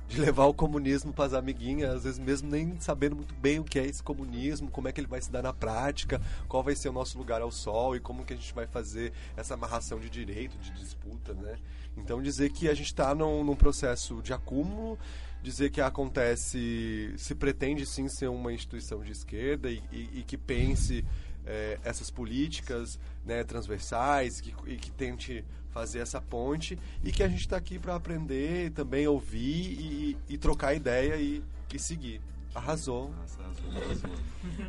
[0.09, 3.65] de, levar o comunismo para as amiguinhas, às vezes mesmo nem sabendo muito bem o
[3.65, 6.75] que é esse comunismo, como é que ele vai se dar na prática, qual vai
[6.75, 9.99] ser o nosso lugar ao sol e como que a gente vai fazer essa amarração
[9.99, 11.59] de direito, de disputa, né?
[11.97, 14.99] Então dizer que a gente está num, num processo de acúmulo
[15.43, 20.39] dizer que acontece, se pretende sim ser uma instituição de esquerda e, e, e que
[20.39, 21.05] pense
[21.45, 27.29] é, essas políticas né, transversais que, e que tente fazer essa ponte e que a
[27.29, 31.43] gente está aqui para aprender, também ouvir e, e, trocar ideia e,
[31.73, 32.21] e seguir.
[32.55, 33.11] Arrasou.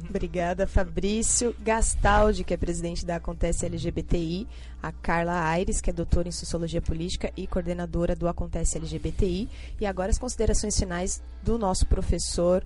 [0.10, 1.54] Obrigada, Fabrício.
[1.60, 4.48] Gastaldi, que é presidente da Acontece LGBTI.
[4.82, 9.50] A Carla Aires, que é doutora em Sociologia Política e coordenadora do Acontece LGBTI.
[9.82, 12.64] E agora as considerações finais do nosso professor.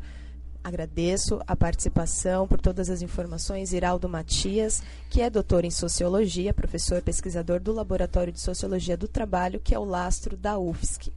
[0.64, 3.72] Agradeço a participação por todas as informações.
[3.72, 9.61] Iraldo Matias, que é doutor em Sociologia, professor pesquisador do Laboratório de Sociologia do Trabalho,
[9.61, 11.11] que é o lastro da UFSC.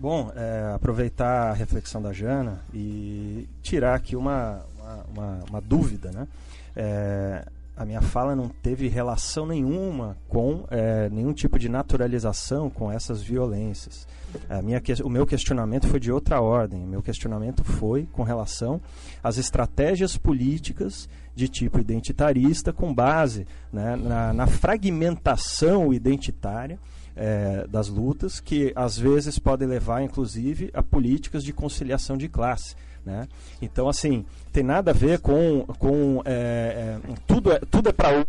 [0.00, 6.10] Bom, é, aproveitar a reflexão da Jana e tirar aqui uma, uma, uma, uma dúvida,
[6.10, 6.26] né?
[6.74, 7.44] É,
[7.76, 13.20] a minha fala não teve relação nenhuma com é, nenhum tipo de naturalização com essas
[13.20, 14.08] violências.
[14.48, 16.82] A minha, o meu questionamento foi de outra ordem.
[16.82, 18.80] O meu questionamento foi com relação
[19.22, 26.78] às estratégias políticas de tipo identitarista com base né, na, na fragmentação identitária
[27.16, 32.74] é, das lutas, que às vezes podem levar, inclusive, a políticas de conciliação de classe.
[33.04, 33.26] Né?
[33.62, 38.26] Então, assim, tem nada a ver com, com é, é, tudo, é, tudo é para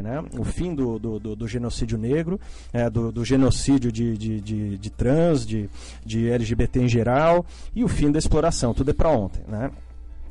[0.00, 0.24] né?
[0.38, 2.40] o fim do, do, do, do genocídio negro,
[2.72, 5.68] é, do, do, genocídio de, de, de, de, trans, de,
[6.04, 9.42] de LGBT em geral, e o fim da exploração, tudo é para ontem.
[9.46, 9.70] Né?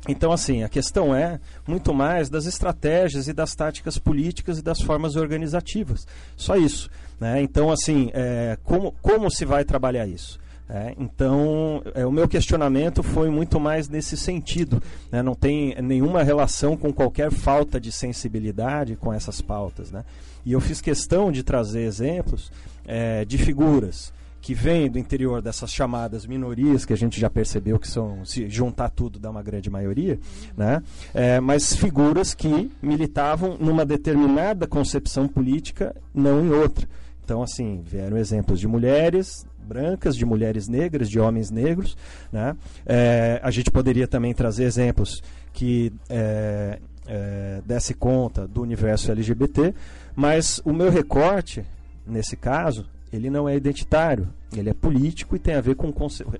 [0.08, 4.80] Então, assim, a questão é muito mais das estratégias e das táticas políticas e das
[4.80, 6.06] formas organizativas.
[6.36, 6.88] Só isso.
[7.20, 7.40] Né?
[7.42, 10.38] Então, assim, é, como, como se vai trabalhar isso?
[10.68, 14.82] É, então, é, o meu questionamento foi muito mais nesse sentido.
[15.12, 15.22] Né?
[15.22, 19.90] Não tem nenhuma relação com qualquer falta de sensibilidade com essas pautas.
[19.90, 20.04] Né?
[20.44, 22.50] E eu fiz questão de trazer exemplos
[22.84, 24.12] é, de figuras
[24.46, 28.48] que vêm do interior dessas chamadas minorias, que a gente já percebeu que são, se
[28.48, 30.20] juntar tudo, dá uma grande maioria,
[30.56, 30.84] né?
[31.12, 36.86] É, mas figuras que militavam numa determinada concepção política, não em outra.
[37.26, 41.96] Então, assim, vieram exemplos de mulheres brancas, de mulheres negras, de homens negros.
[42.30, 42.56] Né?
[42.86, 45.20] É, a gente poderia também trazer exemplos
[45.52, 46.78] que é,
[47.08, 49.74] é, desse conta do universo LGBT,
[50.14, 51.66] mas o meu recorte,
[52.06, 55.92] nesse caso, ele não é identitário, ele é político e tem a ver com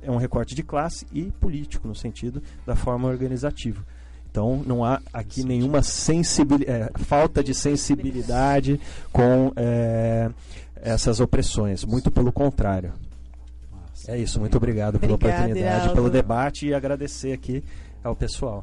[0.03, 3.85] é um recorte de classe e político no sentido da forma organizativa.
[4.37, 8.79] Então não há aqui nenhuma sensibilidade, é, falta de sensibilidade
[9.11, 10.29] com é,
[10.83, 12.93] essas opressões, muito pelo contrário.
[14.09, 15.95] É isso, muito obrigado pela Obrigada, oportunidade, Iraldo.
[15.95, 17.65] pelo debate e agradecer aqui
[18.05, 18.63] ao pessoal.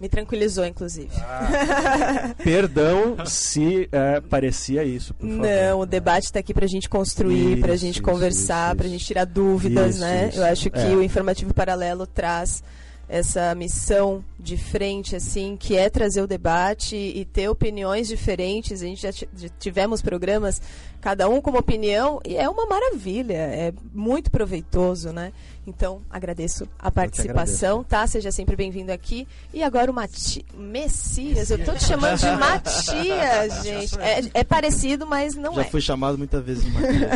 [0.00, 1.10] Me tranquilizou, inclusive.
[1.18, 5.42] Ah, perdão se é, parecia isso, por favor.
[5.42, 8.88] Não, o debate está aqui para a gente construir, para a gente conversar, para a
[8.88, 10.28] gente tirar dúvidas, isso, né?
[10.28, 10.38] Isso.
[10.38, 10.94] Eu acho que é.
[10.94, 12.62] o Informativo Paralelo traz
[13.08, 18.82] essa missão de frente, assim, que é trazer o debate e ter opiniões diferentes.
[18.82, 19.10] A gente já
[19.58, 20.60] tivemos programas,
[21.00, 25.32] cada um com uma opinião, e é uma maravilha, é muito proveitoso, né?
[25.68, 28.06] Então, agradeço a participação, tá?
[28.06, 29.28] Seja sempre bem-vindo aqui.
[29.52, 30.44] E agora o Mati...
[30.56, 34.00] Messias, eu tô te chamando de Matias, gente.
[34.00, 35.64] É, é, parecido, mas não Já é.
[35.64, 37.10] Já fui chamado muitas vezes de Matias.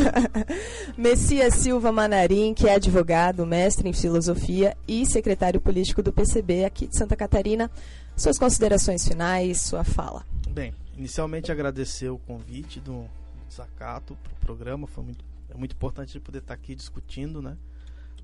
[0.99, 6.87] Messias Silva Manarim, que é advogado, mestre em filosofia e secretário político do PCB aqui
[6.87, 7.71] de Santa Catarina.
[8.15, 10.27] Suas considerações finais, sua fala.
[10.51, 13.07] Bem, inicialmente agradecer o convite do
[13.53, 14.87] Zacato para o programa.
[14.87, 17.57] Foi muito, é muito importante poder estar aqui discutindo, né?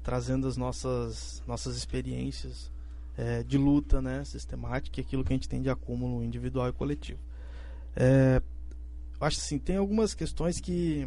[0.03, 2.71] trazendo as nossas, nossas experiências
[3.17, 6.73] é, de luta né, sistemática e aquilo que a gente tem de acúmulo individual e
[6.73, 7.21] coletivo.
[7.95, 8.41] É,
[9.21, 11.07] acho assim, tem algumas questões que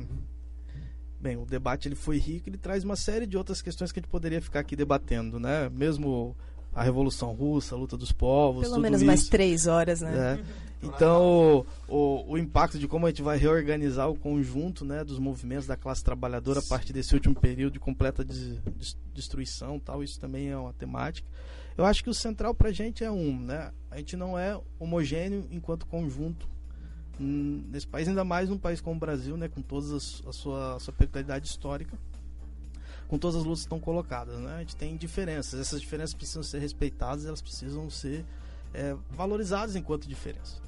[1.19, 4.01] bem, o debate ele foi rico, ele traz uma série de outras questões que a
[4.01, 5.69] gente poderia ficar aqui debatendo, né?
[5.69, 6.35] Mesmo
[6.73, 8.63] a Revolução Russa, a luta dos povos.
[8.63, 9.07] Pelo menos isso.
[9.07, 10.39] mais três horas, né?
[10.39, 10.71] É.
[10.83, 15.67] Então, o, o, impacto de como a gente vai reorganizar o conjunto né, dos movimentos
[15.67, 20.19] da classe trabalhadora a partir desse último período de completa de, de, destruição, tal, isso
[20.19, 21.27] também é uma temática.
[21.77, 23.71] Eu acho que o central para a gente é um, né?
[23.91, 26.49] A gente não é homogêneo enquanto conjunto
[27.19, 29.99] nesse país, ainda mais num país como o Brasil, né, com toda a
[30.33, 31.95] sua, a sua peculiaridade histórica
[33.11, 34.39] com todas as lutas estão colocadas.
[34.39, 34.55] Né?
[34.55, 38.25] A gente tem diferenças, essas diferenças precisam ser respeitadas, elas precisam ser
[38.73, 40.61] é, valorizadas enquanto diferença.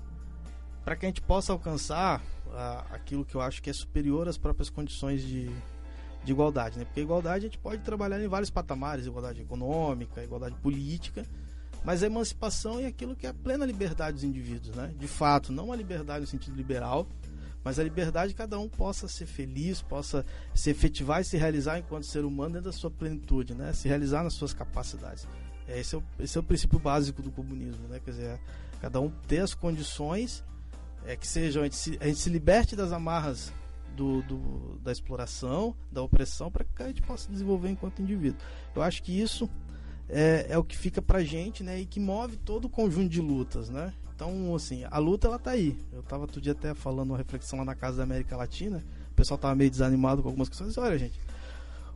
[0.84, 2.22] Para que a gente possa alcançar
[2.52, 5.50] a, aquilo que eu acho que é superior às próprias condições de,
[6.26, 6.78] de igualdade.
[6.78, 6.84] Né?
[6.84, 11.26] Porque igualdade a gente pode trabalhar em vários patamares, igualdade econômica, igualdade política,
[11.82, 14.94] mas a emancipação é aquilo que é a plena liberdade dos indivíduos, né?
[14.98, 17.08] De fato, não uma liberdade no sentido liberal,
[17.64, 21.80] mas a liberdade de cada um possa ser feliz, possa se efetivar e se realizar
[21.80, 23.74] enquanto ser humano dentro da sua plenitude, né?
[23.74, 25.28] Se realizar nas suas capacidades.
[25.68, 28.00] É, esse, é o, esse é o princípio básico do comunismo, né?
[28.04, 28.40] Quer dizer, é
[28.82, 30.44] cada um ter as condições
[31.06, 33.54] é, que sejam, a gente, se, a gente se liberte das amarras
[33.96, 38.40] do, do, da exploração, da opressão, para que a gente possa desenvolver enquanto indivíduo.
[38.76, 39.50] Eu acho que isso
[40.10, 41.80] é, é o que fica pra gente, né?
[41.80, 43.94] E que move todo o conjunto de lutas, né?
[44.24, 45.78] Então, assim, a luta ela tá aí.
[45.92, 48.82] Eu tava outro dia até falando uma reflexão lá na Casa da América Latina.
[49.12, 50.78] O pessoal tava meio desanimado com algumas questões.
[50.78, 51.20] Olha, gente,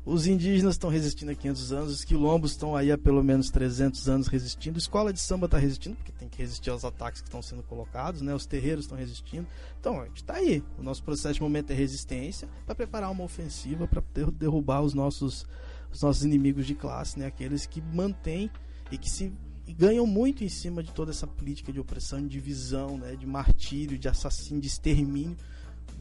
[0.06, 4.10] os indígenas estão resistindo há 500 anos, os quilombos estão aí há pelo menos 300
[4.10, 7.30] anos resistindo, a escola de samba está resistindo, porque tem que resistir aos ataques que
[7.30, 8.36] estão sendo colocados, né?
[8.36, 9.48] os terreiros estão resistindo.
[9.80, 10.62] Então, a gente está aí.
[10.78, 15.48] O nosso processo de momento é resistência para preparar uma ofensiva, para derrubar os nossos,
[15.94, 17.28] os nossos inimigos de classe, né?
[17.28, 18.52] aqueles que mantêm
[18.92, 19.34] e que se
[19.68, 23.28] e ganham muito em cima de toda essa política de opressão, de divisão, né, de
[23.28, 25.36] martírio, de assassino, de extermínio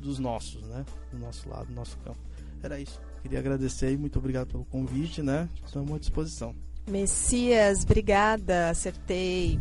[0.01, 2.19] dos nossos, né, do nosso lado, do nosso campo.
[2.63, 3.01] Era isso.
[3.23, 5.49] Queria agradecer e muito obrigado pelo convite, né?
[5.65, 6.55] Estamos à disposição.
[6.89, 9.59] Messias, obrigada, acertei.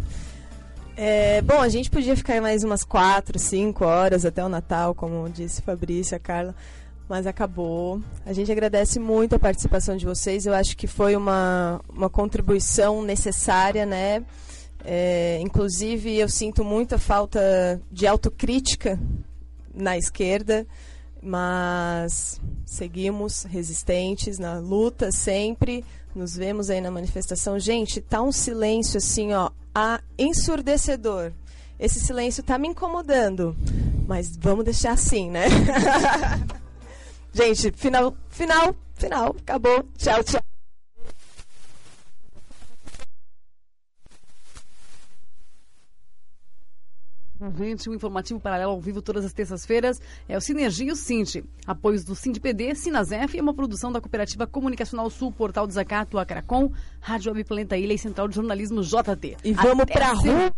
[0.95, 5.27] É, bom, a gente podia ficar mais umas quatro, cinco horas até o Natal, como
[5.29, 6.55] disse Fabrícia, Carla,
[7.07, 8.01] mas acabou.
[8.25, 10.45] A gente agradece muito a participação de vocês.
[10.45, 14.23] Eu acho que foi uma, uma contribuição necessária, né?
[14.83, 18.99] É, inclusive, eu sinto muita falta de autocrítica
[19.73, 20.65] na esquerda
[21.25, 25.83] mas seguimos resistentes na luta sempre.
[26.13, 27.59] Nos vemos aí na manifestação.
[27.59, 29.49] Gente, tá um silêncio assim, ó,
[30.17, 31.31] ensurdecedor.
[31.79, 33.55] Esse silêncio tá me incomodando,
[34.07, 35.45] mas vamos deixar assim, né?
[37.35, 39.83] Gente, final, final, final, acabou.
[39.97, 40.41] Tchau, tchau.
[47.57, 51.43] Gente, o informativo paralelo ao vivo todas as terças-feiras é o Sinergia e o Cinti.
[51.67, 56.71] Apoios do SINDPD, Sinazef e uma produção da Cooperativa Comunicacional Sul, Portal Desacato, Acracom,
[57.01, 59.35] Rádio Web Planeta Ilha e Central de Jornalismo JT.
[59.43, 60.53] E vamos Até pra rua!